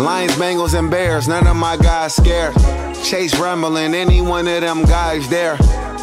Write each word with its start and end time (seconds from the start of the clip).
Lions, 0.00 0.32
Bengals, 0.32 0.78
and 0.78 0.90
Bears, 0.90 1.28
none 1.28 1.46
of 1.46 1.56
my 1.56 1.76
guys 1.76 2.14
scared. 2.14 2.54
Chase 3.04 3.38
rumbling, 3.38 3.94
any 3.94 4.22
one 4.22 4.48
of 4.48 4.60
them 4.62 4.82
guys 4.84 5.28
there. 5.28 5.58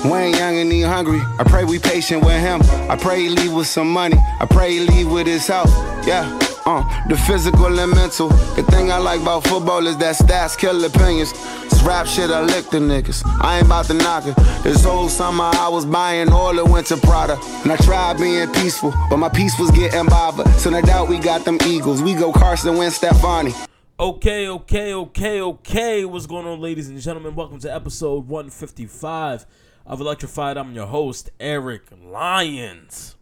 Wayne 0.06 0.36
Young 0.36 0.56
and 0.58 0.72
he 0.72 0.82
hungry. 0.82 1.20
I 1.40 1.44
pray 1.44 1.64
we 1.64 1.80
patient 1.80 2.24
with 2.24 2.40
him. 2.40 2.62
I 2.90 2.96
pray 2.96 3.22
he 3.22 3.30
leave 3.30 3.54
with 3.54 3.68
some 3.68 3.92
money. 3.92 4.18
I 4.40 4.46
pray 4.46 4.74
he 4.74 4.80
leave 4.82 5.12
with 5.12 5.26
his 5.26 5.48
health. 5.48 5.72
Yeah. 6.06 6.47
Uh, 6.68 6.84
the 7.08 7.16
physical 7.16 7.80
and 7.80 7.94
mental. 7.94 8.28
The 8.28 8.64
thing 8.64 8.92
I 8.92 8.98
like 8.98 9.22
about 9.22 9.46
football 9.46 9.88
is 9.88 9.96
that 10.00 10.18
stats 10.18 10.58
kill 10.58 10.84
opinions. 10.84 11.32
This 11.64 11.82
rap 11.82 12.06
shit, 12.06 12.30
I 12.30 12.42
lick 12.42 12.70
the 12.70 12.80
niggas. 12.80 13.24
I 13.42 13.60
ain't 13.60 13.68
about 13.68 13.86
to 13.86 13.94
knock 13.94 14.26
it. 14.26 14.36
This 14.64 14.84
whole 14.84 15.08
summer 15.08 15.46
I 15.46 15.70
was 15.70 15.86
buying 15.86 16.30
all 16.30 16.54
the 16.54 16.66
winter 16.66 16.98
Prada. 16.98 17.40
And 17.64 17.72
I 17.72 17.78
tried 17.78 18.18
being 18.18 18.52
peaceful, 18.52 18.94
but 19.10 19.16
my 19.16 19.30
peace 19.30 19.58
was 19.58 19.72
getting 19.72 20.08
bothered. 20.08 20.46
So 20.56 20.70
no 20.70 20.82
doubt 20.82 21.08
we 21.08 21.20
got 21.20 21.46
them 21.46 21.58
Eagles. 21.66 22.04
We 22.04 22.16
go 22.16 22.34
Carson 22.34 22.76
Wentz, 22.76 22.98
Stefani. 22.98 23.54
Okay, 23.98 24.50
okay, 24.50 24.94
okay, 24.94 25.40
okay. 25.40 26.04
What's 26.04 26.28
going 26.28 26.46
on, 26.48 26.60
ladies 26.60 26.90
and 26.90 27.00
gentlemen? 27.00 27.34
Welcome 27.34 27.60
to 27.60 27.74
episode 27.74 28.28
155 28.28 29.46
of 29.86 30.02
Electrified. 30.02 30.58
I'm 30.58 30.74
your 30.74 30.88
host, 30.88 31.30
Eric 31.40 31.84
Lyons. 31.98 33.16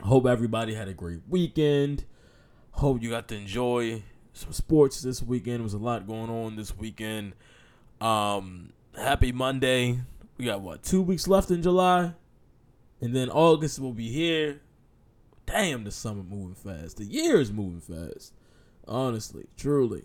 Hope 0.00 0.24
everybody 0.24 0.72
had 0.72 0.88
a 0.88 0.94
great 0.94 1.20
weekend. 1.28 2.06
Hope 2.76 3.02
you 3.02 3.08
got 3.08 3.26
to 3.28 3.34
enjoy 3.34 4.02
some 4.34 4.52
sports 4.52 5.00
this 5.00 5.22
weekend. 5.22 5.56
There 5.56 5.62
was 5.62 5.72
a 5.72 5.78
lot 5.78 6.06
going 6.06 6.28
on 6.28 6.56
this 6.56 6.76
weekend. 6.76 7.32
Um, 8.02 8.74
happy 8.94 9.32
Monday. 9.32 10.00
We 10.36 10.44
got 10.44 10.60
what, 10.60 10.82
two 10.82 11.00
weeks 11.00 11.26
left 11.26 11.50
in 11.50 11.62
July? 11.62 12.12
And 13.00 13.16
then 13.16 13.30
August 13.30 13.78
will 13.78 13.94
be 13.94 14.10
here. 14.10 14.60
Damn, 15.46 15.84
the 15.84 15.90
summer 15.90 16.22
moving 16.22 16.54
fast. 16.54 16.98
The 16.98 17.06
year 17.06 17.40
is 17.40 17.50
moving 17.50 17.80
fast. 17.80 18.34
Honestly, 18.86 19.46
truly. 19.56 20.04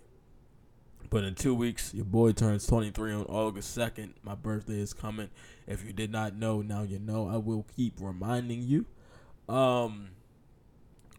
But 1.09 1.26
in 1.26 1.36
two 1.36 1.53
weeks, 1.53 1.94
your 1.94 2.06
boy 2.06 2.31
turns 2.31 2.66
23 2.68 3.12
on 3.12 3.24
August 3.24 3.78
2nd. 3.78 4.14
My 4.24 4.36
birthday 4.36 4.80
is 4.80 4.94
coming. 4.94 5.30
If 5.68 5.84
you 5.84 5.92
did 5.92 6.09
not 6.09 6.38
know, 6.38 6.62
now 6.62 6.84
you 6.84 7.00
know. 7.00 7.28
I 7.28 7.36
will 7.36 7.66
keep 7.76 7.96
reminding 8.00 8.62
you. 8.62 8.86
Um, 9.53 10.12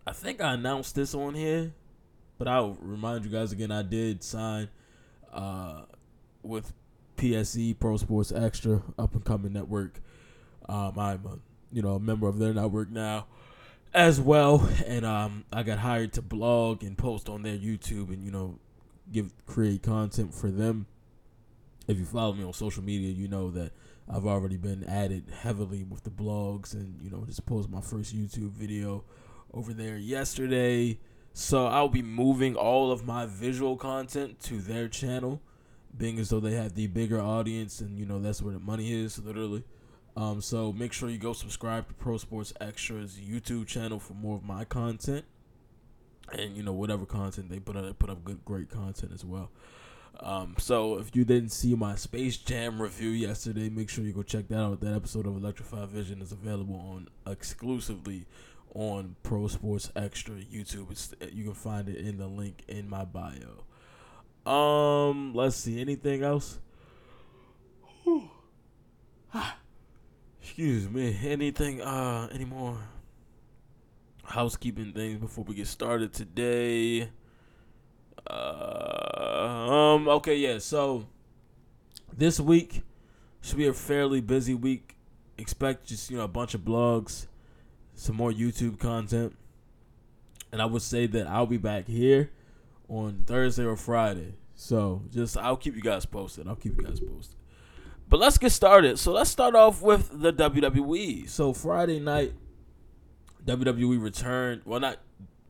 I 0.06 0.12
think 0.12 0.41
I 0.41 0.55
announced 0.55 0.97
this 0.97 1.14
on 1.14 1.34
here, 1.34 1.72
but 2.39 2.48
I'll 2.48 2.77
remind 2.81 3.25
you 3.25 3.31
guys 3.31 3.53
again. 3.53 3.70
I 3.70 3.83
did 3.83 4.25
sign 4.25 4.69
uh, 5.33 5.83
with 6.42 6.72
PSE 7.17 7.78
Pro 7.78 7.97
Sports 7.97 8.33
Extra, 8.33 8.83
up 8.98 9.14
and 9.14 9.25
coming 9.25 9.53
network. 9.53 10.00
Um, 10.69 10.98
I'm 10.98 11.25
a 11.27 11.39
you 11.73 11.83
know 11.83 11.95
a 11.95 12.00
member 12.00 12.27
of 12.27 12.39
their 12.39 12.53
network 12.53 12.91
now 12.91 13.27
as 13.95 14.20
well, 14.20 14.69
and 14.86 15.06
um, 15.06 15.45
I 15.53 15.62
got 15.62 15.78
hired 15.78 16.12
to 16.14 16.23
blog 16.23 16.83
and 16.83 16.98
post 16.98 17.28
on 17.28 17.42
their 17.42 17.56
YouTube 17.56 18.08
and 18.08 18.25
you 18.25 18.33
know 18.33 18.58
give 19.12 19.33
create 19.47 19.84
content 19.84 20.34
for 20.34 20.50
them. 20.50 20.86
If 21.86 21.98
you 21.98 22.05
follow 22.05 22.33
me 22.33 22.42
on 22.42 22.53
social 22.55 22.83
media, 22.83 23.11
you 23.11 23.28
know 23.28 23.53
that 23.53 23.70
I've 24.08 24.27
already 24.27 24.56
been 24.56 24.83
added 24.83 25.27
heavily 25.42 25.84
with 25.84 26.03
the 26.03 26.11
blogs 26.11 26.75
and 26.75 27.00
you 27.00 27.11
know 27.11 27.25
just 27.25 27.47
post 27.47 27.70
my 27.70 27.80
first 27.80 28.17
YouTube 28.17 28.50
video 28.50 29.05
over 29.55 29.72
there 29.72 29.97
yesterday. 29.97 30.98
So 31.33 31.67
I'll 31.67 31.89
be 31.89 32.03
moving 32.03 32.56
all 32.56 32.92
of 32.92 33.06
my 33.06 33.27
visual 33.27 33.77
content 33.77 34.41
to 34.41 34.61
their 34.61 34.89
channel, 34.89 35.41
being 35.97 36.19
as 36.19 36.28
though 36.31 36.41
they 36.41 36.53
have 36.55 36.75
the 36.75 36.86
bigger 36.89 37.20
audience 37.20 37.80
and 37.80 37.98
you 37.98 38.05
know 38.05 38.19
that's 38.19 38.42
where 38.42 38.53
the 38.53 38.61
money 38.61 38.92
is 38.92 39.19
literally. 39.19 39.64
Um, 40.14 40.42
so 40.42 40.73
make 40.73 40.92
sure 40.92 41.08
you 41.08 41.19
go 41.19 41.33
subscribe 41.33 41.89
to 41.89 41.95
Pro 41.95 42.19
Sports 42.19 42.53
Extras 42.61 43.19
YouTube 43.19 43.67
channel 43.67 43.98
for 43.98 44.12
more 44.12 44.36
of 44.36 44.45
my 44.45 44.64
content, 44.64 45.25
and 46.33 46.55
you 46.55 46.62
know 46.62 46.73
whatever 46.73 47.06
content 47.06 47.48
they 47.48 47.58
put 47.58 47.77
up, 47.77 47.84
they 47.84 47.92
put 47.95 48.11
up 48.11 48.23
good, 48.23 48.45
great 48.45 48.69
content 48.69 49.12
as 49.14 49.25
well. 49.25 49.50
Um, 50.20 50.55
so 50.58 50.98
if 50.98 51.17
you 51.17 51.24
didn't 51.24 51.51
see 51.51 51.74
my 51.74 51.95
Space 51.95 52.36
Jam 52.36 52.80
review 52.80 53.08
yesterday, 53.08 53.70
make 53.70 53.89
sure 53.89 54.05
you 54.05 54.12
go 54.12 54.23
check 54.23 54.48
that 54.48 54.58
out. 54.58 54.80
That 54.80 54.95
episode 54.95 55.27
of 55.27 55.36
Electrified 55.36 55.89
Vision 55.89 56.20
is 56.20 56.30
available 56.30 56.77
on 56.77 57.08
exclusively 57.27 58.27
on 58.74 59.16
Pro 59.22 59.46
Sports 59.48 59.90
Extra 59.94 60.34
YouTube. 60.36 60.90
It's, 60.90 61.14
you 61.33 61.44
can 61.44 61.55
find 61.55 61.88
it 61.88 61.96
in 61.96 62.18
the 62.18 62.27
link 62.27 62.64
in 62.68 62.88
my 62.88 63.05
bio. 63.05 63.64
Um, 64.50 65.34
let's 65.34 65.56
see. 65.56 65.80
Anything 65.80 66.22
else? 66.22 66.58
Excuse 70.42 70.88
me. 70.88 71.16
Anything? 71.22 71.80
Uh, 71.80 72.28
any 72.32 72.44
more 72.44 72.77
housekeeping 74.24 74.92
things 74.92 75.18
before 75.18 75.44
we 75.44 75.55
get 75.55 75.66
started 75.66 76.12
today? 76.12 77.08
Uh, 78.28 79.92
um. 79.94 80.08
Okay. 80.08 80.36
Yeah. 80.36 80.58
So 80.58 81.06
this 82.16 82.40
week 82.40 82.82
should 83.40 83.58
be 83.58 83.66
a 83.66 83.72
fairly 83.72 84.20
busy 84.20 84.55
week. 84.55 84.96
Expect 85.38 85.86
just 85.86 86.11
you 86.11 86.16
know 86.18 86.24
a 86.24 86.28
bunch 86.28 86.55
of 86.55 86.62
blogs, 86.62 87.27
some 87.95 88.17
more 88.17 88.33
YouTube 88.33 88.79
content, 88.79 89.36
and 90.51 90.61
I 90.61 90.67
would 90.67 90.83
say 90.83 91.07
that 91.07 91.27
I'll 91.27 91.47
be 91.47 91.58
back 91.58 91.86
here 91.86 92.30
on 92.89 93.25
Thursday 93.27 93.64
or 93.64 93.77
Friday. 93.77 94.35
So 94.55 95.03
just 95.11 95.36
I'll 95.36 95.57
keep 95.57 95.75
you 95.75 95.83
guys 95.83 96.07
posted. 96.07 96.47
I'll 96.47 96.57
keep 96.57 96.77
you 96.77 96.85
guys 96.85 97.01
posted. 97.01 97.36
But 98.08 98.20
let's 98.20 98.39
get 98.39 98.51
started. 98.51 98.98
So 98.98 99.13
let's 99.13 99.30
start 99.30 99.55
off 99.55 99.80
with 99.80 100.11
the 100.13 100.33
WWE. 100.33 101.29
So 101.29 101.53
Friday 101.53 101.98
night, 101.98 102.35
WWE 103.47 104.03
returned. 104.03 104.63
Well, 104.64 104.80
not 104.80 104.98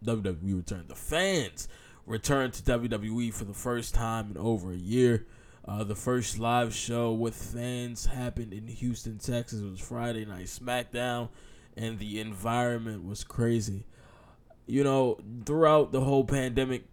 WWE 0.05 0.57
returned. 0.57 0.89
The 0.89 0.95
fans 0.95 1.69
returned 2.07 2.55
to 2.55 2.63
WWE 2.63 3.33
for 3.33 3.45
the 3.45 3.55
first 3.55 3.95
time 3.95 4.31
in 4.31 4.37
over 4.37 4.73
a 4.73 4.77
year. 4.77 5.27
Uh, 5.67 5.85
the 5.85 5.95
first 5.95 6.39
live 6.39 6.75
show 6.75 7.13
with 7.13 7.35
fans 7.35 8.07
happened 8.07 8.53
in 8.53 8.67
Houston, 8.67 9.19
Texas. 9.19 9.61
It 9.61 9.71
was 9.71 9.81
Friday 9.81 10.25
Night 10.25 10.47
SmackDown, 10.47 11.29
and 11.77 11.99
the 11.99 12.21
environment 12.21 13.05
was 13.05 13.25
crazy. 13.25 13.87
You 14.67 14.85
know, 14.85 15.19
throughout 15.45 15.93
the 15.93 16.01
whole 16.01 16.25
pandemic, 16.25 16.85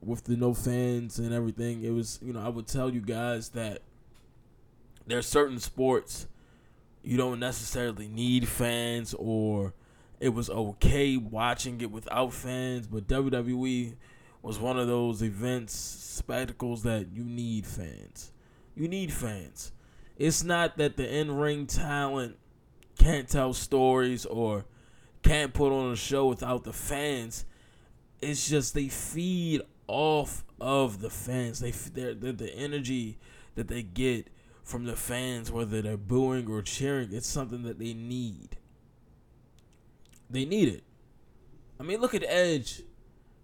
with 0.00 0.24
the 0.24 0.36
no 0.36 0.52
fans 0.52 1.18
and 1.18 1.32
everything, 1.32 1.82
it 1.84 1.90
was, 1.90 2.18
you 2.22 2.32
know, 2.32 2.40
I 2.40 2.48
would 2.48 2.66
tell 2.66 2.90
you 2.90 3.00
guys 3.00 3.50
that 3.50 3.82
there's 5.06 5.26
certain 5.26 5.60
sports 5.60 6.26
you 7.02 7.16
don't 7.16 7.40
necessarily 7.40 8.08
need 8.08 8.46
fans 8.46 9.14
or 9.14 9.74
it 10.20 10.30
was 10.30 10.48
okay 10.48 11.16
watching 11.16 11.80
it 11.80 11.90
without 11.90 12.32
fans, 12.32 12.86
but 12.86 13.08
WWE 13.08 13.94
was 14.40 14.58
one 14.58 14.78
of 14.78 14.86
those 14.86 15.22
events, 15.22 15.74
spectacles 15.74 16.84
that 16.84 17.08
you 17.12 17.24
need 17.24 17.66
fans. 17.66 18.32
You 18.76 18.88
need 18.88 19.12
fans. 19.12 19.72
It's 20.16 20.44
not 20.44 20.76
that 20.78 20.96
the 20.96 21.12
in 21.12 21.32
ring 21.32 21.66
talent 21.66 22.36
can't 22.98 23.28
tell 23.28 23.52
stories 23.52 24.24
or 24.26 24.64
can't 25.22 25.54
put 25.54 25.72
on 25.72 25.92
a 25.92 25.96
show 25.96 26.26
without 26.26 26.64
the 26.64 26.72
fans. 26.72 27.44
It's 28.20 28.48
just 28.48 28.74
they 28.74 28.88
feed 28.88 29.62
off 29.86 30.44
of 30.60 31.00
the 31.00 31.10
fans. 31.10 31.60
They 31.60 31.70
they're, 31.70 32.14
they're 32.14 32.32
the 32.32 32.54
energy 32.54 33.18
that 33.54 33.68
they 33.68 33.82
get 33.82 34.28
from 34.62 34.84
the 34.84 34.96
fans, 34.96 35.50
whether 35.50 35.82
they're 35.82 35.96
booing 35.96 36.48
or 36.48 36.62
cheering, 36.62 37.12
it's 37.12 37.26
something 37.26 37.62
that 37.64 37.78
they 37.78 37.94
need. 37.94 38.56
They 40.30 40.44
need 40.44 40.68
it. 40.68 40.84
I 41.78 41.82
mean, 41.82 42.00
look 42.00 42.14
at 42.14 42.24
Edge 42.26 42.82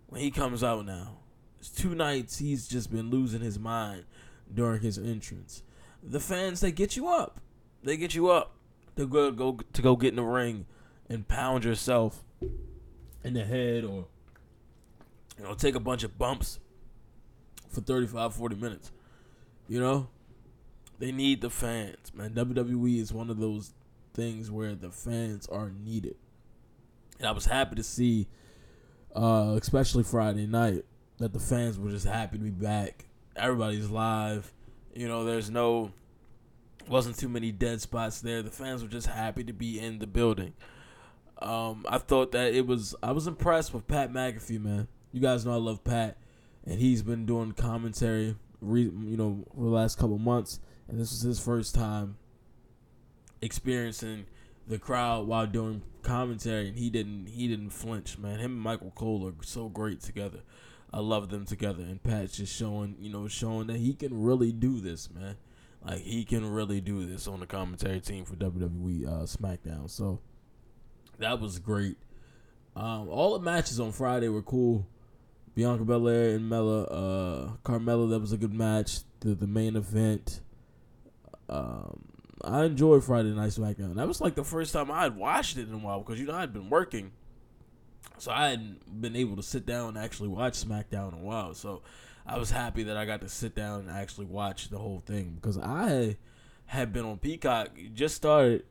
when 0.07 0.21
he 0.21 0.31
comes 0.31 0.63
out 0.63 0.87
now. 0.87 1.19
It's 1.59 1.71
two 1.71 1.95
nights 1.95 2.39
he's 2.39 2.69
just 2.69 2.91
been 2.93 3.11
losing 3.11 3.41
his 3.41 3.59
mind 3.59 4.05
during 4.53 4.81
his 4.81 4.97
entrance. 4.97 5.63
The 6.03 6.21
fans 6.21 6.61
they 6.61 6.71
get 6.71 6.97
you 6.97 7.09
up. 7.09 7.41
They 7.83 7.97
get 7.97 8.15
you 8.15 8.31
up 8.31 8.55
to 8.99 9.07
go 9.07 9.31
go 9.31 9.59
to 9.73 9.83
go 9.83 9.95
get 9.95 10.09
in 10.09 10.17
the 10.17 10.23
ring 10.23 10.67
and 11.09 11.27
pound 11.29 11.65
yourself 11.65 12.25
in 13.23 13.35
the 13.35 13.45
head 13.45 13.85
or 13.85 14.07
you 15.39 15.45
know 15.45 15.55
take 15.55 15.77
a 15.77 15.81
bunch 15.81 16.03
of 16.03 16.19
bumps 16.19 16.59
for 17.69 17.81
35 17.81 18.35
40 18.35 18.57
minutes. 18.57 18.93
You 19.69 19.81
know? 19.81 20.09
They 20.99 21.13
need 21.13 21.43
the 21.43 21.51
fans, 21.51 22.13
man. 22.13 22.35
WWE 22.35 23.01
is 23.01 23.13
one 23.13 23.31
of 23.31 23.39
those 23.39 23.73
things 24.15 24.51
where 24.51 24.75
the 24.75 24.91
fans 24.91 25.47
are 25.47 25.71
needed. 25.71 26.17
And 27.19 27.29
I 27.29 27.31
was 27.31 27.45
happy 27.45 27.77
to 27.77 27.85
see, 27.85 28.27
uh, 29.15 29.57
especially 29.61 30.03
Friday 30.03 30.47
night, 30.47 30.85
that 31.19 31.33
the 31.33 31.39
fans 31.39 31.79
were 31.79 31.91
just 31.91 32.07
happy 32.07 32.39
to 32.39 32.43
be 32.43 32.51
back. 32.51 33.05
Everybody's 33.37 33.91
live. 33.91 34.53
You 34.93 35.07
know, 35.07 35.25
there's 35.25 35.51
no, 35.51 35.93
wasn't 36.89 37.19
too 37.19 37.29
many 37.29 37.53
dead 37.53 37.81
spots 37.81 38.21
there. 38.21 38.43
The 38.43 38.51
fans 38.51 38.83
were 38.83 38.89
just 38.89 39.07
happy 39.07 39.45
to 39.45 39.53
be 39.53 39.79
in 39.79 39.99
the 39.99 40.07
building. 40.07 40.55
Um, 41.41 41.87
I 41.89 41.99
thought 41.99 42.33
that 42.33 42.55
it 42.55 42.67
was, 42.67 42.95
I 43.03 43.13
was 43.13 43.27
impressed 43.27 43.73
with 43.73 43.87
Pat 43.87 44.13
McAfee, 44.13 44.61
man. 44.61 44.89
You 45.13 45.21
guys 45.21 45.47
know 45.47 45.53
I 45.53 45.57
love 45.57 45.85
Pat, 45.85 46.17
and 46.65 46.81
he's 46.81 47.03
been 47.03 47.27
doing 47.27 47.53
commentary, 47.53 48.37
you 48.61 49.17
know, 49.17 49.45
for 49.55 49.65
the 49.65 49.71
last 49.71 49.99
couple 49.99 50.19
months 50.19 50.61
and 50.89 50.99
this 50.99 51.11
was 51.11 51.21
his 51.21 51.39
first 51.39 51.75
time 51.75 52.17
experiencing 53.43 54.25
the 54.67 54.79
crowd 54.79 55.27
while 55.27 55.47
doing 55.47 55.83
commentary, 56.03 56.69
and 56.69 56.79
he 56.79 56.91
didn't 56.91 57.27
he 57.27 57.47
didn't 57.47 57.71
flinch. 57.71 58.19
Man, 58.19 58.39
him 58.39 58.53
and 58.53 58.61
Michael 58.61 58.93
Cole 58.95 59.29
are 59.29 59.45
so 59.45 59.69
great 59.69 60.01
together. 60.01 60.41
I 60.93 61.01
love 61.01 61.29
them 61.29 61.45
together, 61.45 61.83
and 61.83 62.03
Pat's 62.03 62.39
just 62.39 62.55
showing 62.55 62.97
you 62.99 63.11
know 63.11 63.29
showing 63.29 63.67
that 63.69 63.77
he 63.77 63.95
can 63.95 64.23
really 64.23 64.53
do 64.53 64.81
this, 64.81 65.11
man. 65.11 65.37
Like 65.89 66.03
he 66.03 66.25
can 66.25 66.51
really 66.51 66.81
do 66.81 67.07
this 67.07 67.27
on 67.27 67.41
the 67.41 67.47
commentary 67.47 68.01
team 68.01 68.25
for 68.25 68.37
WWE 68.37 69.07
uh, 69.07 69.11
SmackDown. 69.23 69.89
So 69.89 70.21
that 71.19 71.41
was 71.41 71.59
great. 71.59 71.97
Um, 72.77 73.09
all 73.09 73.39
the 73.39 73.45
matches 73.45 73.81
on 73.81 73.93
Friday 73.93 74.29
were 74.29 74.43
cool. 74.43 74.87
Bianca 75.55 75.85
Belair 75.85 76.37
and 76.37 76.49
Mella, 76.49 76.83
uh, 76.85 77.53
Carmella, 77.65 78.11
that 78.11 78.21
was 78.21 78.33
a 78.33 78.37
good 78.37 78.53
match. 78.53 79.01
The 79.21 79.35
the 79.35 79.47
main 79.47 79.77
event. 79.77 80.41
Um, 81.49 82.05
I 82.45 82.65
enjoyed 82.67 83.03
Friday 83.03 83.31
Night 83.31 83.51
SmackDown. 83.51 83.95
That 83.97 84.07
was 84.07 84.21
like 84.21 84.35
the 84.35 84.45
first 84.45 84.73
time 84.73 84.91
I 84.91 85.05
had 85.05 85.17
watched 85.17 85.57
it 85.57 85.69
in 85.69 85.75
a 85.75 85.79
while 85.79 86.01
because 86.01 86.21
you 86.21 86.27
know 86.27 86.35
I'd 86.35 86.53
been 86.53 86.71
working, 86.71 87.13
so 88.19 88.31
I 88.31 88.51
hadn't 88.51 89.01
been 89.01 89.17
able 89.17 89.37
to 89.37 89.43
sit 89.43 89.65
down 89.65 89.89
and 89.89 89.99
actually 89.99 90.29
watch 90.29 90.53
SmackDown 90.53 91.15
in 91.15 91.19
a 91.21 91.23
while. 91.23 91.55
So 91.55 91.83
I 92.27 92.39
was 92.39 92.51
happy 92.51 92.83
that 92.85 92.97
I 92.97 93.05
got 93.05 93.21
to 93.23 93.29
sit 93.29 93.55
down 93.55 93.81
and 93.81 93.91
actually 93.91 94.27
watch 94.27 94.69
the 94.69 94.79
whole 94.79 95.03
thing 95.05 95.39
because 95.41 95.59
I 95.59 96.17
had 96.67 96.93
been 96.93 97.05
on 97.05 97.19
Peacock. 97.19 97.71
Just 97.95 98.15
started 98.15 98.65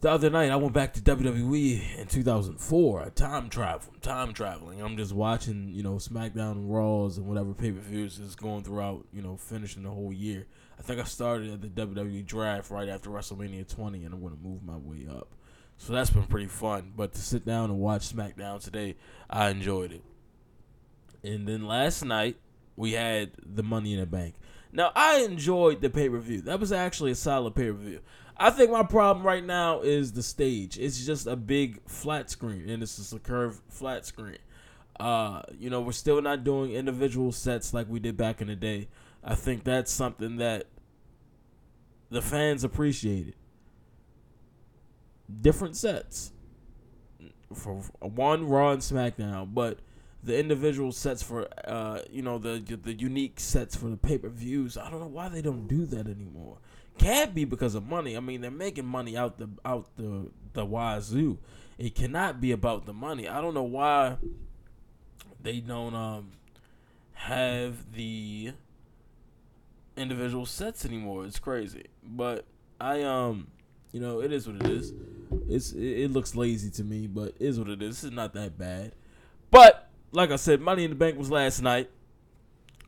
the 0.00 0.10
other 0.10 0.30
night. 0.30 0.50
I 0.50 0.56
went 0.56 0.72
back 0.72 0.92
to 0.94 1.00
WWE 1.00 1.98
in 1.98 2.06
2004. 2.06 3.02
I 3.02 3.08
time 3.10 3.48
travel, 3.48 3.92
time 4.00 4.32
traveling. 4.32 4.80
I'm 4.80 4.96
just 4.96 5.12
watching, 5.12 5.68
you 5.68 5.82
know, 5.82 5.94
SmackDown 5.94 6.52
and 6.52 6.72
Raws 6.72 7.18
and 7.18 7.26
whatever 7.26 7.54
pay 7.54 7.72
per 7.72 7.80
views 7.80 8.18
is 8.18 8.34
going 8.34 8.64
throughout, 8.64 9.06
you 9.12 9.22
know, 9.22 9.36
finishing 9.36 9.82
the 9.82 9.90
whole 9.90 10.12
year. 10.12 10.46
I 10.78 10.82
think 10.82 11.00
I 11.00 11.04
started 11.04 11.52
at 11.52 11.60
the 11.62 11.86
WWE 11.86 12.24
draft 12.24 12.70
right 12.70 12.88
after 12.88 13.10
WrestleMania 13.10 13.68
20, 13.68 14.04
and 14.04 14.14
I'm 14.14 14.20
going 14.20 14.34
to 14.34 14.42
move 14.42 14.62
my 14.62 14.76
way 14.76 15.06
up. 15.10 15.34
So 15.76 15.92
that's 15.92 16.10
been 16.10 16.24
pretty 16.24 16.46
fun. 16.46 16.92
But 16.96 17.12
to 17.12 17.20
sit 17.20 17.44
down 17.44 17.70
and 17.70 17.78
watch 17.78 18.14
SmackDown 18.14 18.62
today, 18.62 18.96
I 19.28 19.50
enjoyed 19.50 19.92
it. 19.92 20.02
And 21.22 21.46
then 21.46 21.66
last 21.66 22.04
night, 22.04 22.36
we 22.76 22.92
had 22.92 23.32
the 23.44 23.62
Money 23.62 23.94
in 23.94 24.00
the 24.00 24.06
Bank. 24.06 24.34
Now, 24.72 24.92
I 24.94 25.20
enjoyed 25.20 25.80
the 25.80 25.90
pay 25.90 26.08
per 26.08 26.18
view. 26.18 26.42
That 26.42 26.60
was 26.60 26.72
actually 26.72 27.10
a 27.10 27.16
solid 27.16 27.54
pay 27.54 27.70
per 27.70 27.76
view. 27.76 28.00
I 28.36 28.50
think 28.50 28.70
my 28.70 28.82
problem 28.84 29.26
right 29.26 29.44
now 29.44 29.80
is 29.80 30.12
the 30.12 30.22
stage. 30.22 30.78
It's 30.78 31.04
just 31.04 31.26
a 31.26 31.36
big 31.36 31.86
flat 31.86 32.30
screen, 32.30 32.70
and 32.70 32.82
it's 32.82 32.96
just 32.96 33.12
a 33.12 33.18
curved 33.18 33.60
flat 33.68 34.06
screen. 34.06 34.38
Uh, 34.98 35.42
you 35.58 35.68
know, 35.68 35.80
we're 35.80 35.92
still 35.92 36.22
not 36.22 36.44
doing 36.44 36.72
individual 36.72 37.32
sets 37.32 37.74
like 37.74 37.88
we 37.88 38.00
did 38.00 38.16
back 38.16 38.40
in 38.40 38.48
the 38.48 38.56
day. 38.56 38.88
I 39.22 39.34
think 39.34 39.64
that's 39.64 39.92
something 39.92 40.36
that 40.36 40.68
the 42.08 42.22
fans 42.22 42.64
appreciated. 42.64 43.34
Different 45.40 45.76
sets 45.76 46.32
for 47.54 47.76
one 48.00 48.48
Raw 48.48 48.72
and 48.72 48.82
SmackDown, 48.82 49.52
but 49.52 49.78
the 50.22 50.38
individual 50.38 50.92
sets 50.92 51.22
for 51.22 51.48
uh 51.66 52.00
you 52.10 52.22
know 52.22 52.38
the 52.38 52.58
the 52.82 52.92
unique 52.92 53.40
sets 53.40 53.74
for 53.76 53.86
the 53.86 53.96
pay 53.96 54.18
per 54.18 54.28
views. 54.28 54.76
I 54.76 54.90
don't 54.90 55.00
know 55.00 55.06
why 55.06 55.28
they 55.28 55.42
don't 55.42 55.66
do 55.66 55.86
that 55.86 56.06
anymore. 56.06 56.58
Can't 56.98 57.34
be 57.34 57.44
because 57.44 57.74
of 57.74 57.86
money. 57.86 58.16
I 58.16 58.20
mean, 58.20 58.42
they're 58.42 58.50
making 58.50 58.84
money 58.84 59.16
out 59.16 59.38
the 59.38 59.48
out 59.64 59.96
the 59.96 60.30
the 60.52 60.66
wazoo. 60.66 61.38
It 61.78 61.94
cannot 61.94 62.40
be 62.40 62.52
about 62.52 62.84
the 62.84 62.92
money. 62.92 63.26
I 63.26 63.40
don't 63.40 63.54
know 63.54 63.62
why 63.62 64.18
they 65.42 65.60
don't 65.60 65.94
um 65.94 66.32
have 67.14 67.92
the 67.94 68.52
individual 69.96 70.44
sets 70.46 70.84
anymore. 70.84 71.24
It's 71.24 71.38
crazy. 71.38 71.86
But 72.02 72.44
I 72.80 73.02
um 73.02 73.48
you 73.92 74.00
know, 74.00 74.20
it 74.20 74.32
is 74.32 74.46
what 74.46 74.56
it 74.56 74.70
is. 74.70 74.92
It's 75.48 75.72
it, 75.72 75.82
it 75.82 76.12
looks 76.12 76.34
lazy 76.34 76.70
to 76.72 76.84
me, 76.84 77.06
but 77.06 77.28
it 77.28 77.36
is 77.40 77.58
what 77.58 77.68
it 77.68 77.82
is. 77.82 78.04
It's 78.04 78.14
not 78.14 78.34
that 78.34 78.58
bad. 78.58 78.92
But 79.50 79.89
like 80.12 80.30
I 80.30 80.36
said, 80.36 80.60
Money 80.60 80.84
in 80.84 80.90
the 80.90 80.96
Bank 80.96 81.18
was 81.18 81.30
last 81.30 81.62
night, 81.62 81.90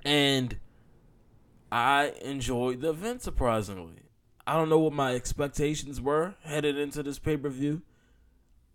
and 0.05 0.57
I 1.71 2.13
enjoyed 2.23 2.81
the 2.81 2.91
event 2.91 3.23
surprisingly. 3.23 4.03
I 4.47 4.55
don't 4.55 4.69
know 4.69 4.79
what 4.79 4.93
my 4.93 5.15
expectations 5.15 6.01
were 6.01 6.35
headed 6.43 6.77
into 6.77 7.03
this 7.03 7.19
pay 7.19 7.37
per 7.37 7.49
view. 7.49 7.83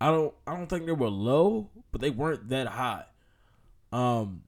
I 0.00 0.10
don't 0.10 0.34
I 0.46 0.56
don't 0.56 0.68
think 0.68 0.86
they 0.86 0.92
were 0.92 1.08
low, 1.08 1.70
but 1.92 2.00
they 2.00 2.10
weren't 2.10 2.48
that 2.48 2.68
high. 2.68 3.04
Um 3.92 4.42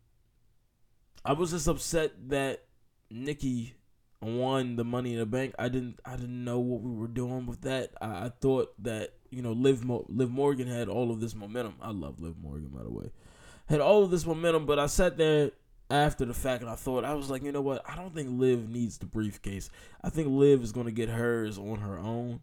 I 1.24 1.34
was 1.34 1.50
just 1.50 1.68
upset 1.68 2.12
that 2.30 2.64
Nikki 3.10 3.74
won 4.22 4.76
the 4.76 4.84
money 4.84 5.12
in 5.12 5.18
the 5.18 5.26
bank. 5.26 5.54
I 5.58 5.68
didn't 5.68 6.00
I 6.04 6.16
didn't 6.16 6.44
know 6.44 6.58
what 6.58 6.80
we 6.80 6.94
were 6.94 7.08
doing 7.08 7.46
with 7.46 7.60
that. 7.62 7.90
I, 8.00 8.26
I 8.26 8.32
thought 8.40 8.72
that, 8.82 9.14
you 9.30 9.42
know, 9.42 9.52
Liv 9.52 9.84
Mo- 9.84 10.06
Liv 10.08 10.30
Morgan 10.30 10.68
had 10.68 10.88
all 10.88 11.10
of 11.10 11.20
this 11.20 11.34
momentum. 11.34 11.74
I 11.82 11.90
love 11.90 12.20
Liv 12.20 12.36
Morgan 12.40 12.68
by 12.68 12.82
the 12.82 12.90
way. 12.90 13.10
Had 13.70 13.80
all 13.80 14.02
of 14.02 14.10
this 14.10 14.26
momentum, 14.26 14.66
but 14.66 14.80
I 14.80 14.86
sat 14.86 15.16
there 15.16 15.52
after 15.88 16.24
the 16.24 16.34
fact 16.34 16.62
and 16.62 16.68
I 16.68 16.74
thought 16.74 17.04
I 17.04 17.14
was 17.14 17.30
like, 17.30 17.44
you 17.44 17.52
know 17.52 17.60
what? 17.60 17.88
I 17.88 17.94
don't 17.94 18.12
think 18.12 18.28
Liv 18.32 18.68
needs 18.68 18.98
the 18.98 19.06
briefcase. 19.06 19.70
I 20.02 20.10
think 20.10 20.26
Liv 20.28 20.60
is 20.62 20.72
going 20.72 20.86
to 20.86 20.92
get 20.92 21.08
hers 21.08 21.56
on 21.56 21.78
her 21.78 21.96
own 21.96 22.40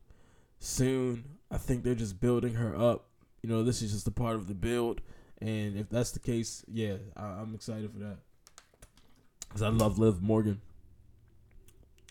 soon. 0.59 1.25
I 1.51 1.57
think 1.57 1.83
they're 1.83 1.95
just 1.95 2.21
building 2.21 2.53
her 2.53 2.73
up. 2.75 3.09
You 3.41 3.49
know, 3.49 3.61
this 3.61 3.81
is 3.81 3.91
just 3.91 4.07
a 4.07 4.11
part 4.11 4.35
of 4.35 4.47
the 4.47 4.53
build, 4.53 5.01
and 5.41 5.77
if 5.77 5.89
that's 5.89 6.11
the 6.11 6.19
case, 6.19 6.65
yeah, 6.67 6.95
I, 7.15 7.41
am 7.41 7.53
excited 7.53 7.91
for 7.91 7.99
that 7.99 8.17
because 9.47 9.61
I 9.61 9.67
love 9.67 9.99
Liv 9.99 10.21
Morgan, 10.21 10.61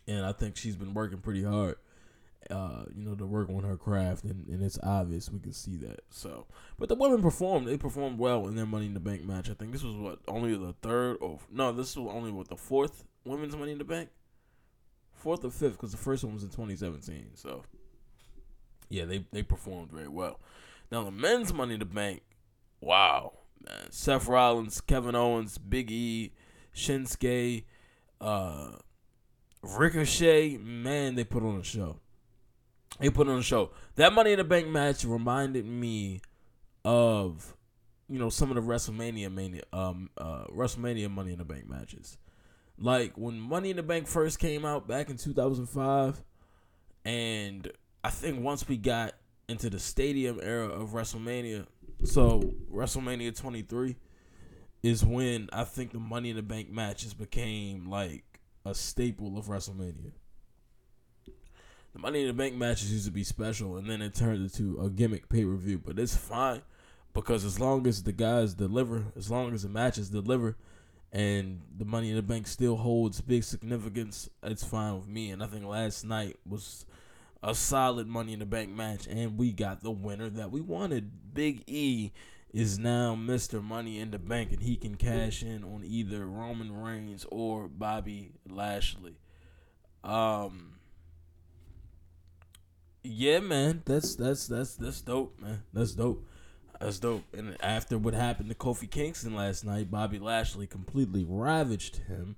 and 0.07 0.25
I 0.25 0.33
think 0.33 0.57
she's 0.57 0.77
been 0.77 0.95
working 0.95 1.19
pretty 1.19 1.43
hard 1.43 1.77
uh, 2.51 2.85
you 2.95 3.05
know, 3.05 3.15
to 3.15 3.27
work 3.27 3.49
on 3.49 3.65
her 3.65 3.77
craft, 3.77 4.25
and, 4.25 4.47
and 4.49 4.63
it's 4.63 4.79
obvious 4.83 5.31
we 5.31 5.41
can 5.41 5.53
see 5.53 5.77
that. 5.77 6.01
So, 6.11 6.47
but 6.79 6.89
the 6.89 6.95
women 6.95 7.23
performed; 7.23 7.67
they 7.67 7.77
performed 7.77 8.19
well 8.19 8.47
in 8.47 8.55
their 8.55 8.67
Money 8.67 8.87
in 8.87 8.95
the 8.95 9.01
Bank 9.01 9.25
match. 9.25 9.51
I 9.51 9.55
think 9.55 9.73
this 9.73 9.83
was 9.83 9.97
what 9.97 10.21
only 10.29 10.57
the 10.57 10.75
third 10.83 11.19
or 11.21 11.39
no, 11.51 11.73
this 11.73 11.97
was 11.97 12.13
only 12.15 12.31
what 12.31 12.49
the 12.49 12.57
fourth 12.57 13.05
women's 13.25 13.57
Money 13.57 13.73
in 13.73 13.79
the 13.79 13.85
Bank, 13.85 14.11
fourth 15.15 15.45
or 15.45 15.51
fifth, 15.51 15.73
because 15.73 15.93
the 15.93 15.99
first 15.99 16.25
one 16.25 16.35
was 16.35 16.43
in 16.43 16.51
2017. 16.51 17.31
So, 17.35 17.65
yeah, 18.89 19.05
they 19.05 19.25
they 19.33 19.43
performed 19.43 19.91
very 19.91 20.09
well. 20.09 20.41
Now 20.91 21.05
the 21.05 21.11
men's 21.11 21.53
Money 21.53 21.75
in 21.75 21.81
the 21.81 21.87
Bank, 21.87 22.23
wow, 22.81 23.33
man, 23.67 23.91
Seth 23.91 24.29
Rollins, 24.29 24.81
Kevin 24.81 25.15
Owens, 25.15 25.59
Big 25.59 25.91
E, 25.91 26.33
Shinsuke, 26.75 27.65
uh, 28.21 28.71
Ricochet, 29.63 30.59
man, 30.59 31.17
they 31.17 31.25
put 31.25 31.43
on 31.43 31.59
a 31.59 31.65
show. 31.65 31.99
They 32.99 33.11
put 33.11 33.29
on 33.29 33.39
a 33.39 33.43
show. 33.43 33.71
That 33.97 34.13
Money 34.13 34.33
in 34.33 34.39
the 34.39 34.45
Bank 34.45 34.69
match 34.69 35.05
reminded 35.05 35.67
me 35.67 36.21
of, 36.85 37.55
you 38.09 38.19
know, 38.19 38.31
some 38.31 38.51
of 38.51 38.57
the 38.57 38.63
WrestleMania 38.63 39.33
mania, 39.33 39.63
um, 39.73 40.11
uh, 40.17 40.45
WrestleMania 40.47 41.11
Money 41.11 41.33
in 41.33 41.39
the 41.39 41.45
Bank 41.45 41.69
matches. 41.69 42.17
Like 42.79 43.17
when 43.17 43.39
Money 43.39 43.71
in 43.71 43.77
the 43.77 43.83
Bank 43.83 44.07
first 44.07 44.39
came 44.39 44.65
out 44.65 44.87
back 44.87 45.11
in 45.11 45.17
2005, 45.17 46.23
and 47.05 47.71
I 48.03 48.11
think 48.11 48.43
once 48.43 48.67
we 48.67 48.77
got 48.77 49.15
into 49.49 49.71
the 49.71 49.79
stadium 49.79 50.41
era 50.43 50.69
of 50.69 50.91
WrestleMania, 50.91 51.67
so 52.05 52.55
WrestleMania 52.73 53.37
23 53.37 53.97
is 54.83 55.05
when 55.05 55.49
I 55.53 55.65
think 55.65 55.93
the 55.93 55.99
Money 55.99 56.31
in 56.31 56.37
the 56.37 56.43
Bank 56.43 56.71
matches 56.71 57.15
became 57.15 57.89
like 57.89 58.25
a 58.65 58.75
staple 58.75 59.39
of 59.39 59.47
WrestleMania 59.47 60.13
the 61.97 62.03
Money 62.03 62.21
in 62.21 62.27
the 62.27 62.35
Bank 62.35 62.55
matches 62.55 62.93
used 62.93 63.07
to 63.07 63.11
be 63.11 63.25
special, 63.25 63.79
and 63.79 63.89
then 63.89 64.03
it 64.03 64.15
turned 64.15 64.43
into 64.43 64.79
a 64.83 64.91
gimmick 64.91 65.31
pay 65.31 65.47
per 65.47 65.57
view. 65.57 65.79
But 65.79 65.99
it's 65.99 66.15
fine 66.15 66.61
because 67.15 67.43
as 67.43 67.59
long 67.59 67.87
as 67.87 68.03
the 68.03 68.13
guys 68.13 68.53
deliver, 68.53 69.07
as 69.17 69.31
long 69.31 69.55
as 69.55 69.63
the 69.63 69.71
matches 69.71 70.11
deliver, 70.11 70.59
and 71.11 71.63
the 71.75 71.87
Money 71.87 72.11
in 72.11 72.17
the 72.17 72.23
Bank 72.23 72.49
still 72.49 72.77
holds 72.77 73.23
big 73.23 73.45
significance, 73.45 74.29
it's 74.43 74.63
fine 74.63 74.99
with 74.99 75.09
me. 75.09 75.31
And 75.31 75.43
I 75.43 75.47
think 75.47 75.65
last 75.65 76.05
night 76.05 76.37
was 76.47 76.85
a 77.43 77.55
solid 77.55 78.07
Money 78.07 78.35
in 78.35 78.41
the 78.41 78.45
Bank 78.47 78.69
match, 78.69 79.07
and 79.07 79.39
we 79.39 79.53
got 79.53 79.83
the 79.83 79.91
winner 79.91 80.29
that 80.29 80.51
we 80.51 80.61
wanted. 80.61 81.33
Big 81.33 81.65
E 81.67 82.13
is 82.53 82.79
now 82.79 83.17
Mr. 83.17 83.63
Money 83.63 84.01
in 84.01 84.11
the 84.11 84.19
Bank, 84.19 84.53
and 84.53 84.61
he 84.61 84.77
can 84.77 84.97
cash 84.97 85.43
in 85.43 85.65
on 85.65 85.83
either 85.83 86.27
Roman 86.27 86.77
Reigns 86.77 87.25
or 87.31 87.69
Bobby 87.69 88.33
Lashley. 88.47 89.17
Um, 90.05 90.76
yeah, 93.07 93.41
man, 93.41 93.83
that's 93.85 94.15
that's 94.17 94.47
that's 94.47 94.77
that's 94.77 95.01
dope, 95.01 95.39
man. 95.41 95.63
That's 95.73 95.93
dope. 95.93 96.25
That's 96.81 96.99
dope. 96.99 97.25
And 97.33 97.57
after 97.63 97.97
what 97.99 98.15
happened 98.15 98.49
to 98.51 98.55
Kofi 98.55 98.91
Kingston 98.91 99.35
last 99.35 99.65
night, 99.65 99.91
Bobby 99.91 100.19
Lashley 100.19 100.67
completely 100.67 101.25
ravaged 101.27 101.97
him. 102.09 102.37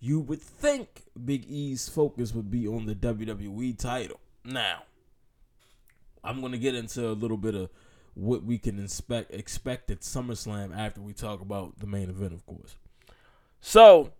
You 0.00 0.20
would 0.20 0.42
think 0.42 1.04
Big 1.24 1.44
E's 1.46 1.88
focus 1.88 2.34
would 2.34 2.50
be 2.50 2.66
on 2.66 2.86
the 2.86 2.94
WWE 2.94 3.78
title. 3.78 4.20
Now, 4.44 4.82
I'm 6.24 6.40
gonna 6.40 6.58
get 6.58 6.74
into 6.74 7.08
a 7.08 7.12
little 7.12 7.36
bit 7.36 7.54
of 7.54 7.70
what 8.14 8.42
we 8.42 8.58
can 8.58 8.82
expect 8.82 9.32
expect 9.32 9.90
at 9.90 10.00
SummerSlam 10.00 10.76
after 10.76 11.00
we 11.00 11.12
talk 11.12 11.40
about 11.40 11.78
the 11.78 11.86
main 11.86 12.08
event, 12.08 12.32
of 12.32 12.44
course. 12.46 12.76
So, 13.60 14.12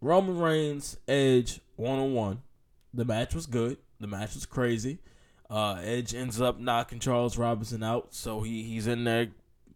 Roman 0.00 0.38
Reigns, 0.38 0.98
Edge, 1.08 1.60
one 1.76 1.98
on 1.98 2.14
one. 2.14 2.42
The 2.92 3.04
match 3.04 3.34
was 3.34 3.46
good. 3.46 3.78
The 4.00 4.06
match 4.06 4.34
was 4.34 4.46
crazy. 4.46 4.98
Uh, 5.50 5.80
Edge 5.82 6.14
ends 6.14 6.40
up 6.40 6.58
knocking 6.58 6.98
Charles 6.98 7.38
Robinson 7.38 7.82
out, 7.82 8.14
so 8.14 8.42
he 8.42 8.62
he's 8.64 8.86
in 8.86 9.04
there, 9.04 9.28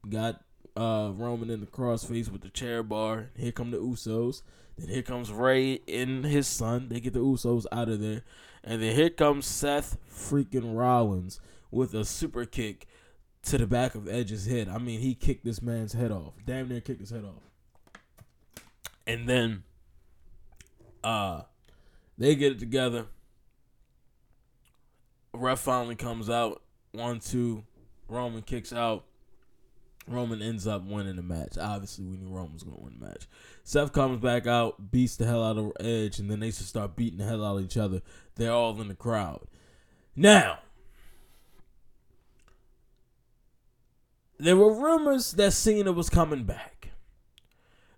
got 0.09 0.43
uh 0.77 1.13
Roman 1.15 1.51
in 1.51 1.61
the 1.61 1.67
crossface 1.67 2.31
with 2.31 2.43
the 2.43 2.51
chair 2.51 2.83
bar. 2.83 3.31
Here 3.37 3.53
come 3.53 3.71
the 3.71 3.79
Usos. 3.79 4.43
Then 4.77 4.89
here 4.89 5.03
comes 5.03 5.31
Ray 5.31 5.81
and 5.89 6.25
his 6.25 6.47
son. 6.47 6.89
They 6.89 7.01
get 7.01 7.15
the 7.15 7.21
Usos 7.21 7.67
out 7.73 7.89
of 7.89 8.01
there, 8.01 8.23
and 8.63 8.83
then 8.83 8.95
here 8.95 9.11
comes 9.11 9.47
Seth 9.47 9.97
freaking 10.11 10.77
Rollins 10.77 11.41
with 11.71 11.95
a 11.95 12.05
super 12.05 12.45
kick 12.45 12.87
to 13.45 13.59
the 13.59 13.67
back 13.67 13.95
of 13.95 14.09
Edge's 14.09 14.47
head. 14.47 14.69
I 14.69 14.79
mean, 14.79 15.01
he 15.01 15.15
kicked 15.15 15.45
this 15.45 15.63
man's 15.63 15.95
head 15.95 16.13
off. 16.13 16.35
Damn 16.47 16.69
near 16.69 16.81
kicked 16.81 17.01
his 17.01 17.11
head 17.11 17.25
off. 17.25 17.43
And 19.07 19.29
then 19.29 19.63
uh 21.03 21.43
they 22.19 22.35
get 22.35 22.53
it 22.53 22.59
together. 22.59 23.07
Ref 25.35 25.61
finally 25.61 25.97
comes 25.97 26.29
out. 26.29 26.63
One, 26.93 27.21
two. 27.21 27.65
Roman 28.09 28.43
kicks 28.43 28.73
out. 28.73 29.05
Roman 30.07 30.43
ends 30.43 30.67
up 30.67 30.85
winning 30.85 31.17
the 31.17 31.23
match. 31.23 31.57
Obviously, 31.59 32.05
we 32.05 32.17
knew 32.17 32.29
Roman 32.29 32.53
was 32.53 32.65
going 32.65 32.77
to 32.77 32.83
win 32.83 32.99
the 32.99 33.07
match. 33.07 33.27
Seth 33.65 33.93
comes 33.93 34.19
back 34.19 34.47
out, 34.47 34.91
beats 34.91 35.17
the 35.17 35.27
hell 35.27 35.45
out 35.45 35.59
of 35.59 35.73
Edge, 35.79 36.19
and 36.19 36.31
then 36.31 36.41
they 36.41 36.49
just 36.49 36.67
start 36.67 36.97
beating 36.97 37.19
the 37.19 37.25
hell 37.25 37.45
out 37.45 37.59
of 37.59 37.65
each 37.65 37.77
other. 37.77 38.03
They're 38.35 38.53
all 38.53 38.79
in 38.81 38.89
the 38.89 38.95
crowd. 38.95 39.47
Now, 40.17 40.59
there 44.39 44.57
were 44.57 44.75
rumors 44.75 45.33
that 45.33 45.53
Cena 45.53 45.93
was 45.93 46.11
coming 46.11 46.45
back. 46.45 46.91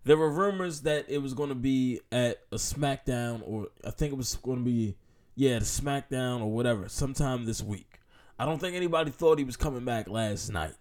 There 0.04 0.18
were 0.18 0.30
rumors 0.30 0.82
that 0.82 1.06
it 1.08 1.22
was 1.22 1.32
going 1.32 1.48
to 1.48 1.54
be 1.54 2.00
at 2.12 2.42
a 2.52 2.56
SmackDown, 2.56 3.42
or 3.46 3.68
I 3.82 3.90
think 3.90 4.12
it 4.12 4.16
was 4.16 4.34
going 4.36 4.58
to 4.58 4.64
be, 4.64 4.96
yeah, 5.34 5.58
the 5.58 5.64
SmackDown 5.64 6.40
or 6.40 6.50
whatever, 6.50 6.88
sometime 6.88 7.44
this 7.44 7.62
week. 7.62 8.00
I 8.38 8.44
don't 8.44 8.58
think 8.58 8.74
anybody 8.74 9.10
thought 9.10 9.38
he 9.38 9.44
was 9.44 9.56
coming 9.56 9.84
back 9.84 10.08
last 10.08 10.50
night, 10.50 10.74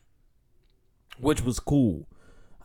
which 1.20 1.42
was 1.42 1.60
cool. 1.60 2.08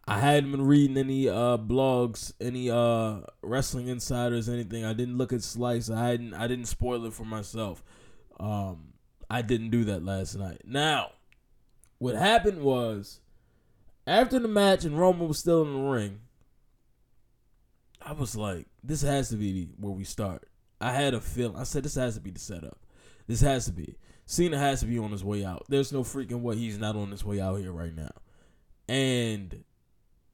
I 0.06 0.20
hadn't 0.20 0.52
been 0.52 0.66
reading 0.66 0.96
any 0.96 1.28
uh, 1.28 1.58
blogs, 1.58 2.32
any 2.40 2.70
uh, 2.70 3.20
wrestling 3.42 3.88
insiders, 3.88 4.48
anything. 4.48 4.84
I 4.84 4.94
didn't 4.94 5.18
look 5.18 5.34
at 5.34 5.42
Slice. 5.42 5.90
I 5.90 6.08
hadn't. 6.08 6.32
I 6.32 6.46
didn't 6.46 6.64
spoil 6.64 7.04
it 7.04 7.12
for 7.12 7.24
myself. 7.24 7.82
Um, 8.40 8.94
I 9.28 9.42
didn't 9.42 9.68
do 9.68 9.84
that 9.84 10.02
last 10.02 10.34
night. 10.36 10.62
Now, 10.64 11.10
what 11.98 12.14
happened 12.14 12.62
was 12.62 13.20
after 14.06 14.38
the 14.38 14.48
match 14.48 14.84
and 14.84 14.98
Roman 14.98 15.28
was 15.28 15.38
still 15.38 15.62
in 15.62 15.74
the 15.74 15.90
ring, 15.90 16.20
I 18.00 18.12
was 18.12 18.34
like, 18.34 18.66
this 18.82 19.02
has 19.02 19.28
to 19.28 19.36
be 19.36 19.68
where 19.78 19.92
we 19.92 20.04
start. 20.04 20.47
I 20.80 20.92
had 20.92 21.14
a 21.14 21.20
feeling. 21.20 21.56
I 21.56 21.64
said 21.64 21.82
this 21.82 21.96
has 21.96 22.14
to 22.14 22.20
be 22.20 22.30
the 22.30 22.38
setup. 22.38 22.78
This 23.26 23.40
has 23.40 23.66
to 23.66 23.72
be. 23.72 23.96
Cena 24.26 24.58
has 24.58 24.80
to 24.80 24.86
be 24.86 24.98
on 24.98 25.10
his 25.10 25.24
way 25.24 25.44
out. 25.44 25.64
There's 25.68 25.92
no 25.92 26.02
freaking 26.02 26.42
way 26.42 26.56
he's 26.56 26.78
not 26.78 26.96
on 26.96 27.10
his 27.10 27.24
way 27.24 27.40
out 27.40 27.56
here 27.56 27.72
right 27.72 27.94
now. 27.94 28.10
And 28.88 29.64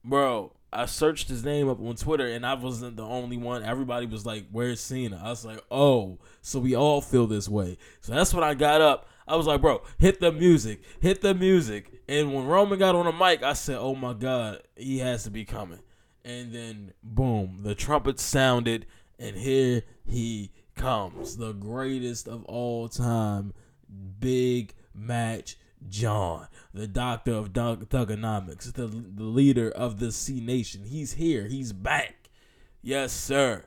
bro, 0.02 0.52
I 0.72 0.86
searched 0.86 1.28
his 1.28 1.44
name 1.44 1.68
up 1.68 1.80
on 1.80 1.94
Twitter 1.94 2.26
and 2.26 2.44
I 2.44 2.54
wasn't 2.54 2.96
the 2.96 3.04
only 3.04 3.36
one. 3.36 3.62
Everybody 3.62 4.06
was 4.06 4.26
like, 4.26 4.46
Where's 4.50 4.80
Cena? 4.80 5.20
I 5.22 5.28
was 5.28 5.44
like, 5.44 5.60
Oh, 5.70 6.18
so 6.42 6.58
we 6.58 6.74
all 6.74 7.00
feel 7.00 7.26
this 7.26 7.48
way. 7.48 7.78
So 8.00 8.12
that's 8.12 8.34
when 8.34 8.44
I 8.44 8.54
got 8.54 8.80
up. 8.80 9.08
I 9.26 9.36
was 9.36 9.46
like, 9.46 9.60
Bro, 9.60 9.82
hit 9.98 10.20
the 10.20 10.32
music, 10.32 10.82
hit 11.00 11.20
the 11.20 11.34
music. 11.34 12.02
And 12.08 12.34
when 12.34 12.46
Roman 12.46 12.78
got 12.78 12.96
on 12.96 13.06
the 13.06 13.12
mic, 13.12 13.42
I 13.42 13.52
said, 13.52 13.78
Oh 13.78 13.94
my 13.94 14.12
God, 14.12 14.60
he 14.76 14.98
has 14.98 15.24
to 15.24 15.30
be 15.30 15.44
coming. 15.44 15.80
And 16.24 16.52
then, 16.52 16.92
boom, 17.02 17.58
the 17.62 17.74
trumpet 17.74 18.18
sounded, 18.18 18.86
and 19.18 19.36
here 19.36 19.82
he 20.06 20.52
comes, 20.74 21.36
the 21.36 21.52
greatest 21.52 22.28
of 22.28 22.44
all 22.44 22.88
time, 22.88 23.52
Big 24.20 24.74
Match 24.94 25.56
John, 25.88 26.48
the 26.72 26.86
doctor 26.86 27.32
of 27.32 27.48
Thug- 27.48 27.88
Thuganomics, 27.88 28.72
the, 28.72 28.86
the 28.86 29.24
leader 29.24 29.70
of 29.70 30.00
the 30.00 30.12
C 30.12 30.40
Nation. 30.40 30.84
He's 30.84 31.14
here. 31.14 31.46
He's 31.46 31.72
back. 31.72 32.30
Yes, 32.82 33.12
sir. 33.12 33.64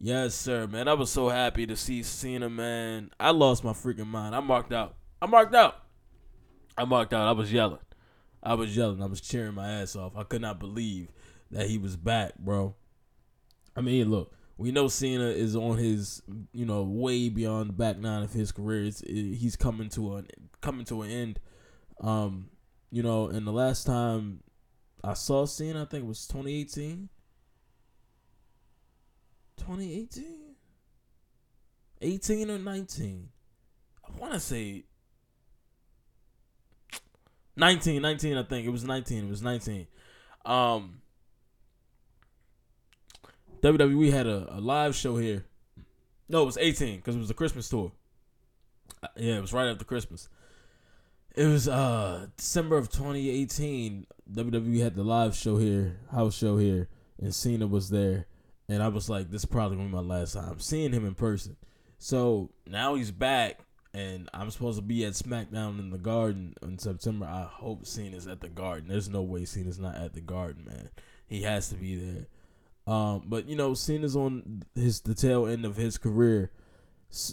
Yes, 0.00 0.34
sir, 0.34 0.66
man. 0.66 0.86
I 0.86 0.94
was 0.94 1.10
so 1.10 1.28
happy 1.28 1.66
to 1.66 1.76
see 1.76 2.02
Cena, 2.02 2.48
man. 2.48 3.10
I 3.18 3.30
lost 3.30 3.64
my 3.64 3.72
freaking 3.72 4.06
mind. 4.06 4.34
I 4.34 4.40
marked 4.40 4.72
out. 4.72 4.94
I 5.20 5.26
marked 5.26 5.54
out. 5.54 5.82
I 6.76 6.84
marked 6.84 7.12
out. 7.12 7.26
I 7.26 7.32
was 7.32 7.52
yelling. 7.52 7.80
I 8.42 8.54
was 8.54 8.76
yelling. 8.76 9.02
I 9.02 9.06
was 9.06 9.20
cheering 9.20 9.54
my 9.54 9.68
ass 9.68 9.96
off. 9.96 10.12
I 10.16 10.22
could 10.22 10.40
not 10.40 10.60
believe 10.60 11.08
that 11.50 11.68
he 11.68 11.78
was 11.78 11.96
back, 11.96 12.38
bro. 12.38 12.76
I 13.74 13.80
mean, 13.80 14.10
look, 14.10 14.32
we 14.58 14.72
know 14.72 14.88
Cena 14.88 15.28
is 15.28 15.54
on 15.54 15.78
his, 15.78 16.20
you 16.52 16.66
know, 16.66 16.82
way 16.82 17.28
beyond 17.28 17.70
the 17.70 17.72
back 17.74 17.96
nine 17.96 18.24
of 18.24 18.32
his 18.32 18.50
career. 18.50 18.84
It's, 18.84 19.00
it, 19.02 19.36
he's 19.36 19.54
coming 19.54 19.88
to 19.90 20.16
an 20.16 20.26
coming 20.60 20.84
to 20.86 21.02
an 21.02 21.10
end. 21.10 21.40
Um, 22.00 22.50
you 22.90 23.04
know, 23.04 23.28
and 23.28 23.46
the 23.46 23.52
last 23.52 23.86
time 23.86 24.40
I 25.02 25.14
saw 25.14 25.46
Cena, 25.46 25.82
I 25.82 25.84
think 25.86 26.02
it 26.04 26.08
was 26.08 26.26
2018. 26.26 27.08
2018? 29.58 30.24
18 32.00 32.50
or 32.50 32.58
19? 32.58 33.28
I 34.04 34.20
want 34.20 34.32
to 34.32 34.40
say 34.40 34.84
19, 37.56 38.02
19, 38.02 38.36
I 38.36 38.42
think. 38.42 38.66
It 38.66 38.70
was 38.70 38.84
19. 38.84 39.24
It 39.24 39.30
was 39.30 39.42
19. 39.42 39.86
Um, 40.44 40.97
WWE 43.62 44.10
had 44.12 44.26
a, 44.26 44.56
a 44.56 44.60
live 44.60 44.94
show 44.94 45.16
here. 45.16 45.44
No, 46.28 46.42
it 46.42 46.46
was 46.46 46.58
18 46.58 46.96
because 46.96 47.16
it 47.16 47.18
was 47.18 47.28
the 47.28 47.34
Christmas 47.34 47.68
tour. 47.68 47.92
Uh, 49.02 49.08
Yeah, 49.16 49.36
it 49.36 49.40
was 49.40 49.52
right 49.52 49.68
after 49.68 49.84
Christmas. 49.84 50.28
It 51.34 51.46
was 51.46 51.68
uh 51.68 52.26
December 52.36 52.76
of 52.76 52.90
2018. 52.90 54.06
WWE 54.32 54.82
had 54.82 54.94
the 54.96 55.04
live 55.04 55.34
show 55.36 55.56
here, 55.56 55.96
house 56.10 56.36
show 56.36 56.58
here, 56.58 56.88
and 57.20 57.34
Cena 57.34 57.66
was 57.66 57.90
there. 57.90 58.26
And 58.68 58.82
I 58.82 58.88
was 58.88 59.08
like, 59.08 59.30
this 59.30 59.42
is 59.42 59.46
probably 59.46 59.76
gonna 59.78 59.88
be 59.88 59.94
my 59.94 60.00
last 60.00 60.34
time 60.34 60.58
seeing 60.58 60.92
him 60.92 61.06
in 61.06 61.14
person. 61.14 61.56
So 61.98 62.50
now 62.66 62.94
he's 62.96 63.10
back, 63.10 63.60
and 63.94 64.28
I'm 64.34 64.50
supposed 64.50 64.78
to 64.78 64.82
be 64.82 65.04
at 65.04 65.14
SmackDown 65.14 65.78
in 65.78 65.90
the 65.90 65.98
Garden 65.98 66.54
in 66.62 66.78
September. 66.78 67.26
I 67.26 67.44
hope 67.44 67.86
Cena's 67.86 68.26
at 68.26 68.40
the 68.40 68.48
Garden. 68.48 68.88
There's 68.88 69.08
no 69.08 69.22
way 69.22 69.44
Cena's 69.44 69.78
not 69.78 69.96
at 69.96 70.14
the 70.14 70.20
Garden, 70.20 70.64
man. 70.66 70.90
He 71.26 71.42
has 71.42 71.68
to 71.70 71.76
be 71.76 71.96
there. 71.96 72.26
Um, 72.88 73.24
but 73.26 73.46
you 73.46 73.54
know, 73.54 73.74
Cena's 73.74 74.16
on 74.16 74.62
his 74.74 75.02
the 75.02 75.14
tail 75.14 75.46
end 75.46 75.64
of 75.64 75.76
his 75.76 75.98
career. 75.98 76.50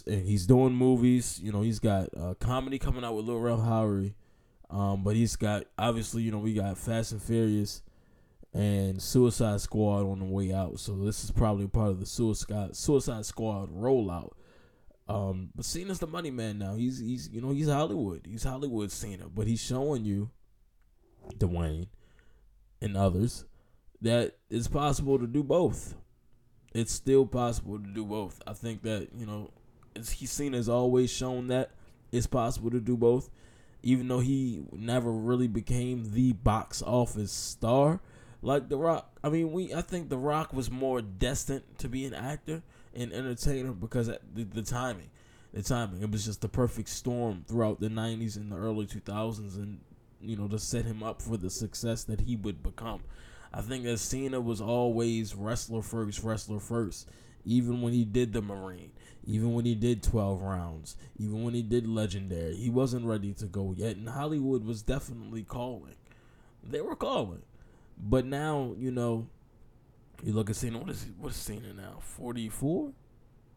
And 0.06 0.26
he's 0.26 0.46
doing 0.46 0.74
movies. 0.74 1.40
You 1.42 1.52
know, 1.52 1.62
he's 1.62 1.78
got 1.78 2.08
uh, 2.16 2.34
comedy 2.34 2.78
coming 2.78 3.04
out 3.04 3.14
with 3.14 3.26
Lil 3.26 3.40
Rel 3.40 3.58
Howery. 3.58 4.14
Um, 4.68 5.02
but 5.02 5.16
he's 5.16 5.36
got 5.36 5.64
obviously, 5.78 6.22
you 6.22 6.30
know, 6.30 6.38
we 6.38 6.54
got 6.54 6.76
Fast 6.76 7.12
and 7.12 7.22
Furious 7.22 7.82
and 8.52 9.00
Suicide 9.00 9.60
Squad 9.60 10.02
on 10.02 10.18
the 10.18 10.24
way 10.26 10.52
out. 10.52 10.78
So 10.78 10.96
this 10.96 11.24
is 11.24 11.30
probably 11.30 11.68
part 11.68 11.90
of 11.90 12.00
the 12.00 12.06
Suicide 12.06 12.76
Suicide 12.76 13.24
Squad 13.24 13.70
rollout. 13.70 14.32
Um, 15.08 15.50
but 15.54 15.64
Cena's 15.64 16.00
the 16.00 16.06
money 16.06 16.30
man 16.30 16.58
now. 16.58 16.74
He's 16.74 16.98
he's 16.98 17.30
you 17.30 17.40
know 17.40 17.52
he's 17.52 17.68
Hollywood. 17.68 18.26
He's 18.28 18.44
Hollywood 18.44 18.90
Cena, 18.90 19.28
but 19.28 19.46
he's 19.46 19.62
showing 19.62 20.04
you, 20.04 20.30
Dwayne, 21.38 21.86
and 22.82 22.96
others, 22.96 23.44
that 24.02 24.36
it's 24.50 24.68
possible 24.68 25.18
to 25.18 25.26
do 25.26 25.42
both. 25.42 25.94
It's 26.74 26.92
still 26.92 27.26
possible 27.26 27.78
to 27.78 27.86
do 27.86 28.04
both. 28.04 28.40
I 28.46 28.52
think 28.52 28.82
that 28.82 29.08
you 29.16 29.26
know, 29.26 29.50
he's 29.94 30.30
seen 30.30 30.52
has 30.52 30.68
always 30.68 31.10
shown 31.10 31.48
that 31.48 31.70
it's 32.12 32.26
possible 32.26 32.70
to 32.70 32.80
do 32.80 32.96
both, 32.96 33.30
even 33.82 34.08
though 34.08 34.20
he 34.20 34.64
never 34.72 35.10
really 35.10 35.48
became 35.48 36.12
the 36.12 36.32
box 36.32 36.82
office 36.82 37.32
star 37.32 38.00
like 38.42 38.68
The 38.68 38.76
Rock. 38.76 39.18
I 39.24 39.28
mean, 39.28 39.52
we 39.52 39.74
I 39.74 39.82
think 39.82 40.08
The 40.08 40.18
Rock 40.18 40.52
was 40.52 40.70
more 40.70 41.02
destined 41.02 41.64
to 41.78 41.88
be 41.88 42.04
an 42.04 42.14
actor 42.14 42.62
and 42.94 43.12
entertainer 43.12 43.72
because 43.72 44.06
the, 44.06 44.44
the 44.44 44.62
timing, 44.62 45.10
the 45.52 45.62
timing. 45.62 46.02
It 46.02 46.10
was 46.10 46.24
just 46.24 46.40
the 46.40 46.48
perfect 46.48 46.88
storm 46.88 47.44
throughout 47.46 47.80
the 47.80 47.88
'90s 47.88 48.36
and 48.36 48.52
the 48.52 48.56
early 48.56 48.86
2000s, 48.86 49.56
and 49.56 49.80
you 50.20 50.36
know 50.36 50.48
to 50.48 50.58
set 50.58 50.84
him 50.84 51.02
up 51.02 51.20
for 51.20 51.36
the 51.36 51.50
success 51.50 52.04
that 52.04 52.22
he 52.22 52.36
would 52.36 52.62
become. 52.62 53.02
I 53.52 53.60
think 53.60 53.84
that 53.84 53.98
Cena 53.98 54.40
was 54.40 54.60
always 54.60 55.34
wrestler 55.34 55.82
first, 55.82 56.22
wrestler 56.22 56.60
first. 56.60 57.08
Even 57.44 57.80
when 57.80 57.92
he 57.92 58.04
did 58.04 58.32
the 58.32 58.42
Marine, 58.42 58.90
even 59.24 59.54
when 59.54 59.64
he 59.64 59.74
did 59.74 60.02
12 60.02 60.42
rounds, 60.42 60.96
even 61.18 61.44
when 61.44 61.54
he 61.54 61.62
did 61.62 61.86
Legendary, 61.86 62.56
he 62.56 62.70
wasn't 62.70 63.06
ready 63.06 63.32
to 63.34 63.46
go 63.46 63.74
yet. 63.76 63.96
And 63.96 64.08
Hollywood 64.08 64.64
was 64.64 64.82
definitely 64.82 65.42
calling. 65.44 65.94
They 66.62 66.80
were 66.80 66.96
calling. 66.96 67.42
But 67.96 68.26
now, 68.26 68.74
you 68.76 68.90
know, 68.90 69.28
you 70.22 70.32
look 70.32 70.50
at 70.50 70.56
Cena. 70.56 70.78
What 70.78 70.90
is 70.90 71.06
what 71.18 71.30
is 71.30 71.36
Cena 71.36 71.72
now? 71.72 71.98
44? 72.00 72.92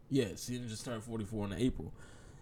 Yeah, 0.08 0.28
Cena 0.34 0.66
just 0.66 0.84
turned 0.84 1.02
44 1.04 1.46
in 1.46 1.52
April. 1.54 1.92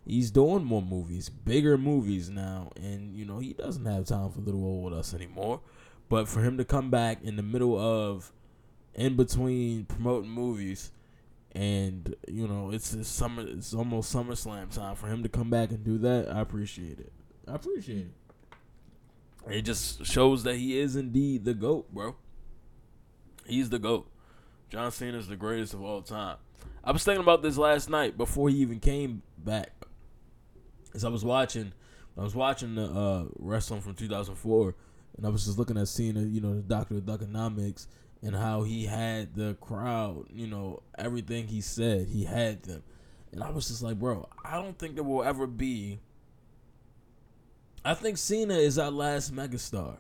He's 0.05 0.31
doing 0.31 0.65
more 0.65 0.83
movies, 0.83 1.29
bigger 1.29 1.77
movies 1.77 2.31
now, 2.31 2.71
and 2.77 3.15
you 3.15 3.27
know 3.27 3.39
he 3.39 3.53
doesn't 3.53 3.85
have 3.85 4.07
time 4.07 4.31
for 4.31 4.41
little 4.41 4.65
old 4.65 4.95
us 4.95 5.13
anymore. 5.13 5.61
But 6.09 6.29
for 6.29 6.43
him 6.43 6.57
to 6.59 6.65
come 6.65 6.91
back 6.91 7.23
in 7.23 7.37
the 7.37 7.43
middle 7.43 7.79
of, 7.79 8.33
in 8.95 9.17
between 9.17 9.85
promoting 9.85 10.31
movies, 10.31 10.91
and 11.53 12.15
you 12.27 12.47
know 12.47 12.71
it's, 12.71 12.95
it's 12.95 13.09
summer. 13.09 13.45
It's 13.47 13.75
almost 13.75 14.15
SummerSlam 14.15 14.75
time 14.75 14.95
for 14.97 15.09
him 15.09 15.23
to 15.23 15.29
come 15.29 15.51
back 15.51 15.71
and 15.71 15.85
do 15.85 15.99
that. 15.99 16.31
I 16.33 16.41
appreciate 16.41 16.99
it. 16.99 17.13
I 17.47 17.55
appreciate 17.55 18.07
it. 18.07 18.13
It 19.51 19.63
just 19.63 20.05
shows 20.05 20.43
that 20.45 20.57
he 20.57 20.79
is 20.79 20.97
indeed 20.97 21.45
the 21.45 21.55
goat, 21.55 21.93
bro. 21.93 22.17
He's 23.47 23.71
the 23.71 23.79
goat. 23.79 24.11
John 24.69 24.91
Cena 24.93 25.17
is 25.17 25.29
the 25.29 25.37
greatest 25.37 25.73
of 25.73 25.83
all 25.83 26.03
time. 26.03 26.37
I 26.85 26.93
was 26.93 27.03
thinking 27.03 27.23
about 27.23 27.43
this 27.43 27.57
last 27.57 27.89
night 27.89 28.19
before 28.19 28.51
he 28.51 28.57
even 28.59 28.81
came 28.81 29.23
back. 29.39 29.73
As 30.95 31.05
I 31.05 31.09
was 31.09 31.25
watching, 31.25 31.73
I 32.17 32.23
was 32.23 32.35
watching 32.35 32.75
the 32.75 32.85
uh, 32.85 33.25
wrestling 33.39 33.81
from 33.81 33.95
2004, 33.95 34.75
and 35.19 35.27
I 35.27 35.31
was 35.31 35.45
just 35.45 35.59
looking 35.59 35.77
at 35.77 35.89
Cena, 35.89 36.21
uh, 36.21 36.23
you 36.23 36.41
know, 36.41 36.55
the 36.55 36.63
Doctor 36.63 36.95
of 36.95 37.09
Economics, 37.09 37.89
and 38.23 38.35
how 38.35 38.63
he 38.63 38.87
had 38.87 39.35
the 39.35 39.57
crowd, 39.61 40.27
you 40.31 40.47
know, 40.47 40.83
everything 40.97 41.49
he 41.49 41.61
said, 41.61 42.07
he 42.07 42.25
had 42.25 42.63
them. 42.63 42.83
And 43.33 43.43
I 43.43 43.51
was 43.51 43.69
just 43.69 43.83
like, 43.83 43.99
bro, 43.99 44.29
I 44.45 44.55
don't 44.55 44.79
think 44.79 44.95
there 44.95 45.05
will 45.05 45.25
ever 45.25 45.47
be. 45.47 45.99
I 47.85 47.95
think 47.95 48.17
Cena 48.17 48.55
is 48.55 48.79
our 48.79 48.91
last 48.91 49.35
megastar. 49.35 49.99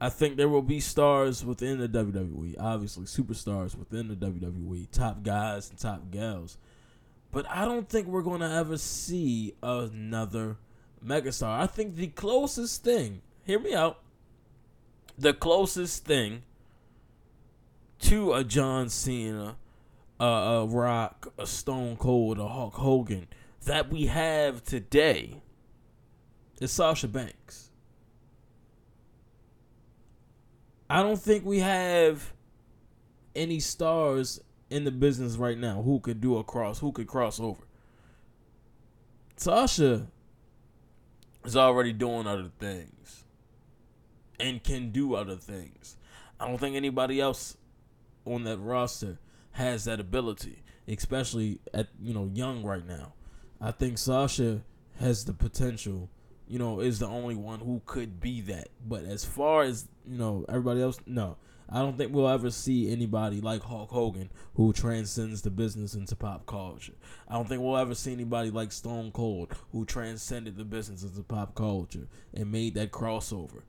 I 0.00 0.08
think 0.08 0.36
there 0.36 0.48
will 0.48 0.62
be 0.62 0.80
stars 0.80 1.44
within 1.44 1.78
the 1.78 1.88
WWE, 1.88 2.54
obviously 2.58 3.04
superstars 3.04 3.76
within 3.76 4.08
the 4.08 4.16
WWE, 4.16 4.90
top 4.90 5.22
guys 5.22 5.68
and 5.68 5.78
top 5.78 6.10
gals. 6.10 6.56
But 7.32 7.46
I 7.50 7.64
don't 7.64 7.88
think 7.88 8.06
we're 8.06 8.22
going 8.22 8.40
to 8.40 8.50
ever 8.50 8.78
see 8.78 9.54
another 9.62 10.56
megastar. 11.04 11.60
I 11.60 11.66
think 11.66 11.96
the 11.96 12.08
closest 12.08 12.84
thing, 12.84 13.22
hear 13.44 13.58
me 13.58 13.74
out, 13.74 14.00
the 15.18 15.32
closest 15.32 16.04
thing 16.04 16.42
to 18.00 18.32
a 18.32 18.44
John 18.44 18.88
Cena, 18.88 19.56
a, 20.18 20.24
a 20.24 20.66
Rock, 20.66 21.32
a 21.38 21.46
Stone 21.46 21.96
Cold, 21.96 22.38
a 22.38 22.48
Hulk 22.48 22.74
Hogan 22.74 23.26
that 23.64 23.90
we 23.90 24.06
have 24.06 24.64
today 24.64 25.42
is 26.60 26.72
Sasha 26.72 27.08
Banks. 27.08 27.70
I 30.88 31.02
don't 31.02 31.20
think 31.20 31.44
we 31.44 31.60
have 31.60 32.32
any 33.34 33.60
stars 33.60 34.40
in 34.70 34.84
the 34.84 34.90
business 34.90 35.36
right 35.36 35.58
now 35.58 35.82
who 35.82 36.00
could 36.00 36.20
do 36.20 36.36
a 36.36 36.44
cross, 36.44 36.80
who 36.80 36.92
could 36.92 37.06
cross 37.06 37.38
over. 37.38 37.62
Sasha 39.36 40.08
is 41.44 41.56
already 41.56 41.92
doing 41.92 42.26
other 42.26 42.50
things 42.58 43.24
and 44.38 44.62
can 44.62 44.90
do 44.90 45.14
other 45.14 45.36
things. 45.36 45.96
I 46.38 46.46
don't 46.46 46.58
think 46.58 46.76
anybody 46.76 47.20
else 47.20 47.56
on 48.24 48.44
that 48.44 48.58
roster 48.58 49.18
has 49.52 49.84
that 49.84 50.00
ability, 50.00 50.62
especially 50.88 51.60
at 51.74 51.88
you 52.00 52.14
know 52.14 52.30
young 52.32 52.62
right 52.62 52.86
now. 52.86 53.14
I 53.60 53.72
think 53.72 53.98
Sasha 53.98 54.62
has 54.98 55.24
the 55.24 55.34
potential, 55.34 56.08
you 56.46 56.58
know, 56.58 56.80
is 56.80 56.98
the 56.98 57.06
only 57.06 57.34
one 57.34 57.60
who 57.60 57.82
could 57.84 58.20
be 58.20 58.40
that. 58.42 58.68
But 58.86 59.04
as 59.04 59.24
far 59.24 59.62
as 59.62 59.88
you 60.06 60.18
know, 60.18 60.44
everybody 60.48 60.82
else, 60.82 60.98
no. 61.06 61.36
I 61.70 61.78
don't 61.78 61.96
think 61.96 62.12
we'll 62.12 62.28
ever 62.28 62.50
see 62.50 62.90
anybody 62.90 63.40
like 63.40 63.62
Hulk 63.62 63.90
Hogan 63.90 64.30
who 64.54 64.72
transcends 64.72 65.42
the 65.42 65.50
business 65.50 65.94
into 65.94 66.16
pop 66.16 66.44
culture. 66.46 66.94
I 67.28 67.34
don't 67.34 67.48
think 67.48 67.62
we'll 67.62 67.76
ever 67.76 67.94
see 67.94 68.12
anybody 68.12 68.50
like 68.50 68.72
Stone 68.72 69.12
Cold 69.12 69.52
who 69.70 69.84
transcended 69.84 70.56
the 70.56 70.64
business 70.64 71.04
into 71.04 71.22
pop 71.22 71.54
culture 71.54 72.08
and 72.34 72.50
made 72.50 72.74
that 72.74 72.90
crossover. 72.90 73.62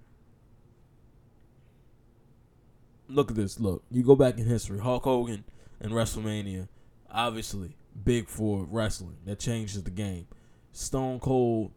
Look 3.07 3.29
at 3.29 3.37
this. 3.37 3.59
Look, 3.59 3.83
you 3.91 4.03
go 4.03 4.15
back 4.15 4.37
in 4.37 4.47
history. 4.47 4.79
Hulk 4.79 5.03
Hogan 5.03 5.43
and 5.79 5.91
WrestleMania, 5.91 6.69
obviously 7.11 7.75
big 8.03 8.27
for 8.27 8.63
wrestling. 8.63 9.17
That 9.25 9.39
changes 9.39 9.83
the 9.83 9.91
game. 9.91 10.27
Stone 10.71 11.19
Cold, 11.19 11.71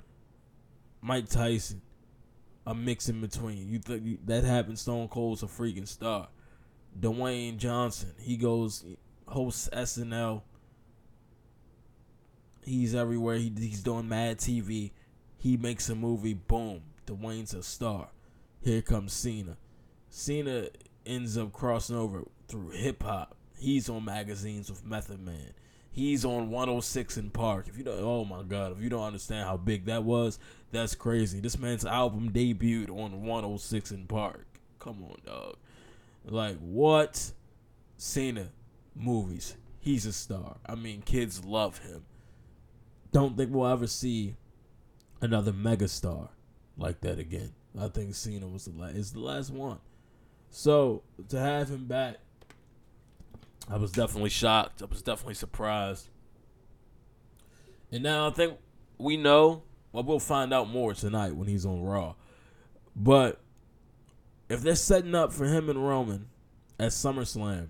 Mike 1.02 1.28
Tyson, 1.28 1.83
a 2.66 2.75
mix 2.75 3.09
in 3.09 3.21
between. 3.21 3.68
You 3.68 3.78
think 3.78 4.26
that 4.26 4.44
happened? 4.44 4.78
Stone 4.78 5.08
Cold's 5.08 5.43
a 5.43 5.47
freaking 5.47 5.88
star. 5.88 6.28
Dwayne 6.99 7.56
Johnson, 7.58 8.12
he 8.21 8.36
goes 8.36 8.84
hosts 9.26 9.69
SNL. 9.73 10.43
He's 12.65 12.95
everywhere. 12.95 13.36
He, 13.36 13.52
he's 13.56 13.82
doing 13.82 14.08
Mad 14.08 14.38
TV. 14.38 14.93
He 15.36 15.56
makes 15.56 15.88
a 15.88 15.95
movie. 15.95 16.34
Boom. 16.34 16.82
Dwayne's 17.06 17.52
a 17.52 17.62
star. 17.62 18.08
Here 18.62 18.80
comes 18.80 19.12
Cena. 19.12 19.58
Cena 20.08 20.69
ends 21.04 21.36
up 21.36 21.52
crossing 21.52 21.97
over 21.97 22.23
through 22.49 22.71
hip 22.71 23.02
hop. 23.02 23.36
He's 23.58 23.88
on 23.91 24.04
magazines 24.04 24.71
with 24.71 24.84
Method 24.84 25.21
Man. 25.21 25.52
He's 25.95 26.25
on 26.25 26.50
106 26.50 27.19
in 27.19 27.30
Park. 27.30 27.69
If 27.69 27.78
you 27.78 27.85
don't, 27.85 28.00
oh 28.00 28.25
my 28.25 28.43
God, 28.43 28.73
if 28.73 28.83
you 28.83 28.89
don't 28.89 29.04
understand 29.04 29.47
how 29.47 29.57
big 29.57 29.85
that 29.85 30.02
was, 30.02 30.41
that's 30.73 30.97
crazy. 30.97 31.39
This 31.39 31.57
man's 31.57 31.87
album 31.87 32.33
debuted 32.33 32.91
on 32.91 33.23
106 33.23 33.93
in 33.93 34.09
Park. 34.09 34.45
Come 34.80 35.04
on, 35.04 35.19
dog. 35.25 35.57
Like 36.25 36.59
what? 36.59 37.30
Cena 37.97 38.49
movies. 38.97 39.57
He's 39.78 40.04
a 40.04 40.13
star. 40.13 40.57
I 40.67 40.75
mean, 40.75 41.00
kids 41.00 41.45
love 41.45 41.78
him. 41.78 42.04
Don't 43.13 43.37
think 43.37 43.54
we'll 43.54 43.69
ever 43.69 43.87
see 43.87 44.35
another 45.21 45.52
megastar 45.52 46.28
like 46.76 47.02
that 47.02 47.21
again. 47.21 47.52
I 47.80 47.87
think 47.87 48.17
Cena 48.17 48.49
was 48.49 48.65
the 48.65 48.73
last. 48.76 48.97
Is 48.97 49.13
the 49.13 49.21
last 49.21 49.50
one. 49.52 49.78
So 50.50 51.04
to 51.28 51.39
have 51.39 51.69
him 51.69 51.87
back 51.87 52.17
I 53.68 53.76
was 53.76 53.92
definitely 53.92 54.30
shocked. 54.30 54.82
I 54.82 54.86
was 54.86 55.02
definitely 55.02 55.34
surprised. 55.34 56.08
And 57.90 58.02
now 58.02 58.28
I 58.28 58.30
think 58.30 58.58
we 58.98 59.16
know. 59.16 59.62
Well, 59.92 60.02
we'll 60.02 60.18
find 60.18 60.52
out 60.52 60.68
more 60.68 60.92
tonight 60.92 61.36
when 61.36 61.48
he's 61.48 61.64
on 61.64 61.82
Raw. 61.82 62.14
But 62.96 63.40
if 64.48 64.60
they're 64.60 64.74
setting 64.74 65.14
up 65.14 65.32
for 65.32 65.46
him 65.46 65.68
and 65.68 65.86
Roman 65.86 66.26
at 66.78 66.90
SummerSlam, 66.90 67.68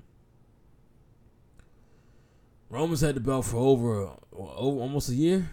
Roman's 2.70 3.02
had 3.02 3.14
the 3.14 3.20
belt 3.20 3.44
for 3.44 3.58
over, 3.58 4.10
over 4.32 4.80
almost 4.80 5.10
a 5.10 5.14
year. 5.14 5.50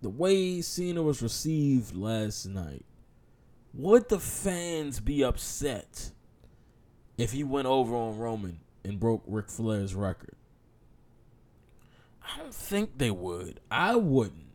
The 0.00 0.08
way 0.08 0.60
Cena 0.60 1.02
was 1.02 1.20
received 1.20 1.94
last 1.94 2.46
night 2.46 2.86
would 3.78 4.08
the 4.08 4.18
fans 4.18 4.98
be 4.98 5.22
upset 5.22 6.10
if 7.16 7.30
he 7.30 7.44
went 7.44 7.68
over 7.68 7.94
on 7.94 8.18
Roman 8.18 8.58
and 8.84 8.98
broke 8.98 9.22
Ric 9.26 9.48
Flair's 9.48 9.94
record? 9.94 10.34
I 12.22 12.38
don't 12.38 12.52
think 12.52 12.98
they 12.98 13.12
would. 13.12 13.60
I 13.70 13.94
wouldn't. 13.94 14.46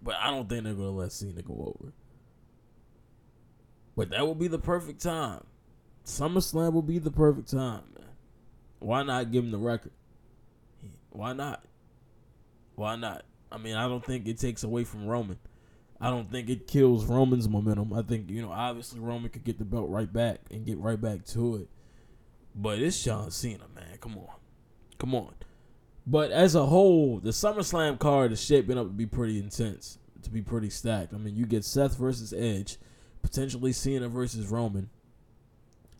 But 0.00 0.14
I 0.20 0.30
don't 0.30 0.48
think 0.48 0.62
they're 0.62 0.74
going 0.74 0.92
to 0.92 0.94
let 0.94 1.12
Cena 1.12 1.42
go 1.42 1.74
over. 1.76 1.92
But 3.96 4.10
that 4.10 4.26
would 4.26 4.38
be 4.38 4.46
the 4.46 4.60
perfect 4.60 5.02
time. 5.02 5.42
SummerSlam 6.04 6.72
will 6.72 6.82
be 6.82 7.00
the 7.00 7.10
perfect 7.10 7.50
time, 7.50 7.82
man. 7.96 8.06
Why 8.78 9.02
not 9.02 9.32
give 9.32 9.44
him 9.44 9.50
the 9.50 9.58
record? 9.58 9.92
Why 11.10 11.32
not? 11.32 11.64
Why 12.76 12.94
not? 12.94 13.24
I 13.50 13.58
mean, 13.58 13.74
I 13.74 13.88
don't 13.88 14.04
think 14.04 14.28
it 14.28 14.38
takes 14.38 14.62
away 14.62 14.84
from 14.84 15.06
Roman. 15.06 15.38
I 16.00 16.10
don't 16.10 16.30
think 16.30 16.48
it 16.48 16.68
kills 16.68 17.04
Roman's 17.06 17.48
momentum. 17.48 17.92
I 17.92 18.02
think, 18.02 18.30
you 18.30 18.40
know, 18.40 18.52
obviously 18.52 19.00
Roman 19.00 19.30
could 19.30 19.44
get 19.44 19.58
the 19.58 19.64
belt 19.64 19.88
right 19.88 20.12
back 20.12 20.40
and 20.50 20.64
get 20.64 20.78
right 20.78 21.00
back 21.00 21.24
to 21.26 21.56
it. 21.56 21.68
But 22.54 22.78
it's 22.78 23.02
John 23.02 23.30
Cena, 23.30 23.64
man. 23.74 23.98
Come 24.00 24.16
on. 24.16 24.28
Come 24.98 25.14
on. 25.14 25.34
But 26.06 26.30
as 26.30 26.54
a 26.54 26.66
whole, 26.66 27.18
the 27.18 27.30
SummerSlam 27.30 27.98
card 27.98 28.32
is 28.32 28.42
shaping 28.42 28.78
up 28.78 28.86
to 28.86 28.92
be 28.92 29.06
pretty 29.06 29.38
intense, 29.38 29.98
to 30.22 30.30
be 30.30 30.40
pretty 30.40 30.70
stacked. 30.70 31.12
I 31.12 31.18
mean, 31.18 31.36
you 31.36 31.46
get 31.46 31.64
Seth 31.64 31.96
versus 31.96 32.32
Edge, 32.32 32.78
potentially 33.22 33.72
Cena 33.72 34.08
versus 34.08 34.46
Roman. 34.46 34.90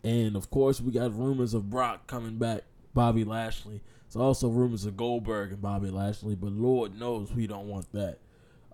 And 0.03 0.35
of 0.35 0.49
course, 0.49 0.79
we 0.79 0.93
got 0.93 1.15
rumors 1.15 1.53
of 1.53 1.69
Brock 1.69 2.07
coming 2.07 2.37
back, 2.37 2.63
Bobby 2.93 3.25
Lashley. 3.25 3.81
It's 4.07 4.15
also 4.15 4.47
rumors 4.47 4.85
of 4.85 4.97
Goldberg 4.97 5.51
and 5.51 5.61
Bobby 5.61 5.91
Lashley, 5.91 6.35
but 6.35 6.51
Lord 6.53 6.97
knows 6.97 7.31
we 7.31 7.45
don't 7.45 7.67
want 7.67 7.91
that. 7.91 8.17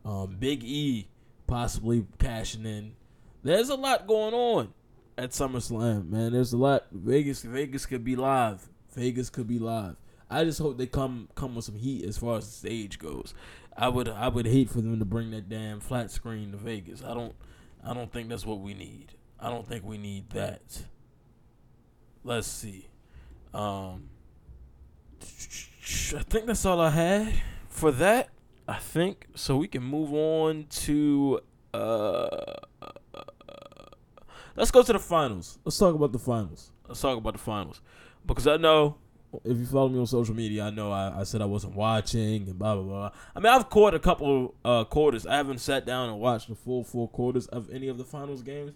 Um, 0.05 0.38
Big 0.39 0.63
E 0.63 1.09
possibly 1.47 2.05
cashing 2.19 2.65
in. 2.65 2.93
There's 3.43 3.69
a 3.69 3.75
lot 3.75 4.08
going 4.08 4.34
on 4.34 4.73
at 5.17 5.31
SummerSlam, 5.31 6.10
man. 6.10 6.34
There's 6.34 6.53
a 6.53 6.58
lot. 6.58 6.86
Vegas, 6.91 7.43
Vegas 7.43 7.86
could 7.86 8.03
be 8.03 8.15
live. 8.15 8.67
Vegas 8.93 9.29
could 9.29 9.47
be 9.47 9.60
live. 9.60 9.95
I 10.29 10.43
just 10.43 10.60
hope 10.60 10.77
they 10.77 10.88
come 10.88 11.29
come 11.36 11.55
with 11.55 11.65
some 11.65 11.75
heat 11.75 12.03
as 12.05 12.17
far 12.17 12.38
as 12.38 12.45
the 12.45 12.51
stage 12.51 12.97
goes. 12.97 13.34
I 13.77 13.89
would 13.89 14.08
I 14.08 14.27
would 14.27 14.45
hate 14.45 14.69
for 14.69 14.81
them 14.81 14.97
to 14.99 15.05
bring 15.05 15.31
that 15.31 15.49
damn 15.49 15.79
flat 15.79 16.12
screen 16.12 16.51
to 16.51 16.58
Vegas. 16.58 17.03
I 17.03 17.13
don't 17.13 17.36
I 17.84 17.93
don't 17.93 18.12
think 18.12 18.29
that's 18.29 18.45
what 18.45 18.60
we 18.60 18.73
need. 18.73 19.13
I 19.39 19.49
don't 19.49 19.67
think 19.67 19.86
we 19.86 19.97
need 19.97 20.29
that. 20.31 20.86
Let's 22.23 22.47
see. 22.47 22.88
Um 23.53 24.10
I 25.21 26.23
think 26.23 26.47
that's 26.47 26.65
all 26.65 26.79
I 26.79 26.89
had 26.89 27.34
for 27.69 27.91
that. 27.91 28.29
I 28.67 28.80
think 28.80 29.28
so. 29.36 29.58
We 29.58 29.67
can 29.67 29.84
move 29.84 30.13
on 30.13 30.65
to 30.69 31.39
uh, 31.73 32.56
let's 34.56 34.71
go 34.71 34.82
to 34.82 34.93
the 34.93 34.99
finals. 34.99 35.60
Let's 35.63 35.78
talk 35.78 35.93
about 35.93 36.12
the 36.12 36.19
finals. 36.19 36.71
Let's 36.88 37.01
talk 37.01 37.17
about 37.17 37.34
the 37.34 37.39
finals 37.39 37.82
because 38.25 38.47
I 38.47 38.58
know 38.58 38.97
if 39.43 39.58
you 39.58 39.65
follow 39.65 39.89
me 39.89 39.99
on 39.99 40.08
social 40.08 40.36
media, 40.36 40.63
I 40.63 40.69
know 40.69 40.91
I, 40.91 41.21
I 41.21 41.23
said 41.23 41.41
I 41.41 41.45
wasn't 41.45 41.75
watching 41.75 42.47
and 42.47 42.58
blah 42.58 42.75
blah 42.75 42.84
blah. 42.84 43.12
I 43.36 43.39
mean, 43.39 43.54
I've 43.54 43.69
caught 43.69 43.93
a 43.93 43.99
couple 43.99 44.56
uh, 44.63 44.84
quarters. 44.86 45.25
I 45.25 45.36
haven't 45.36 45.60
sat 45.60 45.86
down 45.86 46.10
and 46.10 46.19
watched 46.19 46.47
the 46.47 46.56
full 46.56 46.84
four 46.84 47.08
quarters 47.10 47.47
of 47.47 47.69
any 47.69 47.88
of 47.88 47.97
the 47.97 48.04
finals 48.04 48.41
games, 48.41 48.73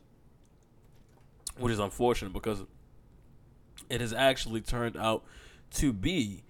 which 1.58 1.74
is 1.74 1.80
unfortunate 1.80 2.34
because 2.34 2.64
it 3.90 4.02
has 4.02 4.14
actually 4.14 4.62
turned 4.62 4.98
out 4.98 5.24
to 5.72 5.94
be 5.94 6.44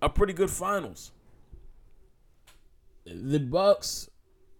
a 0.00 0.08
pretty 0.08 0.32
good 0.32 0.50
finals. 0.50 1.12
The 3.04 3.40
Bucks 3.40 4.08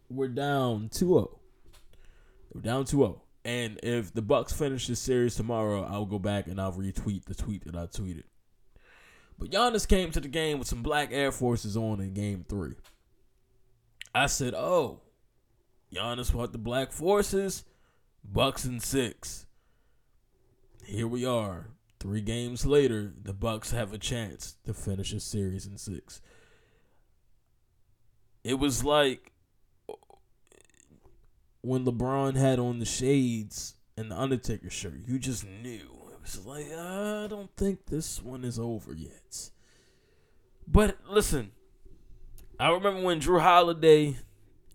were 0.08 0.28
down 0.28 0.88
2-0. 0.88 1.30
They 1.32 2.54
were 2.54 2.60
down 2.60 2.84
2-0. 2.84 3.20
And 3.44 3.80
if 3.82 4.12
the 4.14 4.22
Bucks 4.22 4.52
finish 4.52 4.86
this 4.86 5.00
series 5.00 5.34
tomorrow, 5.34 5.84
I'll 5.84 6.06
go 6.06 6.18
back 6.18 6.46
and 6.46 6.60
I'll 6.60 6.72
retweet 6.72 7.24
the 7.24 7.34
tweet 7.34 7.64
that 7.64 7.74
I 7.74 7.86
tweeted. 7.86 8.24
But 9.38 9.50
Giannis 9.50 9.88
came 9.88 10.12
to 10.12 10.20
the 10.20 10.28
game 10.28 10.58
with 10.58 10.68
some 10.68 10.82
black 10.82 11.08
Air 11.10 11.32
Forces 11.32 11.76
on 11.76 12.00
in 12.00 12.14
game 12.14 12.44
three. 12.48 12.74
I 14.14 14.26
said, 14.26 14.54
oh, 14.54 15.00
Giannis 15.92 16.32
bought 16.32 16.52
the 16.52 16.58
black 16.58 16.92
forces, 16.92 17.64
Bucks 18.24 18.64
in 18.64 18.78
six. 18.80 19.46
Here 20.84 21.08
we 21.08 21.24
are. 21.24 21.68
Three 21.98 22.20
games 22.20 22.66
later, 22.66 23.12
the 23.22 23.32
Bucks 23.32 23.70
have 23.70 23.92
a 23.92 23.98
chance 23.98 24.56
to 24.64 24.74
finish 24.74 25.12
a 25.12 25.20
series 25.20 25.66
in 25.66 25.78
six. 25.78 26.20
It 28.44 28.54
was 28.54 28.84
like 28.84 29.32
when 31.60 31.84
LeBron 31.84 32.36
had 32.36 32.58
on 32.58 32.80
the 32.80 32.84
shades 32.84 33.74
and 33.96 34.10
the 34.10 34.18
Undertaker 34.18 34.70
shirt. 34.70 35.00
You 35.06 35.18
just 35.18 35.46
knew. 35.46 35.88
It 36.12 36.20
was 36.20 36.44
like, 36.44 36.66
I 36.72 37.26
don't 37.28 37.54
think 37.56 37.86
this 37.86 38.22
one 38.22 38.44
is 38.44 38.58
over 38.58 38.92
yet. 38.92 39.50
But 40.66 40.98
listen, 41.08 41.52
I 42.58 42.70
remember 42.70 43.02
when 43.02 43.20
Jrue 43.20 43.40
Holiday 43.40 44.16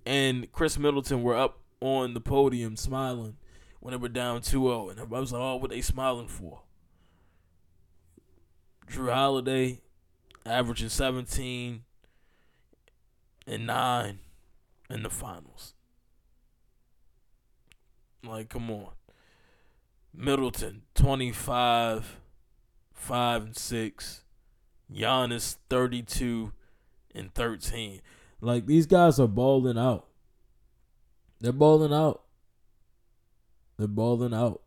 and 0.05 0.51
Khris 0.51 0.77
Middleton 0.77 1.23
were 1.23 1.35
up 1.35 1.59
on 1.81 2.13
the 2.13 2.21
podium 2.21 2.75
smiling 2.75 3.37
when 3.79 3.91
they 3.91 3.97
were 3.97 4.09
down 4.09 4.41
2-0 4.41 4.89
and 4.89 4.99
everybody 4.99 5.21
was 5.21 5.31
like, 5.31 5.41
"Oh, 5.41 5.57
what 5.57 5.69
they 5.69 5.81
smiling 5.81 6.27
for?" 6.27 6.63
Jrue 8.89 9.13
Holiday 9.13 9.81
averaging 10.45 10.89
17 10.89 11.83
and 13.47 13.65
9 13.65 14.19
in 14.89 15.03
the 15.03 15.09
finals. 15.09 15.73
Like, 18.23 18.49
come 18.49 18.69
on. 18.69 18.89
Middleton, 20.13 20.83
25, 20.95 22.19
5 22.93 23.43
and 23.43 23.55
6. 23.55 24.23
Giannis, 24.93 25.57
32 25.69 26.51
and 27.15 27.33
13. 27.33 28.01
Like, 28.41 28.65
these 28.65 28.85
guys 28.85 29.19
are 29.19 29.27
balling 29.27 29.77
out. 29.77 30.07
They're 31.39 31.51
balling 31.51 31.93
out. 31.93 32.23
They're 33.77 33.87
balling 33.87 34.33
out. 34.33 34.61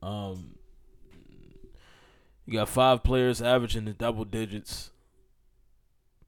Um, 0.00 0.56
you 2.46 2.54
got 2.54 2.68
five 2.68 3.02
players 3.02 3.42
averaging 3.42 3.84
the 3.84 3.92
double 3.92 4.24
digits. 4.24 4.91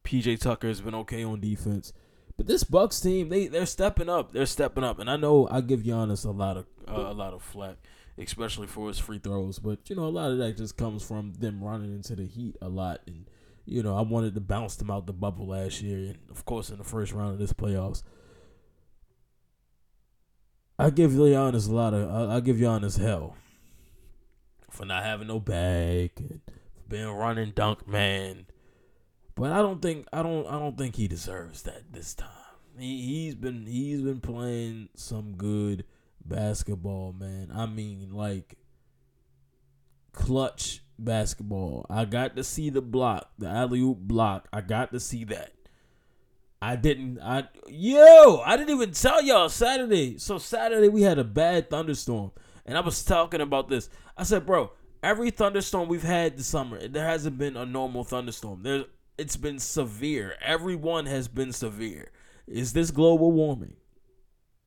PJ 0.05 0.41
Tucker 0.41 0.69
has 0.69 0.81
been 0.81 0.95
okay 0.95 1.25
on 1.25 1.41
defense. 1.41 1.93
But 2.37 2.47
this 2.47 2.65
Bucks 2.65 3.01
team, 3.01 3.29
they 3.29 3.47
they're 3.47 3.67
stepping 3.67 4.09
up. 4.09 4.33
They're 4.33 4.47
stepping 4.47 4.85
up, 4.85 4.99
and 4.99 5.09
I 5.09 5.17
know 5.17 5.49
I 5.51 5.61
give 5.61 5.81
Giannis 5.81 6.25
a 6.25 6.31
lot 6.31 6.57
of 6.57 6.67
uh, 6.89 7.11
a 7.11 7.15
lot 7.15 7.33
of 7.33 7.43
flack, 7.43 7.77
especially 8.19 8.67
for 8.67 8.89
his 8.89 8.99
free 8.99 9.19
throws. 9.19 9.59
But 9.59 9.89
you 9.89 9.97
know, 9.97 10.05
a 10.05 10.11
lot 10.11 10.33
of 10.33 10.39
that 10.39 10.57
just 10.57 10.77
comes 10.77 11.07
from 11.07 11.35
them 11.35 11.63
running 11.63 11.95
into 11.95 12.17
the 12.17 12.27
Heat 12.27 12.57
a 12.61 12.69
lot, 12.69 13.01
and 13.07 13.27
you 13.67 13.83
know, 13.83 13.97
I 13.97 14.03
wanted 14.03 14.35
to 14.35 14.41
bounce 14.41 14.77
them 14.77 14.91
out 14.91 15.07
the 15.07 15.13
bubble 15.13 15.47
last 15.47 15.81
year, 15.81 15.99
and 16.11 16.19
of 16.31 16.45
course, 16.45 16.71
in 16.71 16.79
the 16.79 16.85
first 16.85 17.13
round 17.13 17.33
of 17.33 17.39
this 17.39 17.53
playoffs. 17.53 18.03
I 20.77 20.91
give 20.91 21.13
Giannis 21.13 21.69
a 21.69 21.73
lot 21.73 21.95
of 21.95 22.11
I, 22.11 22.37
I 22.37 22.41
give 22.41 22.57
Giannis 22.57 22.99
hell 22.99 23.37
for 24.71 24.85
not 24.85 25.05
having 25.05 25.29
no 25.29 25.39
bag 25.39 26.11
and 26.19 26.41
for 26.75 26.89
being 26.89 27.09
running 27.09 27.53
dunk 27.55 27.87
man. 27.87 28.47
But 29.35 29.53
I 29.53 29.59
don't 29.59 29.83
think 29.83 30.07
I 30.13 30.23
don't 30.23 30.47
I 30.47 30.59
don't 30.59 30.79
think 30.79 30.97
he 30.97 31.09
deserves 31.09 31.63
that 31.63 31.93
this 31.93 32.15
time. 32.15 32.29
He 32.79 33.03
he's 33.03 33.35
been 33.35 33.67
he's 33.67 34.01
been 34.01 34.21
playing 34.21 34.89
some 34.95 35.35
good 35.37 35.85
basketball, 36.25 37.13
man. 37.13 37.51
I 37.55 37.67
mean 37.67 38.11
like 38.13 38.57
clutch 40.13 40.83
basketball. 40.99 41.87
I 41.91 42.05
got 42.05 42.37
to 42.37 42.45
see 42.45 42.71
the 42.71 42.81
block, 42.81 43.31
the 43.39 43.49
alley 43.49 43.81
oop 43.81 43.99
block. 43.99 44.49
I 44.53 44.61
got 44.61 44.93
to 44.93 45.01
see 45.01 45.25
that. 45.25 45.53
I 46.63 46.77
didn't. 46.77 47.19
I 47.21 47.49
yo, 47.69 48.41
I 48.45 48.57
didn't 48.57 48.75
even 48.75 48.93
tell 48.93 49.23
y'all 49.23 49.49
Saturday. 49.49 50.17
So 50.19 50.39
Saturday 50.39 50.89
we 50.89 51.03
had 51.03 51.19
a 51.19 51.25
bad 51.25 51.69
thunderstorm, 51.69 52.31
and 52.65 52.79
I 52.79 52.81
was 52.81 53.05
talking 53.05 53.43
about 53.43 53.69
this. 53.69 53.91
I 54.17 54.23
said, 54.23 54.47
bro, 54.47 54.73
every 55.03 55.31
thunderstorm 55.31 55.89
we've 55.89 56.03
had 56.03 56.39
this 56.39 56.47
summer, 56.47 56.89
there 56.89 57.05
hasn't 57.05 57.37
been 57.37 57.57
a 57.57 57.67
normal 57.67 58.05
thunderstorm. 58.05 58.63
There's, 58.63 58.85
it's 59.19 59.37
been 59.37 59.59
severe. 59.59 60.37
Everyone 60.43 61.07
has 61.07 61.29
been 61.29 61.53
severe. 61.53 62.11
Is 62.47 62.73
this 62.73 62.91
global 62.91 63.33
warming? 63.33 63.77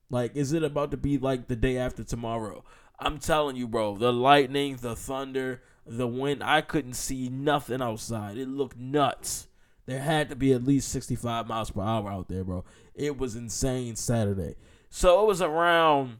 Like, 0.10 0.36
is 0.36 0.54
it 0.54 0.64
about 0.64 0.92
to 0.92 0.98
be 0.98 1.18
like 1.18 1.48
the 1.48 1.56
day 1.56 1.78
after 1.78 2.04
tomorrow? 2.04 2.64
I'm 3.00 3.20
telling 3.20 3.56
you, 3.56 3.68
bro. 3.68 3.96
The 3.96 4.14
lightning, 4.14 4.78
the 4.78 4.96
thunder, 4.96 5.62
the 5.86 6.08
wind. 6.08 6.44
I 6.44 6.62
couldn't 6.62 6.94
see 6.94 7.30
nothing 7.30 7.82
outside. 7.82 8.38
It 8.38 8.48
looked 8.48 8.78
nuts. 8.78 9.48
There 9.86 10.00
had 10.00 10.30
to 10.30 10.36
be 10.36 10.52
at 10.54 10.64
least 10.64 10.90
65 10.90 11.48
miles 11.48 11.72
per 11.72 11.82
hour 11.82 12.10
out 12.10 12.28
there, 12.28 12.44
bro. 12.44 12.66
It 12.94 13.18
was 13.18 13.36
insane 13.36 13.96
Saturday. 13.96 14.56
So 14.90 15.24
it 15.24 15.28
was 15.28 15.42
around 15.42 16.18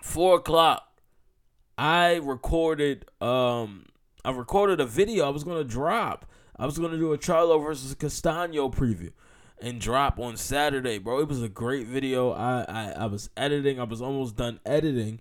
four 0.00 0.36
o'clock. 0.36 0.88
I 1.78 2.16
recorded 2.16 3.06
um 3.20 3.86
I 4.24 4.30
recorded 4.30 4.80
a 4.80 4.86
video 4.86 5.26
I 5.26 5.30
was 5.30 5.44
gonna 5.44 5.64
drop. 5.64 6.26
I 6.56 6.66
was 6.66 6.78
gonna 6.78 6.98
do 6.98 7.12
a 7.12 7.18
Charlo 7.18 7.62
versus 7.62 7.94
Castano 7.94 8.68
preview 8.68 9.12
and 9.60 9.80
drop 9.80 10.18
on 10.18 10.36
Saturday, 10.36 10.98
bro. 10.98 11.20
It 11.20 11.28
was 11.28 11.42
a 11.42 11.48
great 11.48 11.86
video. 11.86 12.32
I, 12.32 12.64
I 12.68 12.90
I 12.90 13.06
was 13.06 13.30
editing. 13.36 13.80
I 13.80 13.84
was 13.84 14.02
almost 14.02 14.36
done 14.36 14.60
editing, 14.66 15.20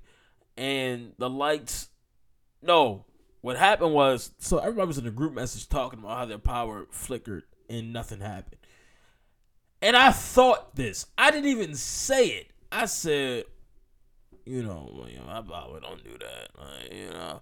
and 0.58 1.14
the 1.18 1.30
lights. 1.30 1.90
No, 2.62 3.06
what 3.42 3.58
happened 3.58 3.94
was 3.94 4.32
so 4.38 4.60
everybody 4.60 4.88
was 4.88 4.98
in 4.98 5.08
a 5.08 5.12
group 5.12 5.34
message 5.34 5.68
talking 5.68 6.00
about 6.00 6.18
how 6.18 6.26
their 6.26 6.38
power 6.38 6.86
flickered 6.92 7.44
and 7.70 7.94
nothing 7.94 8.20
happened. 8.20 8.58
And 9.82 9.96
I 9.96 10.12
thought 10.12 10.76
this. 10.76 11.08
I 11.18 11.32
didn't 11.32 11.50
even 11.50 11.74
say 11.74 12.28
it. 12.28 12.52
I 12.72 12.86
said, 12.86 13.46
you 14.46 14.64
know, 14.64 15.06
my 15.26 15.42
power 15.42 15.80
don't 15.80 16.04
do 16.04 16.18
that. 16.20 16.50
Like, 16.58 16.94
you 16.94 17.10
know, 17.10 17.42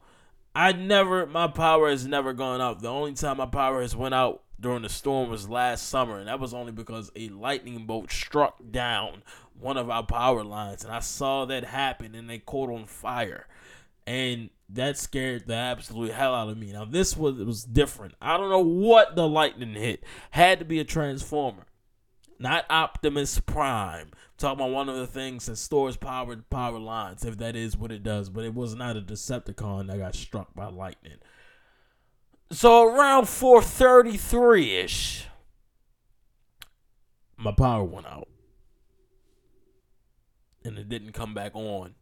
I 0.56 0.72
never, 0.72 1.26
my 1.26 1.48
power 1.48 1.90
has 1.90 2.06
never 2.06 2.34
gone 2.34 2.62
out. 2.62 2.82
The 2.82 2.90
only 2.90 3.14
time 3.14 3.38
my 3.38 3.46
power 3.46 3.82
has 3.82 3.96
went 3.96 4.16
out 4.16 4.44
during 4.60 4.82
the 4.82 4.90
storm 4.90 5.30
was 5.30 5.48
last 5.48 5.88
summer, 5.88 6.18
and 6.18 6.28
that 6.28 6.40
was 6.40 6.54
only 6.54 6.72
because 6.72 7.12
a 7.16 7.30
lightning 7.30 7.86
bolt 7.86 8.12
struck 8.12 8.58
down 8.72 9.24
one 9.60 9.78
of 9.78 9.90
our 9.90 10.04
power 10.04 10.44
lines, 10.44 10.84
and 10.84 10.94
I 10.94 11.00
saw 11.00 11.46
that 11.46 11.64
happen, 11.66 12.16
and 12.16 12.30
they 12.30 12.40
caught 12.40 12.70
on 12.70 12.86
fire, 12.86 13.48
and 14.08 14.50
that 14.70 14.98
scared 14.98 15.48
the 15.48 15.56
absolute 15.56 16.12
hell 16.12 16.34
out 16.34 16.50
of 16.50 16.58
me. 16.58 16.72
Now 16.72 16.86
this 16.86 17.18
was 17.18 17.36
was 17.36 17.64
different. 17.64 18.16
I 18.22 18.38
don't 18.38 18.50
know 18.50 18.60
what 18.60 19.16
the 19.16 19.28
lightning 19.28 19.74
hit. 19.74 20.04
Had 20.32 20.60
to 20.60 20.66
be 20.66 20.80
a 20.80 20.86
transformer, 20.86 21.66
not 22.40 22.66
Optimus 22.70 23.40
Prime. 23.40 24.12
Talking 24.38 24.62
about 24.62 24.72
one 24.72 24.88
of 24.88 24.96
the 24.96 25.08
things 25.08 25.48
that 25.48 25.58
stores 25.58 25.98
power 25.98 26.38
power 26.50 26.80
lines, 26.80 27.26
if 27.26 27.38
that 27.38 27.58
is 27.58 27.76
what 27.76 27.92
it 27.92 28.04
does. 28.04 28.30
But 28.30 28.46
it 28.46 28.54
was 28.54 28.74
not 28.74 28.96
a 28.96 29.02
Decepticon 29.02 29.88
that 29.88 29.98
got 29.98 30.16
struck 30.16 30.56
by 30.56 30.70
lightning. 30.70 31.18
So 32.52 32.84
around 32.84 33.28
433 33.28 34.76
ish, 34.78 35.26
my 37.38 37.52
power 37.52 37.84
went 37.84 38.08
out. 38.08 38.30
And 40.64 40.78
it 40.78 40.90
didn't 40.90 41.12
come 41.12 41.34
back 41.34 41.56
on 41.56 41.96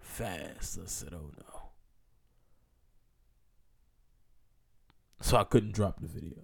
fast. 0.00 0.78
I 0.82 0.86
said, 0.86 1.14
oh 1.14 1.30
no. 1.36 1.70
So 5.20 5.36
I 5.36 5.44
couldn't 5.44 5.72
drop 5.72 6.00
the 6.00 6.06
video. 6.06 6.42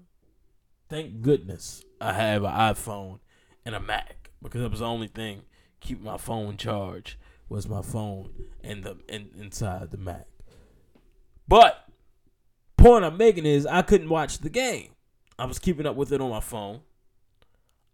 Thank 0.89 1.23
goodness 1.23 1.85
I 2.03 2.13
have 2.13 2.43
an 2.45 2.53
iPhone 2.53 3.21
and 3.65 3.75
a 3.75 3.81
Mac 3.81 4.31
because 4.43 4.63
that 4.63 4.71
was 4.71 4.81
the 4.81 4.87
only 4.87 5.09
thing 5.09 5.43
keeping 5.81 6.05
my 6.05 6.17
phone 6.17 6.57
charged 6.57 7.17
was 7.49 7.69
my 7.69 7.83
phone 7.83 8.31
and 8.65 8.83
the 8.83 8.97
in, 9.09 9.31
inside 9.39 9.91
the 9.91 9.99
Mac. 9.99 10.27
But 11.47 11.87
point 12.77 13.05
I'm 13.05 13.17
making 13.17 13.47
is 13.47 13.67
I 13.67 13.83
couldn't 13.83 14.09
watch 14.09 14.39
the 14.39 14.51
game. 14.51 14.91
I 15.39 15.45
was 15.45 15.59
keeping 15.59 15.87
up 15.87 15.97
with 15.97 16.13
it 16.13 16.21
on 16.21 16.31
my 16.31 16.41
phone. 16.41 16.81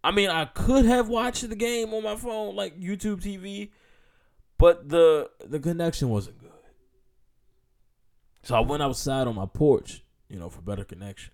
I 0.03 0.11
mean, 0.11 0.31
I 0.31 0.45
could 0.47 0.85
have 0.85 1.09
watched 1.09 1.49
the 1.49 1.57
game 1.57 1.93
on 1.93 2.03
my 2.03 2.17
phone, 2.17 2.55
like 2.55 2.79
YouTube 2.79 3.21
TV, 3.21 3.71
but 4.57 4.89
the 4.89 5.31
the 5.45 5.59
connection 5.59 6.09
wasn't 6.09 6.39
good. 6.39 6.51
So 8.43 8.55
I 8.55 8.61
went 8.61 8.83
outside 8.83 9.27
on 9.27 9.35
my 9.35 9.47
porch, 9.47 10.05
you 10.29 10.39
know, 10.39 10.49
for 10.49 10.63
better 10.63 10.85
connection. 10.85 11.33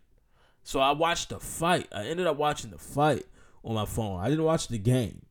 So 0.65 0.81
I 0.81 0.93
watched 0.93 1.29
the 1.29 1.39
fight. 1.39 1.89
I 1.93 2.07
ended 2.07 2.27
up 2.27 2.37
watching 2.37 2.71
the 2.71 2.79
fight 2.79 3.27
on 3.63 3.75
my 3.75 3.85
phone. 3.85 4.21
I 4.21 4.29
didn't 4.29 4.45
watch 4.45 4.67
the 4.69 4.79
game. 4.79 5.23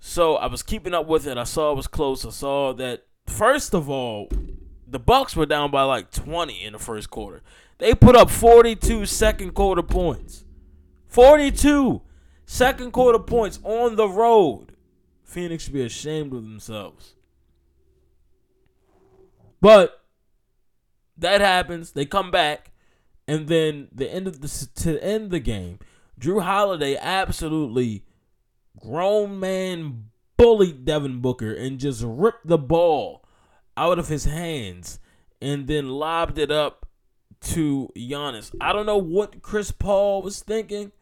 So 0.00 0.36
I 0.36 0.46
was 0.46 0.62
keeping 0.62 0.92
up 0.92 1.06
with 1.06 1.26
it. 1.26 1.38
I 1.38 1.44
saw 1.44 1.72
it 1.72 1.76
was 1.76 1.86
close. 1.86 2.26
I 2.26 2.30
saw 2.30 2.72
that 2.74 3.04
first 3.26 3.74
of 3.74 3.88
all, 3.88 4.28
the 4.86 4.98
Bucks 4.98 5.34
were 5.34 5.46
down 5.46 5.70
by 5.70 5.82
like 5.82 6.10
20 6.10 6.62
in 6.62 6.72
the 6.72 6.78
first 6.78 7.10
quarter. 7.10 7.42
They 7.78 7.94
put 7.94 8.16
up 8.16 8.28
42 8.28 9.06
second 9.06 9.54
quarter 9.54 9.82
points. 9.82 10.44
42 11.08 12.02
second 12.44 12.92
quarter 12.92 13.18
points 13.18 13.60
on 13.62 13.96
the 13.96 14.08
road. 14.08 14.72
Phoenix 15.24 15.64
should 15.64 15.72
be 15.72 15.84
ashamed 15.84 16.32
of 16.32 16.42
themselves. 16.42 17.14
But 19.60 20.02
that 21.16 21.40
happens. 21.40 21.92
They 21.92 22.04
come 22.04 22.30
back, 22.30 22.72
and 23.28 23.48
then 23.48 23.88
the 23.92 24.12
end 24.12 24.26
of 24.26 24.40
the 24.40 24.68
to 24.82 25.02
end 25.02 25.30
the 25.30 25.40
game, 25.40 25.78
Jrue 26.20 26.42
Holiday 26.42 26.96
absolutely 26.96 28.04
grown 28.80 29.40
man 29.40 30.10
bullied 30.36 30.84
Devin 30.84 31.20
Booker 31.20 31.52
and 31.52 31.80
just 31.80 32.02
ripped 32.04 32.46
the 32.46 32.58
ball 32.58 33.24
out 33.76 33.98
of 33.98 34.08
his 34.08 34.24
hands 34.24 34.98
and 35.40 35.66
then 35.66 35.88
lobbed 35.88 36.38
it 36.38 36.50
up 36.50 36.86
to 37.40 37.90
Giannis. 37.96 38.54
I 38.60 38.72
don't 38.72 38.86
know 38.86 38.96
what 38.96 39.42
Chris 39.42 39.70
Paul 39.70 40.22
was 40.22 40.40
thinking. 40.40 40.92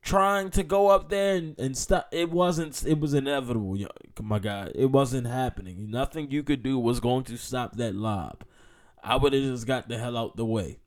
Trying 0.00 0.50
to 0.50 0.62
go 0.62 0.88
up 0.88 1.10
there 1.10 1.34
and, 1.34 1.58
and 1.58 1.76
stop 1.76 2.08
it 2.12 2.30
wasn't 2.30 2.86
it 2.86 2.98
was 2.98 3.14
inevitable, 3.14 3.76
my 4.22 4.38
God. 4.38 4.72
It 4.74 4.86
wasn't 4.86 5.26
happening. 5.26 5.90
Nothing 5.90 6.30
you 6.30 6.42
could 6.42 6.62
do 6.62 6.78
was 6.78 7.00
going 7.00 7.24
to 7.24 7.36
stop 7.36 7.76
that 7.76 7.94
lob. 7.94 8.44
I 9.02 9.16
would 9.16 9.32
have 9.32 9.42
just 9.42 9.66
got 9.66 9.88
the 9.88 9.98
hell 9.98 10.16
out 10.16 10.36
the 10.36 10.46
way. 10.46 10.78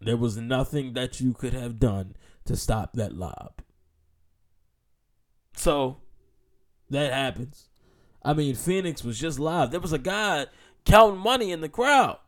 There 0.00 0.16
was 0.16 0.36
nothing 0.36 0.92
that 0.94 1.20
you 1.20 1.32
could 1.32 1.52
have 1.54 1.78
done 1.78 2.14
to 2.44 2.56
stop 2.56 2.92
that 2.94 3.14
lob. 3.14 3.62
So 5.54 5.98
that 6.90 7.12
happens. 7.12 7.68
I 8.22 8.32
mean, 8.32 8.54
Phoenix 8.54 9.02
was 9.02 9.18
just 9.18 9.38
live. 9.38 9.70
There 9.70 9.80
was 9.80 9.92
a 9.92 9.98
guy 9.98 10.46
counting 10.84 11.18
money 11.18 11.50
in 11.50 11.60
the 11.60 11.68
crowd. 11.68 12.18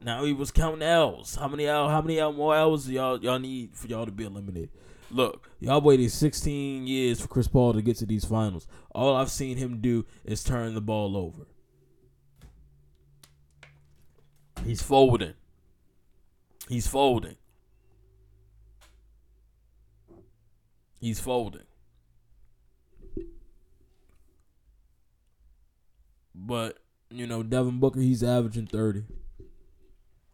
Now 0.00 0.24
he 0.24 0.32
was 0.32 0.50
counting 0.50 0.82
L's. 0.82 1.36
How 1.36 1.48
many 1.48 1.66
L? 1.66 1.88
How 1.88 2.02
many 2.02 2.18
L 2.18 2.32
more 2.32 2.56
L's 2.56 2.88
y'all 2.88 3.22
y'all 3.22 3.38
need 3.38 3.76
for 3.76 3.86
y'all 3.86 4.06
to 4.06 4.12
be 4.12 4.24
eliminated? 4.24 4.70
Look, 5.10 5.50
y'all 5.60 5.80
waited 5.80 6.10
16 6.10 6.86
years 6.86 7.20
for 7.20 7.28
Chris 7.28 7.46
Paul 7.46 7.74
to 7.74 7.82
get 7.82 7.98
to 7.98 8.06
these 8.06 8.24
finals. 8.24 8.66
All 8.92 9.14
I've 9.14 9.30
seen 9.30 9.58
him 9.58 9.80
do 9.80 10.06
is 10.24 10.42
turn 10.42 10.74
the 10.74 10.80
ball 10.80 11.16
over. 11.16 11.46
He's 14.64 14.82
folding. 14.82 15.34
He's 16.72 16.86
folding. 16.86 17.36
He's 20.98 21.20
folding. 21.20 21.66
But, 26.34 26.78
you 27.10 27.26
know, 27.26 27.42
Devin 27.42 27.78
Booker, 27.78 28.00
he's 28.00 28.22
averaging 28.22 28.68
30. 28.68 29.04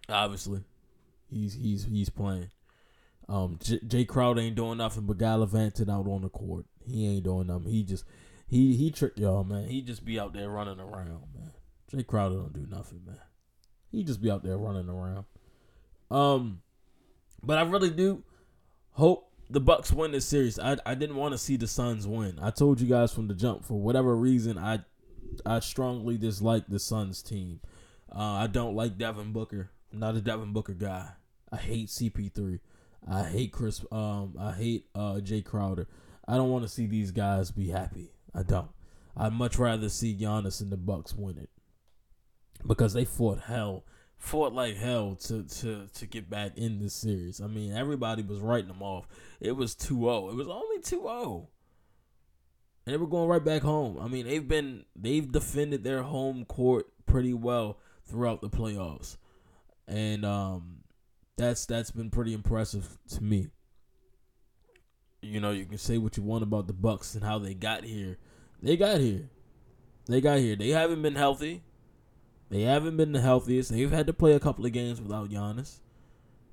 Obviously. 0.08 0.60
He's 1.28 1.54
he's 1.54 1.86
he's 1.86 2.08
playing. 2.08 2.50
Um 3.28 3.58
J- 3.60 3.80
Jae 3.80 4.06
Crowder 4.06 4.40
ain't 4.40 4.54
doing 4.54 4.78
nothing 4.78 5.06
but 5.06 5.18
gallivanting 5.18 5.90
out 5.90 6.06
on 6.06 6.22
the 6.22 6.28
court. 6.28 6.66
He 6.86 7.04
ain't 7.04 7.24
doing 7.24 7.48
nothing. 7.48 7.72
He 7.72 7.82
just 7.82 8.04
he 8.46 8.76
he 8.76 8.92
tricked 8.92 9.18
y'all, 9.18 9.42
man. 9.42 9.68
He 9.68 9.82
just 9.82 10.04
be 10.04 10.20
out 10.20 10.34
there 10.34 10.48
running 10.48 10.78
around, 10.78 11.24
man. 11.34 11.50
Jae 11.92 12.06
Crowder 12.06 12.36
don't 12.36 12.52
do 12.52 12.64
nothing, 12.70 13.02
man. 13.04 13.18
He 13.90 14.04
just 14.04 14.22
be 14.22 14.30
out 14.30 14.44
there 14.44 14.56
running 14.56 14.88
around. 14.88 15.24
Um 16.10 16.62
but 17.42 17.58
I 17.58 17.62
really 17.62 17.90
do 17.90 18.24
hope 18.92 19.30
the 19.50 19.60
Bucks 19.60 19.92
win 19.92 20.12
this 20.12 20.26
series. 20.26 20.58
I 20.58 20.76
I 20.84 20.94
didn't 20.94 21.16
want 21.16 21.32
to 21.32 21.38
see 21.38 21.56
the 21.56 21.66
Suns 21.66 22.06
win. 22.06 22.38
I 22.40 22.50
told 22.50 22.80
you 22.80 22.88
guys 22.88 23.12
from 23.12 23.28
the 23.28 23.34
jump 23.34 23.64
for 23.64 23.74
whatever 23.74 24.16
reason 24.16 24.58
I 24.58 24.80
I 25.44 25.60
strongly 25.60 26.16
dislike 26.18 26.64
the 26.68 26.78
Suns 26.78 27.22
team. 27.22 27.60
Uh, 28.14 28.22
I 28.22 28.46
don't 28.46 28.74
like 28.74 28.98
Devin 28.98 29.32
Booker. 29.32 29.70
I'm 29.92 29.98
not 30.00 30.16
a 30.16 30.20
Devin 30.20 30.52
Booker 30.52 30.74
guy. 30.74 31.10
I 31.52 31.56
hate 31.56 31.88
CP3. 31.88 32.60
I 33.06 33.24
hate 33.24 33.52
Chris. 33.52 33.84
Um, 33.92 34.34
I 34.38 34.52
hate 34.52 34.86
uh 34.94 35.14
Jae 35.22 35.44
Crowder. 35.44 35.86
I 36.26 36.36
don't 36.36 36.50
want 36.50 36.64
to 36.64 36.68
see 36.68 36.86
these 36.86 37.10
guys 37.10 37.50
be 37.50 37.68
happy. 37.68 38.12
I 38.34 38.42
don't. 38.42 38.70
I'd 39.16 39.32
much 39.32 39.58
rather 39.58 39.88
see 39.88 40.16
Giannis 40.16 40.60
and 40.60 40.70
the 40.70 40.76
Bucks 40.76 41.14
win 41.14 41.38
it 41.38 41.50
because 42.66 42.92
they 42.92 43.04
fought 43.04 43.40
hell, 43.40 43.84
fought 44.18 44.52
like 44.52 44.76
hell 44.76 45.14
to 45.14 45.44
to 45.44 45.86
to 45.94 46.06
get 46.06 46.28
back 46.28 46.56
in 46.56 46.80
this 46.80 46.94
series. 46.94 47.40
I 47.40 47.46
mean, 47.46 47.72
everybody 47.72 48.22
was 48.22 48.40
writing 48.40 48.68
them 48.68 48.82
off. 48.82 49.06
It 49.40 49.52
was 49.52 49.74
2-0. 49.74 50.32
It 50.32 50.36
was 50.36 50.48
only 50.48 50.78
2-0. 50.78 51.46
And 52.84 52.94
they 52.94 52.96
were 52.96 53.06
going 53.06 53.28
right 53.28 53.44
back 53.44 53.62
home. 53.62 53.98
I 54.00 54.08
mean, 54.08 54.26
they've 54.26 54.46
been 54.46 54.84
they've 54.96 55.30
defended 55.30 55.84
their 55.84 56.02
home 56.02 56.44
court 56.44 56.86
pretty 57.06 57.34
well 57.34 57.78
throughout 58.04 58.40
the 58.40 58.50
playoffs. 58.50 59.16
And 59.86 60.24
um 60.24 60.78
that's 61.36 61.66
that's 61.66 61.90
been 61.90 62.10
pretty 62.10 62.34
impressive 62.34 62.98
to 63.10 63.22
me. 63.22 63.48
You 65.22 65.40
know, 65.40 65.50
you 65.50 65.64
can 65.64 65.78
say 65.78 65.98
what 65.98 66.16
you 66.16 66.22
want 66.22 66.42
about 66.42 66.66
the 66.66 66.72
Bucks 66.72 67.14
and 67.14 67.24
how 67.24 67.38
they 67.38 67.54
got 67.54 67.84
here. 67.84 68.18
They 68.62 68.76
got 68.76 69.00
here. 69.00 69.30
They 70.06 70.20
got 70.20 70.38
here. 70.38 70.56
They 70.56 70.70
haven't 70.70 71.02
been 71.02 71.14
healthy. 71.14 71.62
They 72.50 72.62
haven't 72.62 72.96
been 72.96 73.12
the 73.12 73.20
healthiest. 73.20 73.70
They've 73.70 73.90
had 73.90 74.06
to 74.06 74.12
play 74.12 74.32
a 74.32 74.40
couple 74.40 74.64
of 74.64 74.72
games 74.72 75.00
without 75.00 75.30
Giannis, 75.30 75.80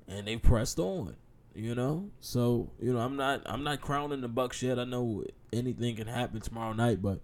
and 0.06 0.26
they've 0.26 0.42
pressed 0.42 0.78
on. 0.78 1.16
You 1.54 1.74
know, 1.74 2.10
so 2.20 2.70
you 2.78 2.92
know 2.92 2.98
I'm 2.98 3.16
not 3.16 3.40
I'm 3.46 3.64
not 3.64 3.80
crowning 3.80 4.20
the 4.20 4.28
Bucks 4.28 4.62
yet. 4.62 4.78
I 4.78 4.84
know 4.84 5.24
anything 5.54 5.96
can 5.96 6.06
happen 6.06 6.42
tomorrow 6.42 6.74
night, 6.74 7.00
but 7.00 7.20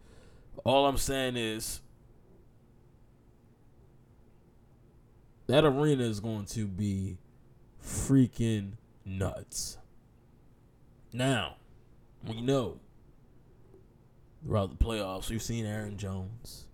all 0.64 0.86
I'm 0.86 0.96
saying 0.96 1.36
is 1.36 1.82
that 5.48 5.64
arena 5.64 6.04
is 6.04 6.20
going 6.20 6.46
to 6.46 6.66
be 6.66 7.18
freaking 7.84 8.72
nuts. 9.04 9.76
Now, 11.12 11.56
we 12.26 12.40
know 12.40 12.80
throughout 14.42 14.70
the 14.70 14.82
playoffs, 14.82 15.28
we've 15.28 15.42
seen 15.42 15.66
Aaron 15.66 15.98
Jones, 15.98 16.68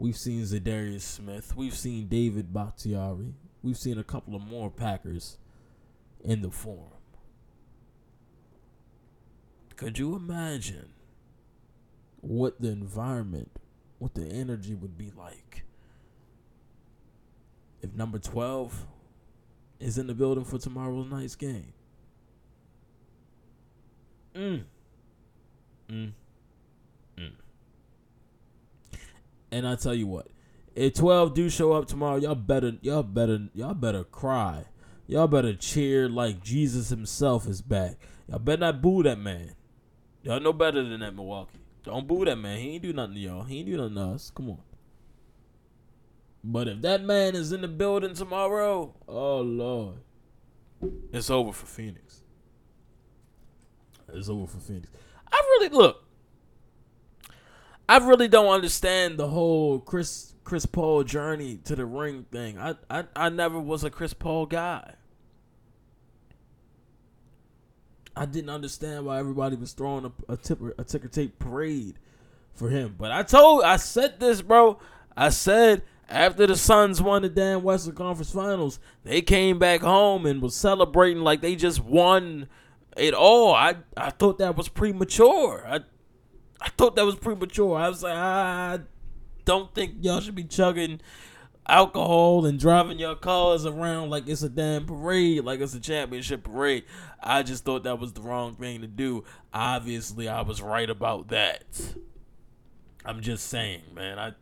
we've 0.00 0.16
seen 0.16 0.42
Za'Darius 0.42 1.02
Smith, 1.02 1.54
we've 1.54 1.76
seen 1.76 2.06
David 2.08 2.54
Bakhtiari, 2.54 3.34
we've 3.62 3.76
seen 3.76 3.98
a 3.98 4.02
couple 4.02 4.34
of 4.34 4.40
more 4.42 4.70
Packers 4.70 5.36
in 6.24 6.40
the 6.40 6.50
forum. 6.50 6.88
Could 9.76 9.98
you 9.98 10.16
imagine 10.16 10.94
what 12.22 12.62
the 12.62 12.68
environment, 12.68 13.50
what 13.98 14.14
the 14.14 14.26
energy 14.26 14.74
would 14.74 14.96
be 14.96 15.12
like 15.14 15.64
if 17.82 17.92
number 17.92 18.18
12 18.18 18.86
is 19.80 19.98
in 19.98 20.06
the 20.06 20.14
building 20.14 20.44
for 20.44 20.58
tomorrow 20.58 21.02
night's 21.02 21.36
game? 21.36 21.74
Mm. 24.34 24.64
Mm. 25.90 26.12
And 29.52 29.66
I 29.66 29.76
tell 29.76 29.94
you 29.94 30.06
what, 30.06 30.28
if 30.74 30.94
12 30.94 31.34
do 31.34 31.48
show 31.48 31.72
up 31.72 31.86
tomorrow, 31.86 32.16
y'all 32.16 32.34
better 32.34 32.72
y'all 32.80 33.02
better 33.02 33.48
y'all 33.54 33.74
better 33.74 34.04
cry. 34.04 34.66
Y'all 35.06 35.26
better 35.26 35.54
cheer 35.54 36.08
like 36.08 36.42
Jesus 36.42 36.90
himself 36.90 37.48
is 37.48 37.62
back. 37.62 37.96
Y'all 38.28 38.38
better 38.38 38.60
not 38.60 38.80
boo 38.80 39.02
that 39.02 39.18
man. 39.18 39.54
Y'all 40.22 40.38
know 40.38 40.52
better 40.52 40.84
than 40.84 41.00
that, 41.00 41.14
Milwaukee. 41.14 41.58
Don't 41.82 42.06
boo 42.06 42.24
that 42.24 42.36
man. 42.36 42.58
He 42.58 42.74
ain't 42.74 42.82
do 42.82 42.92
nothing 42.92 43.14
to 43.14 43.20
y'all. 43.20 43.42
He 43.42 43.58
ain't 43.58 43.66
do 43.66 43.76
nothing 43.76 43.94
to 43.96 44.02
us. 44.02 44.30
Come 44.34 44.50
on. 44.50 44.58
But 46.44 46.68
if 46.68 46.80
that 46.82 47.02
man 47.02 47.34
is 47.34 47.52
in 47.52 47.62
the 47.62 47.68
building 47.68 48.14
tomorrow, 48.14 48.94
oh 49.08 49.40
Lord. 49.40 49.96
It's 51.12 51.30
over 51.30 51.52
for 51.52 51.66
Phoenix. 51.66 52.22
It's 54.12 54.28
over 54.28 54.46
for 54.46 54.58
Phoenix. 54.58 54.88
I 55.30 55.36
really 55.36 55.68
look. 55.68 56.04
I 57.90 57.96
really 57.96 58.28
don't 58.28 58.46
understand 58.46 59.18
the 59.18 59.26
whole 59.26 59.80
Chris 59.80 60.34
Chris 60.44 60.64
Paul 60.64 61.02
journey 61.02 61.58
to 61.64 61.74
the 61.74 61.84
ring 61.84 62.24
thing. 62.30 62.56
I 62.56 62.76
I, 62.88 63.04
I 63.16 63.28
never 63.30 63.58
was 63.58 63.82
a 63.82 63.90
Chris 63.90 64.14
Paul 64.14 64.46
guy. 64.46 64.94
I 68.14 68.26
didn't 68.26 68.50
understand 68.50 69.06
why 69.06 69.18
everybody 69.18 69.56
was 69.56 69.72
throwing 69.72 70.04
a, 70.04 70.32
a, 70.32 70.36
tipper, 70.36 70.72
a 70.78 70.84
ticker 70.84 71.08
tape 71.08 71.40
parade 71.40 71.96
for 72.54 72.68
him. 72.68 72.94
But 72.96 73.10
I 73.10 73.24
told, 73.24 73.64
I 73.64 73.76
said 73.76 74.20
this, 74.20 74.40
bro. 74.40 74.78
I 75.16 75.30
said 75.30 75.82
after 76.08 76.46
the 76.46 76.56
Suns 76.56 77.02
won 77.02 77.22
the 77.22 77.28
damn 77.28 77.64
Western 77.64 77.96
Conference 77.96 78.30
Finals, 78.30 78.78
they 79.02 79.20
came 79.20 79.58
back 79.58 79.80
home 79.80 80.26
and 80.26 80.40
was 80.40 80.54
celebrating 80.54 81.24
like 81.24 81.40
they 81.40 81.56
just 81.56 81.80
won 81.80 82.46
it 82.96 83.14
all. 83.14 83.52
I 83.52 83.78
I 83.96 84.10
thought 84.10 84.38
that 84.38 84.56
was 84.56 84.68
premature. 84.68 85.64
I 85.66 85.80
I 86.60 86.68
thought 86.70 86.96
that 86.96 87.04
was 87.04 87.16
premature. 87.16 87.76
I 87.76 87.88
was 87.88 88.02
like, 88.02 88.16
I 88.16 88.80
don't 89.44 89.74
think 89.74 89.96
y'all 90.00 90.20
should 90.20 90.34
be 90.34 90.44
chugging 90.44 91.00
alcohol 91.66 92.44
and 92.46 92.58
driving 92.58 92.98
your 92.98 93.14
cars 93.14 93.64
around 93.64 94.10
like 94.10 94.28
it's 94.28 94.42
a 94.42 94.48
damn 94.48 94.86
parade, 94.86 95.44
like 95.44 95.60
it's 95.60 95.74
a 95.74 95.80
championship 95.80 96.44
parade. 96.44 96.84
I 97.22 97.42
just 97.42 97.64
thought 97.64 97.84
that 97.84 97.98
was 97.98 98.12
the 98.12 98.20
wrong 98.20 98.56
thing 98.56 98.80
to 98.82 98.86
do. 98.86 99.24
Obviously, 99.52 100.28
I 100.28 100.42
was 100.42 100.60
right 100.60 100.90
about 100.90 101.28
that. 101.28 101.64
I'm 103.04 103.20
just 103.20 103.46
saying, 103.48 103.82
man. 103.94 104.18
I 104.18 104.32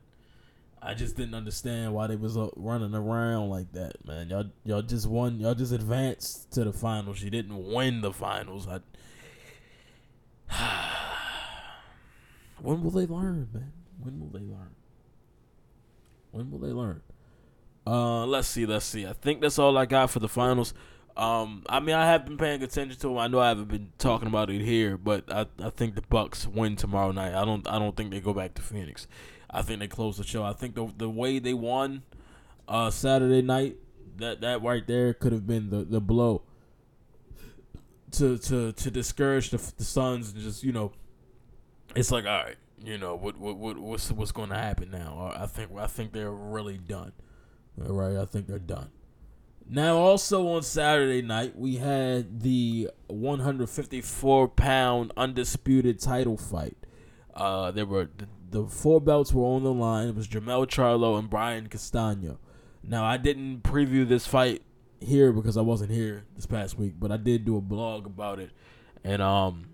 I 0.80 0.94
just 0.94 1.16
didn't 1.16 1.34
understand 1.34 1.92
why 1.92 2.06
they 2.06 2.16
was 2.16 2.36
uh, 2.36 2.48
running 2.56 2.94
around 2.94 3.50
like 3.50 3.72
that, 3.72 4.04
man. 4.06 4.28
Y'all 4.28 4.50
y'all 4.64 4.82
just 4.82 5.06
won. 5.06 5.38
Y'all 5.38 5.54
just 5.54 5.72
advanced 5.72 6.52
to 6.52 6.64
the 6.64 6.72
finals. 6.72 7.22
You 7.22 7.30
didn't 7.30 7.72
win 7.72 8.00
the 8.00 8.12
finals. 8.12 8.66
I. 10.50 10.94
when 12.60 12.82
will 12.82 12.90
they 12.90 13.06
learn, 13.06 13.48
man? 13.52 13.72
When 14.00 14.20
will 14.20 14.28
they 14.28 14.44
learn? 14.44 14.74
When 16.30 16.50
will 16.50 16.58
they 16.58 16.72
learn? 16.72 17.02
Uh, 17.86 18.26
let's 18.26 18.48
see, 18.48 18.66
let's 18.66 18.84
see. 18.84 19.06
I 19.06 19.12
think 19.12 19.40
that's 19.40 19.58
all 19.58 19.78
I 19.78 19.86
got 19.86 20.10
for 20.10 20.18
the 20.18 20.28
finals. 20.28 20.74
Um, 21.16 21.64
I 21.68 21.80
mean, 21.80 21.96
I 21.96 22.06
have 22.06 22.24
been 22.26 22.36
paying 22.36 22.62
attention 22.62 22.98
to 23.00 23.08
them. 23.08 23.18
I 23.18 23.26
know 23.26 23.40
I 23.40 23.48
haven't 23.48 23.68
been 23.68 23.92
talking 23.98 24.28
about 24.28 24.50
it 24.50 24.60
here, 24.60 24.96
but 24.96 25.24
I, 25.32 25.46
I 25.60 25.70
think 25.70 25.96
the 25.96 26.02
Bucks 26.02 26.46
win 26.46 26.76
tomorrow 26.76 27.10
night. 27.10 27.34
I 27.34 27.44
don't 27.44 27.66
I 27.68 27.78
don't 27.78 27.96
think 27.96 28.12
they 28.12 28.20
go 28.20 28.32
back 28.32 28.54
to 28.54 28.62
Phoenix. 28.62 29.08
I 29.50 29.62
think 29.62 29.80
they 29.80 29.88
close 29.88 30.18
the 30.18 30.24
show. 30.24 30.44
I 30.44 30.52
think 30.52 30.74
the 30.76 30.92
the 30.96 31.10
way 31.10 31.40
they 31.40 31.54
won 31.54 32.02
uh, 32.68 32.90
Saturday 32.90 33.42
night, 33.42 33.78
that 34.16 34.42
that 34.42 34.62
right 34.62 34.86
there 34.86 35.12
could 35.12 35.32
have 35.32 35.46
been 35.46 35.70
the, 35.70 35.84
the 35.84 36.00
blow 36.00 36.42
to 38.12 38.38
to 38.38 38.72
to 38.72 38.90
discourage 38.90 39.50
the 39.50 39.58
the 39.76 39.84
Suns 39.84 40.32
and 40.32 40.40
just 40.40 40.62
you 40.62 40.72
know, 40.72 40.92
it's 41.94 42.10
like 42.10 42.24
all 42.24 42.44
right, 42.44 42.56
you 42.84 42.98
know 42.98 43.14
what 43.14 43.38
what, 43.38 43.56
what 43.56 43.78
what's 43.78 44.10
what's 44.10 44.32
going 44.32 44.50
to 44.50 44.56
happen 44.56 44.90
now? 44.90 45.32
I 45.36 45.46
think 45.46 45.70
I 45.76 45.86
think 45.86 46.12
they're 46.12 46.30
really 46.30 46.78
done. 46.78 47.12
Right, 47.76 48.16
I 48.16 48.24
think 48.24 48.46
they're 48.46 48.58
done. 48.58 48.90
Now, 49.70 49.98
also 49.98 50.48
on 50.48 50.62
Saturday 50.62 51.20
night, 51.20 51.56
we 51.56 51.76
had 51.76 52.40
the 52.40 52.90
154 53.08 54.48
pound 54.48 55.12
undisputed 55.16 56.00
title 56.00 56.38
fight. 56.38 56.78
Uh, 57.34 57.70
there 57.70 57.84
were 57.84 58.08
the, 58.16 58.28
the 58.50 58.66
four 58.66 58.98
belts 58.98 59.32
were 59.32 59.44
on 59.44 59.64
the 59.64 59.72
line. 59.72 60.08
It 60.08 60.14
was 60.14 60.26
Jermell 60.26 60.66
Charlo 60.66 61.18
and 61.18 61.28
Brian 61.28 61.68
Castano. 61.68 62.38
Now, 62.82 63.04
I 63.04 63.18
didn't 63.18 63.62
preview 63.62 64.08
this 64.08 64.26
fight 64.26 64.62
here 65.00 65.32
because 65.32 65.58
I 65.58 65.60
wasn't 65.60 65.90
here 65.90 66.24
this 66.34 66.46
past 66.46 66.78
week, 66.78 66.94
but 66.98 67.12
I 67.12 67.18
did 67.18 67.44
do 67.44 67.58
a 67.58 67.60
blog 67.60 68.06
about 68.06 68.38
it, 68.38 68.50
and 69.04 69.20
um, 69.20 69.66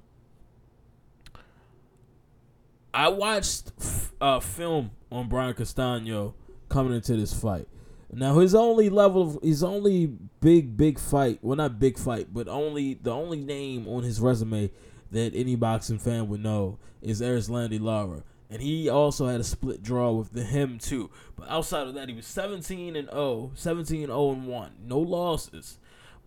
I 2.95 3.09
watched 3.09 3.73
uh, 4.21 4.39
film 4.39 4.93
on 5.11 5.29
Brian 5.29 5.55
Castano 5.55 6.35
coming 6.69 6.95
into 6.95 7.17
this 7.17 7.35
fight. 7.35 7.67
Now 8.13 8.39
his 8.39 8.55
only 8.55 8.89
level 8.89 9.23
of 9.23 9.43
his 9.43 9.65
only 9.65 10.07
big 10.41 10.77
big 10.77 11.01
fight, 11.01 11.41
well 11.43 11.57
not 11.57 11.81
big 11.81 11.99
fight, 11.99 12.29
but 12.33 12.47
only 12.47 12.95
the 12.95 13.11
only 13.11 13.41
name 13.41 13.89
on 13.89 14.05
his 14.05 14.21
resume 14.21 14.71
that 15.11 15.35
any 15.35 15.57
boxing 15.57 15.99
fan 15.99 16.29
would 16.29 16.43
know 16.43 16.79
is 17.03 17.21
Erislandy 17.21 17.81
Lara. 17.81 18.23
And 18.49 18.63
he 18.63 18.89
also 18.89 19.27
had 19.27 19.41
a 19.41 19.45
split 19.45 19.83
draw 19.83 20.13
with 20.13 20.33
the 20.33 20.45
him 20.45 20.79
too. 20.79 21.11
But 21.35 21.51
outside 21.51 21.89
of 21.89 21.95
that, 21.95 22.09
he 22.09 22.15
was 22.15 22.27
17 22.27 22.95
and 22.95 23.09
0, 23.11 23.51
17 23.57 24.07
0 24.07 24.31
and 24.31 24.47
1. 24.47 24.73
No 24.87 25.01
losses. 25.01 25.79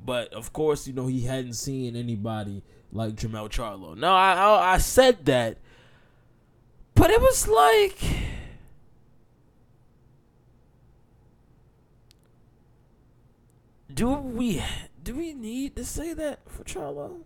But 0.03 0.33
of 0.33 0.51
course, 0.51 0.87
you 0.87 0.93
know, 0.93 1.07
he 1.07 1.21
hadn't 1.21 1.53
seen 1.53 1.95
anybody 1.95 2.63
like 2.91 3.15
Jermell 3.15 3.49
Charlo. 3.49 3.95
Now 3.95 4.15
I, 4.15 4.33
I 4.33 4.73
I 4.73 4.77
said 4.77 5.25
that, 5.25 5.57
but 6.97 7.11
it 7.11 7.21
was 7.21 7.47
like 7.47 7.99
do 13.93 14.09
we 14.09 14.63
do 15.03 15.15
we 15.15 15.33
need 15.33 15.75
to 15.75 15.85
say 15.85 16.13
that 16.13 16.39
for 16.49 16.63
Charlo? 16.63 17.21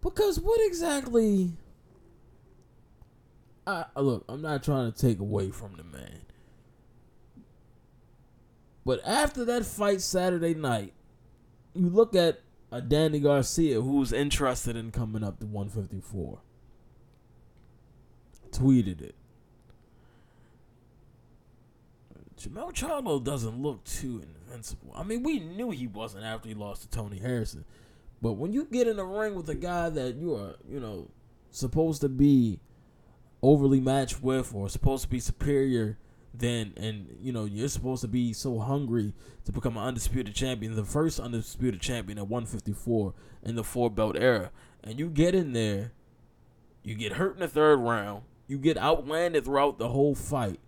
Because 0.00 0.38
what 0.38 0.60
exactly? 0.64 1.52
I 3.66 3.84
look, 3.96 4.24
I'm 4.28 4.42
not 4.42 4.62
trying 4.62 4.92
to 4.92 4.98
take 4.98 5.18
away 5.18 5.50
from 5.50 5.76
the 5.76 5.84
man, 5.84 6.20
but 8.84 9.00
after 9.06 9.44
that 9.44 9.64
fight 9.64 10.00
Saturday 10.00 10.54
night, 10.54 10.92
you 11.74 11.88
look 11.88 12.14
at 12.14 12.40
a 12.70 12.80
Danny 12.80 13.20
Garcia 13.20 13.80
who's 13.80 14.12
interested 14.12 14.76
in 14.76 14.90
coming 14.90 15.22
up 15.22 15.38
to 15.40 15.46
154. 15.46 16.40
Tweeted 18.52 19.00
it. 19.00 19.14
Jermell 22.38 22.72
Charlo 22.72 23.22
doesn't 23.22 23.62
look 23.62 23.84
too 23.84 24.22
invincible. 24.22 24.92
I 24.96 25.04
mean, 25.04 25.22
we 25.22 25.38
knew 25.38 25.70
he 25.70 25.86
wasn't 25.86 26.24
after 26.24 26.48
he 26.48 26.54
lost 26.54 26.82
to 26.82 26.88
Tony 26.88 27.18
Harrison. 27.18 27.64
But 28.20 28.32
when 28.32 28.52
you 28.52 28.66
get 28.70 28.88
in 28.88 28.96
the 28.96 29.04
ring 29.04 29.34
with 29.34 29.48
a 29.48 29.54
guy 29.54 29.90
that 29.90 30.16
you 30.16 30.34
are, 30.34 30.56
you 30.68 30.80
know, 30.80 31.08
supposed 31.50 32.00
to 32.00 32.08
be 32.08 32.58
overly 33.42 33.80
matched 33.80 34.22
with 34.22 34.54
or 34.54 34.68
supposed 34.68 35.02
to 35.04 35.08
be 35.08 35.20
superior 35.20 35.98
than 36.34 36.72
and 36.76 37.16
you 37.20 37.32
know, 37.32 37.44
you're 37.44 37.68
supposed 37.68 38.00
to 38.02 38.08
be 38.08 38.32
so 38.32 38.58
hungry 38.58 39.12
to 39.44 39.52
become 39.52 39.76
an 39.76 39.84
undisputed 39.84 40.34
champion, 40.34 40.74
the 40.74 40.84
first 40.84 41.20
undisputed 41.20 41.80
champion 41.80 42.18
at 42.18 42.28
154 42.28 43.12
in 43.42 43.54
the 43.54 43.64
four 43.64 43.90
belt 43.90 44.16
era. 44.18 44.50
And 44.82 44.98
you 44.98 45.08
get 45.08 45.34
in 45.34 45.52
there, 45.52 45.92
you 46.82 46.94
get 46.94 47.12
hurt 47.12 47.34
in 47.34 47.40
the 47.40 47.48
third 47.48 47.78
round, 47.78 48.22
you 48.52 48.58
get 48.58 48.76
outlanded 48.76 49.46
throughout 49.46 49.78
the 49.78 49.88
whole 49.88 50.14
fight 50.14 50.60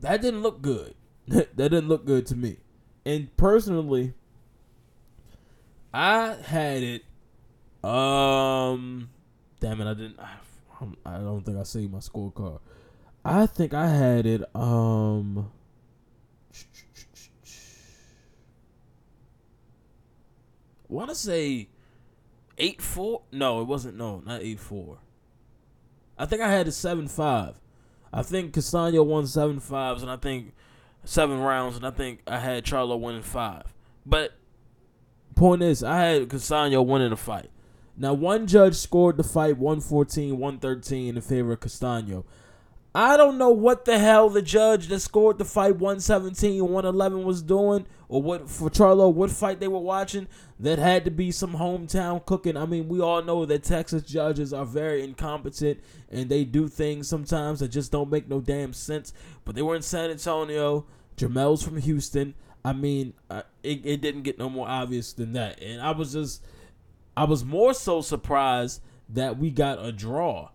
that 0.00 0.22
didn't 0.22 0.42
look 0.42 0.62
good. 0.62 0.94
that 1.28 1.56
didn't 1.56 1.88
look 1.88 2.04
good 2.04 2.26
to 2.26 2.36
me. 2.36 2.58
And 3.04 3.34
personally, 3.36 4.14
I 5.92 6.34
had 6.34 6.82
it. 6.82 7.04
Um, 7.84 9.10
damn 9.60 9.80
it, 9.80 9.90
I 9.90 9.94
didn't. 9.94 10.18
I, 10.18 10.36
I 11.04 11.18
don't 11.18 11.44
think 11.44 11.58
I 11.58 11.62
saved 11.62 11.92
my 11.92 11.98
scorecard. 11.98 12.60
I 13.24 13.46
think 13.46 13.74
I 13.74 13.88
had 13.88 14.26
it. 14.26 14.42
Um. 14.54 15.50
Want 20.88 21.10
to 21.10 21.14
say 21.14 21.68
eight 22.56 22.80
four? 22.80 23.22
No, 23.30 23.60
it 23.60 23.64
wasn't. 23.64 23.96
No, 23.96 24.22
not 24.24 24.42
eight 24.42 24.60
four. 24.60 24.98
I 26.18 26.26
think 26.26 26.42
I 26.42 26.50
had 26.50 26.66
a 26.66 26.72
seven 26.72 27.08
five. 27.08 27.60
I 28.12 28.22
think 28.22 28.54
Castano 28.54 29.02
won 29.02 29.26
seven 29.26 29.60
fives, 29.60 30.02
and 30.02 30.10
I 30.10 30.16
think 30.16 30.54
seven 31.04 31.40
rounds, 31.40 31.76
and 31.76 31.86
I 31.86 31.90
think 31.90 32.22
I 32.26 32.38
had 32.38 32.64
Charlo 32.64 32.98
winning 32.98 33.22
five. 33.22 33.74
But 34.04 34.32
point 35.34 35.62
is, 35.62 35.84
I 35.84 36.00
had 36.00 36.28
Castano 36.28 36.82
winning 36.82 37.10
the 37.10 37.16
fight. 37.16 37.50
Now, 37.96 38.14
one 38.14 38.46
judge 38.46 38.74
scored 38.74 39.16
the 39.16 39.24
fight 39.24 39.58
114 39.58 40.38
113 40.38 41.16
in 41.16 41.22
favor 41.22 41.52
of 41.52 41.60
Castano. 41.60 42.24
I 42.94 43.18
don't 43.18 43.36
know 43.36 43.50
what 43.50 43.84
the 43.84 43.98
hell 43.98 44.30
the 44.30 44.40
judge 44.40 44.88
that 44.88 45.00
scored 45.00 45.38
the 45.38 45.44
fight 45.44 45.76
117 45.76 46.62
111 46.62 47.22
was 47.22 47.42
doing, 47.42 47.86
or 48.08 48.22
what 48.22 48.48
for 48.48 48.70
Charlo, 48.70 49.12
what 49.12 49.30
fight 49.30 49.60
they 49.60 49.68
were 49.68 49.78
watching. 49.78 50.26
That 50.58 50.78
had 50.78 51.04
to 51.04 51.10
be 51.10 51.30
some 51.30 51.54
hometown 51.54 52.24
cooking. 52.24 52.56
I 52.56 52.64
mean, 52.66 52.88
we 52.88 53.00
all 53.00 53.22
know 53.22 53.44
that 53.44 53.62
Texas 53.62 54.02
judges 54.02 54.52
are 54.52 54.64
very 54.64 55.04
incompetent 55.04 55.78
and 56.10 56.28
they 56.28 56.44
do 56.44 56.66
things 56.66 57.06
sometimes 57.06 57.60
that 57.60 57.68
just 57.68 57.92
don't 57.92 58.10
make 58.10 58.28
no 58.28 58.40
damn 58.40 58.72
sense. 58.72 59.12
But 59.44 59.54
they 59.54 59.62
were 59.62 59.76
in 59.76 59.82
San 59.82 60.10
Antonio. 60.10 60.86
Jermell's 61.16 61.62
from 61.62 61.76
Houston. 61.76 62.34
I 62.64 62.72
mean, 62.72 63.12
uh, 63.30 63.42
it, 63.62 63.84
it 63.84 64.00
didn't 64.00 64.22
get 64.22 64.38
no 64.38 64.48
more 64.48 64.68
obvious 64.68 65.12
than 65.12 65.34
that. 65.34 65.62
And 65.62 65.80
I 65.80 65.92
was 65.92 66.14
just, 66.14 66.44
I 67.16 67.24
was 67.24 67.44
more 67.44 67.74
so 67.74 68.00
surprised 68.00 68.82
that 69.10 69.38
we 69.38 69.50
got 69.50 69.84
a 69.84 69.92
draw 69.92 70.48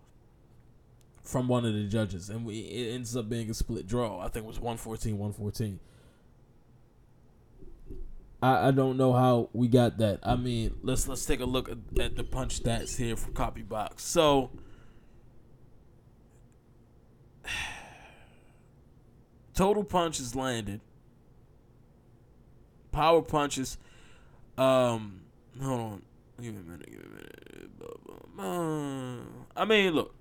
from 1.24 1.48
one 1.48 1.64
of 1.64 1.72
the 1.72 1.84
judges, 1.84 2.28
and 2.28 2.44
we 2.44 2.58
it 2.60 2.94
ends 2.94 3.16
up 3.16 3.28
being 3.28 3.50
a 3.50 3.54
split 3.54 3.86
draw. 3.86 4.20
I 4.20 4.28
think 4.28 4.44
it 4.44 4.48
was 4.48 4.60
114, 4.60 5.18
114. 5.18 5.80
I, 8.42 8.68
I 8.68 8.70
don't 8.70 8.98
know 8.98 9.14
how 9.14 9.48
we 9.54 9.68
got 9.68 9.96
that. 9.98 10.20
I 10.22 10.36
mean, 10.36 10.76
let's 10.82 11.08
let's 11.08 11.24
take 11.24 11.40
a 11.40 11.46
look 11.46 11.70
at, 11.70 11.78
at 11.98 12.16
the 12.16 12.24
punch 12.24 12.62
stats 12.62 12.98
here 12.98 13.16
for 13.16 13.30
CompuBox. 13.30 14.00
So 14.00 14.50
total 19.54 19.82
punches 19.82 20.36
landed. 20.36 20.82
Power 22.92 23.22
punches. 23.22 23.78
Um, 24.58 25.22
hold 25.60 25.80
on. 25.80 26.02
Give 26.40 26.54
me 26.54 26.60
a 26.60 26.64
minute. 26.64 26.90
Give 26.90 27.00
me 27.00 27.06
a 27.06 27.08
minute. 28.38 29.26
I 29.56 29.64
mean, 29.64 29.94
look. 29.94 30.14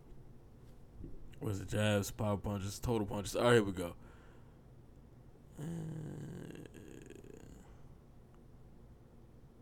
Was 1.43 1.59
it 1.59 1.69
jabs, 1.69 2.09
power 2.11 2.37
punches, 2.37 2.79
total 2.79 3.05
punches? 3.05 3.35
All 3.35 3.43
right, 3.43 3.53
here 3.53 3.63
we 3.63 3.73
go. 3.73 3.93
Uh, 5.59 5.63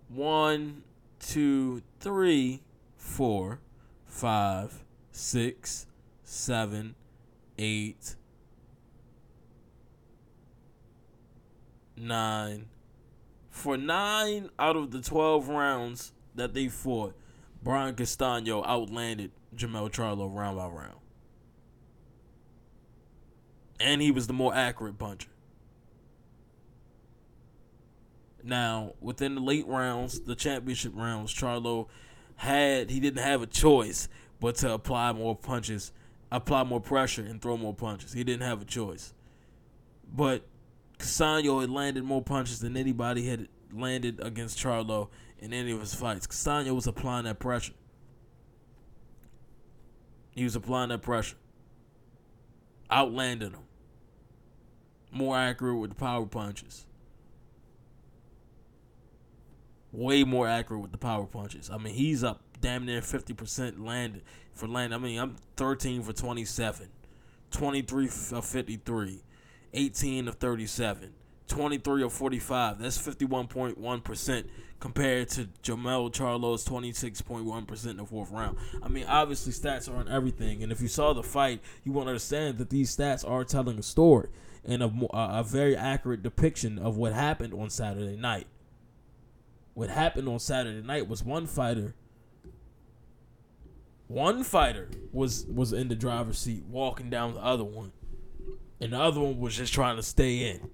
one, 0.09 0.84
two, 1.19 1.82
three, 1.99 2.61
four. 2.97 3.59
five, 4.05 4.84
six, 5.11 5.88
seven, 6.23 6.95
eight, 7.57 8.15
nine. 11.97 12.67
For 13.49 13.77
nine 13.77 14.49
out 14.59 14.75
of 14.75 14.91
the 14.91 15.01
12 15.01 15.47
rounds 15.47 16.11
that 16.36 16.53
they 16.53 16.67
fought, 16.67 17.15
Brian 17.63 17.95
Castano 17.95 18.63
outlanded 18.65 19.32
Jermell 19.55 19.89
Charlo 19.91 20.34
round 20.34 20.57
by 20.57 20.67
round. 20.67 20.95
And 23.82 24.01
he 24.01 24.11
was 24.11 24.27
the 24.27 24.34
more 24.34 24.53
accurate 24.53 24.97
puncher. 24.97 25.29
Now, 28.43 28.93
within 28.99 29.36
the 29.36 29.41
late 29.41 29.67
rounds, 29.67 30.21
the 30.21 30.36
championship 30.36 30.93
rounds, 30.95 31.34
Charlo 31.34 31.88
had 32.38 32.89
he 32.89 32.99
didn't 32.99 33.23
have 33.23 33.41
a 33.41 33.47
choice 33.47 34.07
but 34.39 34.55
to 34.55 34.73
apply 34.73 35.13
more 35.13 35.36
punches, 35.36 35.91
apply 36.32 36.63
more 36.63 36.82
pressure 36.82 37.21
and 37.21 37.41
throw 37.41 37.55
more 37.55 37.73
punches. 37.73 38.13
He 38.13 38.23
didn't 38.23 38.41
have 38.41 38.61
a 38.61 38.65
choice. 38.65 39.13
But 40.11 40.43
Castano 40.97 41.59
had 41.59 41.69
landed 41.69 42.03
more 42.03 42.21
punches 42.21 42.59
than 42.59 42.75
anybody 42.75 43.27
had 43.27 43.47
landed 43.71 44.19
against 44.21 44.57
Charlo 44.57 45.09
in 45.39 45.53
any 45.53 45.71
of 45.71 45.79
his 45.79 45.93
fights. 45.93 46.27
Castano 46.27 46.73
was 46.73 46.88
applying 46.88 47.25
that 47.25 47.39
pressure. 47.39 47.73
He 50.32 50.43
was 50.43 50.55
applying 50.55 50.89
that 50.89 51.01
pressure. 51.01 51.36
Outlanding 52.89 53.51
him. 53.51 53.63
More 55.12 55.38
accurate 55.38 55.78
with 55.78 55.91
the 55.91 55.95
power 55.95 56.26
punches. 56.26 56.86
Way 59.91 60.24
more 60.24 60.47
accurate 60.47 60.82
with 60.82 60.93
the 60.93 60.97
power 60.97 61.26
punches. 61.26 61.70
I 61.70 61.78
mean, 61.78 61.93
he's 61.93 62.24
up 62.24 62.41
damn 62.62 62.86
near 62.86 63.01
50% 63.01 63.86
landed 63.86 64.22
for 64.53 64.68
land. 64.68 64.93
I 64.93 64.97
mean, 64.97 65.20
I'm 65.20 65.36
13 65.57 66.03
for 66.03 66.14
27, 66.14 66.88
23 67.51 68.05
of 68.05 68.45
53, 68.45 69.24
18 69.74 70.28
of 70.30 70.36
37, 70.36 71.14
23 71.47 72.03
of 72.03 72.14
45. 72.14 72.80
That's 72.80 72.97
51.1% 72.97 74.45
compared 74.80 75.30
to 75.30 75.49
Jermell 75.62 76.14
Charlo's 76.14 76.66
26.1% 76.66 77.86
in 77.89 77.97
the 77.97 78.05
fourth 78.05 78.32
round. 78.32 78.57
I 78.82 78.88
mean, 78.88 79.05
obviously, 79.07 79.51
stats 79.51 79.93
aren't 79.93 80.09
everything. 80.09 80.64
And 80.64 80.72
if 80.72 80.82
you 80.82 80.88
saw 80.88 81.12
the 81.14 81.24
fight, 81.24 81.62
you 81.84 81.91
won't 81.91 82.07
understand 82.07 82.59
that 82.59 82.70
these 82.70 82.95
stats 82.95 83.28
are 83.30 83.43
telling 83.43 83.78
a 83.78 83.84
story 83.84 84.30
and 84.66 84.84
a, 84.84 84.91
a 85.14 85.43
very 85.43 85.76
accurate 85.76 86.22
depiction 86.24 86.78
of 86.78 86.97
what 86.97 87.14
happened 87.14 87.53
on 87.53 87.70
Saturday 87.70 88.16
night. 88.16 88.47
What 89.74 89.89
happened 89.89 90.28
on 90.28 90.39
Saturday 90.39 90.86
night 90.86 91.07
was 91.07 91.24
one 91.24 91.47
fighter 91.47 91.95
one 94.12 94.43
fighter 94.43 94.89
was 95.14 95.45
was 95.45 95.72
in 95.72 95.88
the 95.88 95.95
driver's 95.95 96.38
seat 96.38 96.66
walking 96.66 97.09
down 97.09 97.34
the 97.34 97.39
other 97.39 97.64
one 97.64 97.93
and 98.82 98.91
the 98.91 98.99
other 98.99 99.22
one 99.22 99.39
was 99.39 99.55
just 99.55 99.74
trying 99.74 99.95
to 99.95 100.03
stay 100.03 100.49
in. 100.49 100.70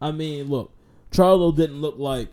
I 0.00 0.12
mean 0.12 0.48
look 0.48 0.72
charlo 1.12 1.54
didn't 1.54 1.82
look 1.82 1.98
like 1.98 2.30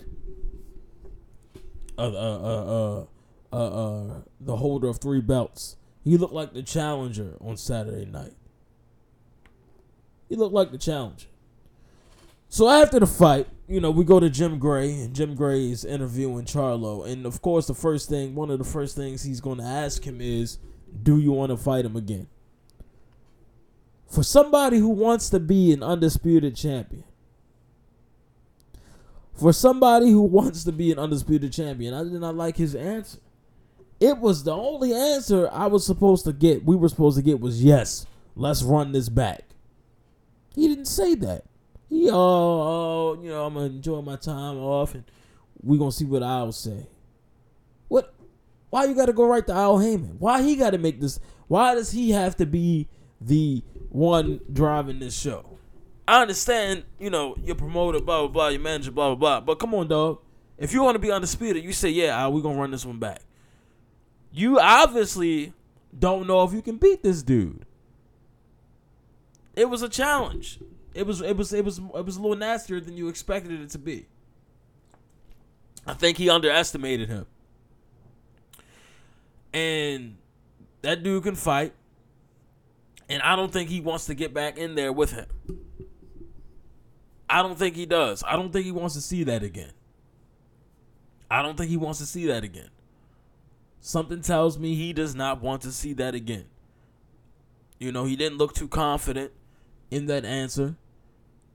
uh 1.97 2.01
uh 2.01 2.39
uh 2.39 3.05
uh, 3.51 3.55
uh, 3.55 3.57
uh 3.57 4.21
the 4.39 4.55
holder 4.55 4.87
of 4.87 4.99
three 4.99 5.19
belts. 5.19 5.75
He 6.05 6.15
looked 6.15 6.33
like 6.33 6.53
the 6.53 6.63
challenger 6.63 7.35
on 7.41 7.57
saturday 7.57 8.05
night 8.05 8.36
he 10.29 10.35
looked 10.35 10.53
like 10.53 10.71
the 10.71 10.77
challenger 10.77 11.27
so 12.49 12.69
after 12.69 12.99
the 12.99 13.07
fight 13.07 13.47
you 13.67 13.81
know, 13.81 13.91
we 13.91 14.05
go 14.05 14.19
to 14.19 14.29
Jim 14.29 14.59
Gray, 14.59 14.93
and 14.93 15.13
Jim 15.13 15.35
Gray 15.35 15.69
is 15.69 15.83
interviewing 15.83 16.45
Charlo. 16.45 17.05
And 17.05 17.25
of 17.25 17.41
course, 17.41 17.67
the 17.67 17.73
first 17.73 18.07
thing, 18.07 18.33
one 18.33 18.49
of 18.49 18.59
the 18.59 18.65
first 18.65 18.95
things 18.95 19.23
he's 19.23 19.41
going 19.41 19.57
to 19.57 19.65
ask 19.65 20.03
him 20.05 20.21
is, 20.21 20.57
Do 21.03 21.19
you 21.19 21.33
want 21.33 21.51
to 21.51 21.57
fight 21.57 21.83
him 21.83 21.97
again? 21.97 22.27
For 24.09 24.23
somebody 24.23 24.77
who 24.77 24.89
wants 24.89 25.29
to 25.31 25.39
be 25.39 25.73
an 25.73 25.83
undisputed 25.83 26.55
champion, 26.55 27.03
for 29.33 29.51
somebody 29.51 30.09
who 30.11 30.21
wants 30.21 30.63
to 30.63 30.71
be 30.71 30.93
an 30.93 30.97
undisputed 30.97 31.51
champion, 31.51 31.93
I 31.93 32.03
did 32.03 32.13
not 32.13 32.35
like 32.35 32.55
his 32.55 32.73
answer. 32.73 33.19
It 33.99 34.17
was 34.17 34.45
the 34.45 34.55
only 34.55 34.93
answer 34.93 35.49
I 35.51 35.67
was 35.67 35.85
supposed 35.85 36.23
to 36.23 36.31
get, 36.31 36.63
we 36.63 36.77
were 36.77 36.87
supposed 36.87 37.17
to 37.17 37.23
get 37.23 37.41
was 37.41 37.61
yes, 37.61 38.05
let's 38.35 38.63
run 38.63 38.93
this 38.93 39.09
back. 39.09 39.46
He 40.57 40.67
didn't 40.67 40.85
say 40.85 41.13
that. 41.13 41.43
He, 41.87 42.09
oh, 42.09 42.15
oh, 42.15 43.19
you 43.21 43.29
know, 43.29 43.45
I'm 43.45 43.53
gonna 43.53 43.67
enjoy 43.67 44.01
my 44.01 44.15
time 44.15 44.57
off, 44.57 44.95
and 44.95 45.03
we 45.61 45.77
gonna 45.77 45.91
see 45.91 46.03
what 46.03 46.23
I'll 46.23 46.51
say. 46.51 46.87
What? 47.89 48.15
Why 48.71 48.85
you 48.85 48.95
gotta 48.95 49.13
go 49.13 49.27
right 49.27 49.45
to 49.45 49.53
Al 49.53 49.77
Haymon? 49.77 50.15
Why 50.17 50.41
he 50.41 50.55
gotta 50.55 50.79
make 50.79 50.99
this? 50.99 51.19
Why 51.47 51.75
does 51.75 51.91
he 51.91 52.09
have 52.09 52.35
to 52.37 52.47
be 52.47 52.87
the 53.21 53.63
one 53.89 54.39
driving 54.51 54.97
this 54.97 55.15
show? 55.15 55.59
I 56.07 56.23
understand, 56.23 56.85
you 56.99 57.11
know, 57.11 57.35
your 57.43 57.55
promoter, 57.55 58.01
blah 58.01 58.21
blah 58.21 58.27
blah, 58.27 58.47
your 58.47 58.61
manager, 58.61 58.89
blah 58.89 59.13
blah 59.13 59.15
blah. 59.15 59.41
But 59.41 59.59
come 59.59 59.75
on, 59.75 59.87
dog. 59.89 60.21
If 60.57 60.73
you 60.73 60.81
want 60.81 60.95
to 60.95 60.99
be 60.99 61.09
on 61.09 61.11
the 61.11 61.15
undisputed, 61.17 61.63
you 61.63 61.71
say, 61.71 61.89
yeah, 61.89 62.19
Al, 62.19 62.33
we 62.33 62.41
gonna 62.41 62.59
run 62.59 62.71
this 62.71 62.83
one 62.83 62.97
back. 62.97 63.21
You 64.31 64.59
obviously 64.59 65.53
don't 65.97 66.25
know 66.25 66.43
if 66.45 66.51
you 66.51 66.63
can 66.63 66.77
beat 66.77 67.03
this 67.03 67.21
dude. 67.21 67.66
It 69.57 69.67
was 69.71 69.81
a 69.81 69.89
challenge. 69.89 70.59
It 70.93 71.07
was 71.07 71.19
it 71.19 71.35
was 71.35 71.51
it 71.51 71.65
was 71.65 71.79
it 71.79 72.05
was 72.05 72.15
a 72.15 72.21
little 72.21 72.37
nastier 72.37 72.79
than 72.79 72.95
you 72.95 73.07
expected 73.07 73.59
it 73.59 73.71
to 73.71 73.79
be. 73.79 74.05
I 75.85 75.95
think 75.95 76.17
he 76.17 76.29
underestimated 76.29 77.09
him. 77.09 77.25
And 79.51 80.17
that 80.83 81.01
dude 81.01 81.23
can 81.23 81.33
fight. 81.33 81.73
And 83.09 83.21
I 83.23 83.35
don't 83.35 83.51
think 83.51 83.69
he 83.69 83.81
wants 83.81 84.05
to 84.05 84.13
get 84.13 84.31
back 84.31 84.59
in 84.59 84.75
there 84.75 84.93
with 84.93 85.13
him. 85.13 85.25
I 87.27 87.41
don't 87.41 87.57
think 87.57 87.75
he 87.75 87.87
does. 87.87 88.23
I 88.27 88.35
don't 88.35 88.53
think 88.53 88.65
he 88.65 88.71
wants 88.71 88.93
to 88.93 89.01
see 89.01 89.23
that 89.23 89.41
again. 89.41 89.71
I 91.31 91.41
don't 91.41 91.57
think 91.57 91.69
he 91.69 91.77
wants 91.77 91.97
to 91.99 92.05
see 92.05 92.27
that 92.27 92.43
again. 92.43 92.69
Something 93.81 94.21
tells 94.21 94.59
me 94.59 94.75
he 94.75 94.93
does 94.93 95.15
not 95.15 95.41
want 95.41 95.63
to 95.63 95.71
see 95.71 95.93
that 95.93 96.13
again. 96.13 96.45
You 97.79 97.91
know, 97.91 98.05
he 98.05 98.15
didn't 98.15 98.37
look 98.37 98.53
too 98.53 98.67
confident 98.67 99.31
in 99.91 100.05
that 100.07 100.25
answer. 100.25 100.75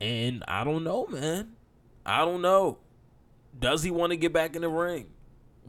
And 0.01 0.43
I 0.49 0.64
don't 0.64 0.85
know, 0.85 1.07
man. 1.07 1.53
I 2.05 2.24
don't 2.24 2.43
know. 2.43 2.78
Does 3.59 3.83
he 3.83 3.91
want 3.91 4.11
to 4.11 4.16
get 4.16 4.33
back 4.33 4.57
in 4.57 4.62
the 4.62 4.68
ring 4.68 5.09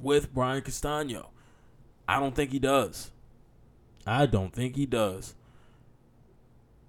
with 0.01 0.33
Brian 0.33 0.61
Castano? 0.61 1.29
I 2.07 2.19
don't 2.19 2.35
think 2.35 2.51
he 2.51 2.59
does. 2.59 3.11
I 4.05 4.25
don't 4.25 4.53
think 4.53 4.75
he 4.75 4.85
does. 4.85 5.35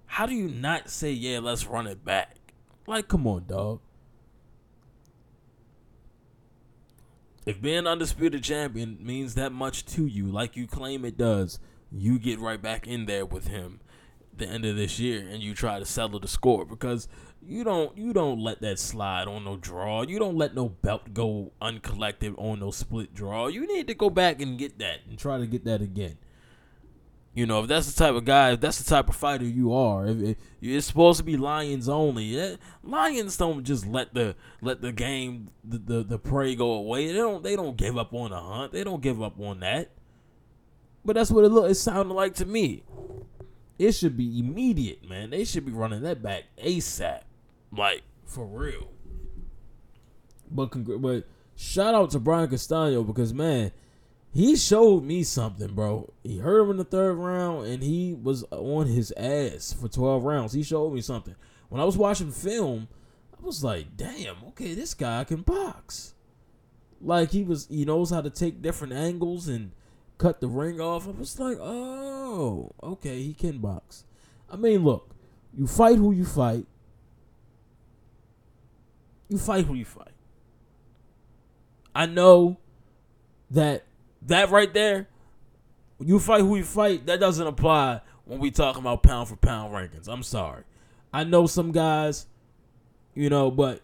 How 0.07 0.25
do 0.25 0.33
you 0.33 0.47
not 0.47 0.89
say, 0.89 1.11
yeah, 1.11 1.39
let's 1.39 1.65
run 1.65 1.87
it 1.87 2.03
back? 2.03 2.37
Like, 2.87 3.07
come 3.07 3.27
on, 3.27 3.45
dog. 3.47 3.81
If 7.45 7.61
being 7.61 7.85
undisputed 7.85 8.43
champion 8.43 8.97
means 8.99 9.35
that 9.35 9.51
much 9.51 9.85
to 9.87 10.05
you, 10.05 10.27
like 10.27 10.55
you 10.55 10.67
claim 10.67 11.05
it 11.05 11.17
does, 11.17 11.59
you 11.91 12.17
get 12.17 12.39
right 12.39 12.61
back 12.61 12.87
in 12.87 13.05
there 13.05 13.25
with 13.25 13.47
him 13.47 13.79
the 14.37 14.47
end 14.47 14.65
of 14.65 14.75
this 14.75 14.99
year 14.99 15.25
and 15.27 15.41
you 15.41 15.53
try 15.53 15.79
to 15.79 15.85
settle 15.85 16.19
the 16.19 16.27
score 16.27 16.65
because 16.65 17.07
you 17.47 17.63
don't 17.63 17.97
you 17.97 18.13
don't 18.13 18.39
let 18.39 18.61
that 18.61 18.79
slide 18.79 19.27
on 19.27 19.45
no 19.45 19.57
draw. 19.57 20.01
You 20.01 20.19
don't 20.19 20.37
let 20.37 20.55
no 20.55 20.69
belt 20.69 21.13
go 21.13 21.51
uncollected 21.61 22.33
on 22.37 22.59
no 22.59 22.71
split 22.71 23.13
draw. 23.13 23.47
You 23.47 23.67
need 23.67 23.87
to 23.87 23.93
go 23.93 24.09
back 24.09 24.41
and 24.41 24.57
get 24.57 24.79
that 24.79 24.99
and 25.07 25.17
try 25.17 25.37
to 25.37 25.45
get 25.45 25.65
that 25.65 25.81
again. 25.81 26.17
You 27.35 27.45
know, 27.45 27.61
if 27.61 27.67
that's 27.67 27.91
the 27.91 28.01
type 28.01 28.15
of 28.15 28.23
guy, 28.23 28.53
if 28.53 28.61
that's 28.61 28.77
the 28.81 28.89
type 28.89 29.09
of 29.09 29.15
fighter 29.15 29.43
you 29.43 29.73
are, 29.73 30.07
if, 30.07 30.37
it's 30.61 30.87
supposed 30.87 31.17
to 31.17 31.23
be 31.23 31.35
lions 31.35 31.89
only. 31.89 32.39
Eh, 32.39 32.55
lions 32.81 33.35
don't 33.35 33.65
just 33.65 33.85
let 33.85 34.13
the 34.13 34.35
let 34.61 34.81
the 34.81 34.93
game 34.93 35.49
the, 35.63 35.77
the 35.77 36.03
the 36.03 36.17
prey 36.17 36.55
go 36.55 36.71
away. 36.71 37.07
They 37.07 37.13
don't 37.13 37.43
they 37.43 37.57
don't 37.57 37.75
give 37.75 37.97
up 37.97 38.13
on 38.13 38.31
the 38.31 38.39
hunt. 38.39 38.71
They 38.71 38.85
don't 38.85 39.01
give 39.01 39.21
up 39.21 39.39
on 39.39 39.59
that. 39.59 39.91
But 41.03 41.17
that's 41.17 41.29
what 41.29 41.43
it 41.43 41.49
look. 41.49 41.69
It 41.69 41.75
sounded 41.75 42.13
like 42.13 42.35
to 42.35 42.45
me. 42.45 42.83
It 43.77 43.91
should 43.91 44.15
be 44.15 44.39
immediate, 44.39 45.07
man. 45.07 45.31
They 45.31 45.43
should 45.43 45.65
be 45.65 45.71
running 45.71 46.01
that 46.03 46.21
back 46.21 46.43
ASAP. 46.57 47.21
Like, 47.71 48.03
for 48.25 48.45
real. 48.45 48.89
But 50.49 50.71
congr- 50.71 51.01
but 51.01 51.27
shout 51.55 51.95
out 51.95 52.11
to 52.11 52.19
Brian 52.19 52.49
Castano 52.49 53.03
because 53.03 53.33
man, 53.33 53.71
he 54.31 54.55
showed 54.55 55.03
me 55.03 55.23
something, 55.23 55.73
bro. 55.73 56.13
He 56.23 56.39
hurt 56.39 56.63
him 56.63 56.71
in 56.71 56.77
the 56.77 56.83
third 56.83 57.15
round 57.15 57.67
and 57.67 57.83
he 57.83 58.13
was 58.13 58.43
on 58.51 58.87
his 58.87 59.13
ass 59.17 59.73
for 59.73 59.87
12 59.87 60.23
rounds. 60.23 60.53
He 60.53 60.63
showed 60.63 60.93
me 60.93 61.01
something. 61.01 61.35
When 61.69 61.81
I 61.81 61.85
was 61.85 61.97
watching 61.97 62.31
film, 62.31 62.87
I 63.37 63.45
was 63.45 63.63
like, 63.63 63.97
damn, 63.97 64.37
okay, 64.49 64.73
this 64.73 64.93
guy 64.93 65.23
can 65.23 65.41
box. 65.41 66.13
Like 67.01 67.31
he 67.31 67.43
was 67.43 67.67
he 67.67 67.85
knows 67.85 68.09
how 68.09 68.21
to 68.21 68.29
take 68.29 68.61
different 68.61 68.93
angles 68.93 69.47
and 69.47 69.71
cut 70.17 70.41
the 70.41 70.47
ring 70.47 70.79
off. 70.79 71.07
I 71.07 71.11
was 71.11 71.39
like, 71.39 71.57
oh, 71.59 72.71
okay, 72.81 73.21
he 73.21 73.33
can 73.33 73.59
box. 73.59 74.05
I 74.49 74.55
mean, 74.55 74.83
look, 74.83 75.09
you 75.53 75.67
fight 75.67 75.97
who 75.97 76.11
you 76.11 76.25
fight. 76.25 76.65
You 79.29 79.37
fight 79.37 79.65
who 79.65 79.73
you 79.73 79.85
fight. 79.85 80.11
I 81.93 82.05
know 82.05 82.57
that 83.51 83.85
that 84.23 84.49
right 84.49 84.73
there, 84.73 85.07
you 85.99 86.19
fight 86.19 86.41
who 86.41 86.57
you 86.57 86.63
fight. 86.63 87.05
That 87.05 87.19
doesn't 87.19 87.47
apply 87.47 88.01
when 88.25 88.39
we 88.39 88.51
talking 88.51 88.81
about 88.81 89.03
pound 89.03 89.29
for 89.29 89.35
pound 89.35 89.73
rankings. 89.73 90.07
I'm 90.07 90.23
sorry. 90.23 90.63
I 91.13 91.23
know 91.23 91.47
some 91.47 91.71
guys, 91.71 92.27
you 93.13 93.29
know, 93.29 93.49
but 93.49 93.81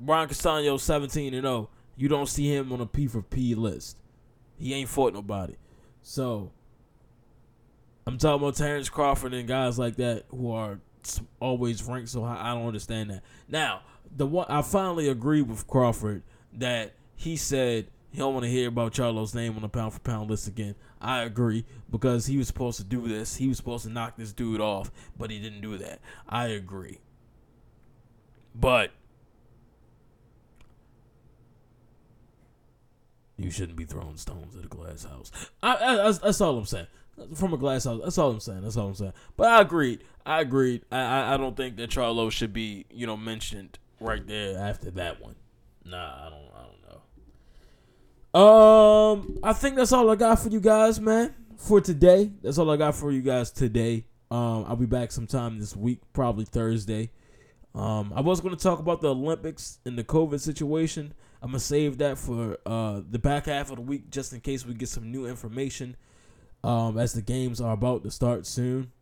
Brian 0.00 0.28
Castano 0.28 0.76
17 0.76 1.34
and 1.34 1.44
0. 1.44 1.68
You 1.96 2.08
don't 2.08 2.28
see 2.28 2.52
him 2.52 2.72
on 2.72 2.80
a 2.80 2.86
P 2.86 3.06
for 3.06 3.22
P 3.22 3.54
list. 3.54 3.98
He 4.56 4.72
ain't 4.72 4.88
fought 4.88 5.12
nobody. 5.12 5.54
So 6.02 6.52
I'm 8.06 8.18
talking 8.18 8.42
about 8.42 8.56
Terrence 8.56 8.88
Crawford 8.88 9.34
and 9.34 9.46
guys 9.48 9.78
like 9.78 9.96
that 9.96 10.24
who 10.30 10.50
are 10.50 10.80
always 11.40 11.82
ranked 11.84 12.10
so 12.10 12.24
high. 12.24 12.38
I 12.40 12.54
don't 12.54 12.66
understand 12.66 13.10
that. 13.10 13.22
Now, 13.48 13.82
the 14.14 14.26
one 14.26 14.46
I 14.48 14.62
finally 14.62 15.08
agree 15.08 15.42
with 15.42 15.66
Crawford 15.66 16.22
that 16.52 16.94
he 17.14 17.36
said 17.36 17.86
he 18.10 18.18
don't 18.18 18.34
want 18.34 18.44
to 18.44 18.50
hear 18.50 18.68
about 18.68 18.92
Charlo's 18.92 19.34
name 19.34 19.54
on 19.56 19.62
the 19.62 19.68
pound 19.68 19.94
for 19.94 20.00
pound 20.00 20.28
list 20.28 20.46
again. 20.46 20.74
I 21.00 21.22
agree 21.22 21.64
because 21.90 22.26
he 22.26 22.36
was 22.36 22.46
supposed 22.46 22.78
to 22.78 22.84
do 22.84 23.08
this. 23.08 23.36
He 23.36 23.48
was 23.48 23.56
supposed 23.56 23.84
to 23.84 23.90
knock 23.90 24.16
this 24.16 24.32
dude 24.32 24.60
off, 24.60 24.90
but 25.16 25.30
he 25.30 25.38
didn't 25.38 25.62
do 25.62 25.78
that. 25.78 26.00
I 26.28 26.48
agree. 26.48 26.98
But 28.54 28.90
you 33.42 33.50
shouldn't 33.50 33.76
be 33.76 33.84
throwing 33.84 34.16
stones 34.16 34.56
at 34.56 34.64
a 34.64 34.68
glass 34.68 35.04
house. 35.04 35.30
I, 35.62 35.74
I, 35.74 36.12
that's, 36.12 36.40
all 36.40 36.58
I'm 36.58 36.66
saying. 36.66 36.86
From 37.34 37.52
a 37.52 37.56
glass 37.56 37.84
house. 37.84 38.00
That's 38.02 38.18
all 38.18 38.30
I'm 38.30 38.40
saying. 38.40 38.62
That's 38.62 38.76
all 38.76 38.88
I'm 38.88 38.94
saying. 38.94 39.12
But 39.36 39.48
I 39.48 39.60
agreed. 39.60 40.02
I 40.24 40.40
agreed. 40.40 40.82
I, 40.90 40.98
I, 40.98 41.34
I 41.34 41.36
don't 41.36 41.56
think 41.56 41.76
that 41.76 41.90
Charlo 41.90 42.30
should 42.30 42.52
be, 42.52 42.86
you 42.90 43.06
know, 43.06 43.16
mentioned 43.16 43.78
right 44.00 44.26
there 44.26 44.58
after 44.58 44.90
that 44.92 45.20
one. 45.20 45.36
Nah, 45.84 46.26
I 46.26 46.30
don't. 46.30 46.48
I 46.54 46.62
don't 46.62 46.82
know. 48.34 48.40
Um, 48.40 49.38
I 49.42 49.52
think 49.52 49.76
that's 49.76 49.92
all 49.92 50.10
I 50.10 50.16
got 50.16 50.38
for 50.38 50.48
you 50.48 50.60
guys, 50.60 51.00
man. 51.00 51.34
For 51.58 51.80
today, 51.80 52.32
that's 52.42 52.58
all 52.58 52.70
I 52.70 52.76
got 52.76 52.94
for 52.94 53.12
you 53.12 53.20
guys 53.20 53.50
today. 53.50 54.06
Um, 54.30 54.64
I'll 54.66 54.76
be 54.76 54.86
back 54.86 55.12
sometime 55.12 55.58
this 55.58 55.76
week, 55.76 56.00
probably 56.12 56.46
Thursday. 56.46 57.10
Um, 57.74 58.12
I 58.16 58.20
was 58.20 58.40
going 58.40 58.56
to 58.56 58.62
talk 58.62 58.78
about 58.78 59.00
the 59.00 59.10
Olympics 59.10 59.78
and 59.84 59.98
the 59.98 60.04
COVID 60.04 60.40
situation. 60.40 61.14
I'm 61.42 61.48
gonna 61.48 61.60
save 61.60 61.98
that 61.98 62.16
for 62.16 62.56
uh 62.64 63.02
the 63.10 63.18
back 63.18 63.46
half 63.46 63.70
of 63.70 63.76
the 63.76 63.82
week, 63.82 64.10
just 64.10 64.32
in 64.32 64.40
case 64.40 64.64
we 64.64 64.74
get 64.74 64.88
some 64.88 65.10
new 65.10 65.26
information. 65.26 65.96
Um, 66.64 66.96
as 66.96 67.12
the 67.12 67.22
games 67.22 67.60
are 67.60 67.72
about 67.72 68.04
to 68.04 68.10
start 68.12 68.46
soon. 68.46 68.92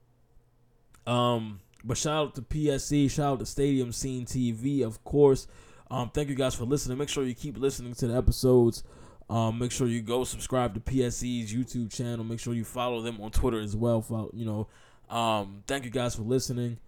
Um, 1.07 1.61
but 1.85 1.99
shout 1.99 2.29
out 2.29 2.35
to 2.37 2.43
PSC, 2.43 3.11
shout 3.11 3.35
out 3.35 3.39
to 3.41 3.47
Stadium 3.47 3.93
Scene 3.93 4.25
TV, 4.25 4.83
of 4.83 5.05
course. 5.05 5.47
Um, 5.91 6.11
thank 6.11 6.31
you 6.31 6.35
guys 6.35 6.55
for 6.55 6.65
listening. 6.65 6.97
Make 6.97 7.11
sure 7.11 7.25
you 7.25 7.35
keep 7.35 7.59
listening 7.59 7.95
to 7.95 8.07
the 8.07 8.17
episodes. 8.17 8.83
Um, 9.29 9.59
make 9.59 9.73
sure 9.73 9.87
you 9.87 10.03
go 10.03 10.25
subscribe 10.25 10.75
to 10.75 10.81
PSC's 10.81 11.53
YouTube 11.53 11.93
channel. 11.93 12.25
Make 12.25 12.41
sure 12.41 12.55
you 12.55 12.65
follow 12.65 13.01
them 13.01 13.21
on 13.21 13.31
Twitter 13.31 13.61
as 13.61 13.77
well. 13.77 14.01
Follow, 14.03 14.31
you 14.33 14.45
know, 14.45 14.69
um, 15.15 15.63
thank 15.67 15.85
you 15.85 15.91
guys 15.91 16.15
for 16.17 16.23
listening, 16.23 16.79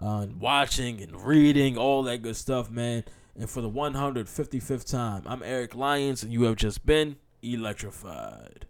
uh, 0.00 0.20
and 0.20 0.40
watching 0.40 1.00
and 1.00 1.20
reading 1.20 1.76
all 1.76 2.02
that 2.04 2.22
good 2.22 2.36
stuff, 2.36 2.70
man. 2.70 3.04
And 3.38 3.48
for 3.48 3.60
the 3.60 3.70
155th 3.70 4.90
time, 4.90 5.22
I'm 5.24 5.44
Eric 5.44 5.76
Lyons, 5.76 6.24
and 6.24 6.32
you 6.32 6.42
have 6.42 6.56
just 6.56 6.84
been 6.84 7.16
electrified. 7.40 8.66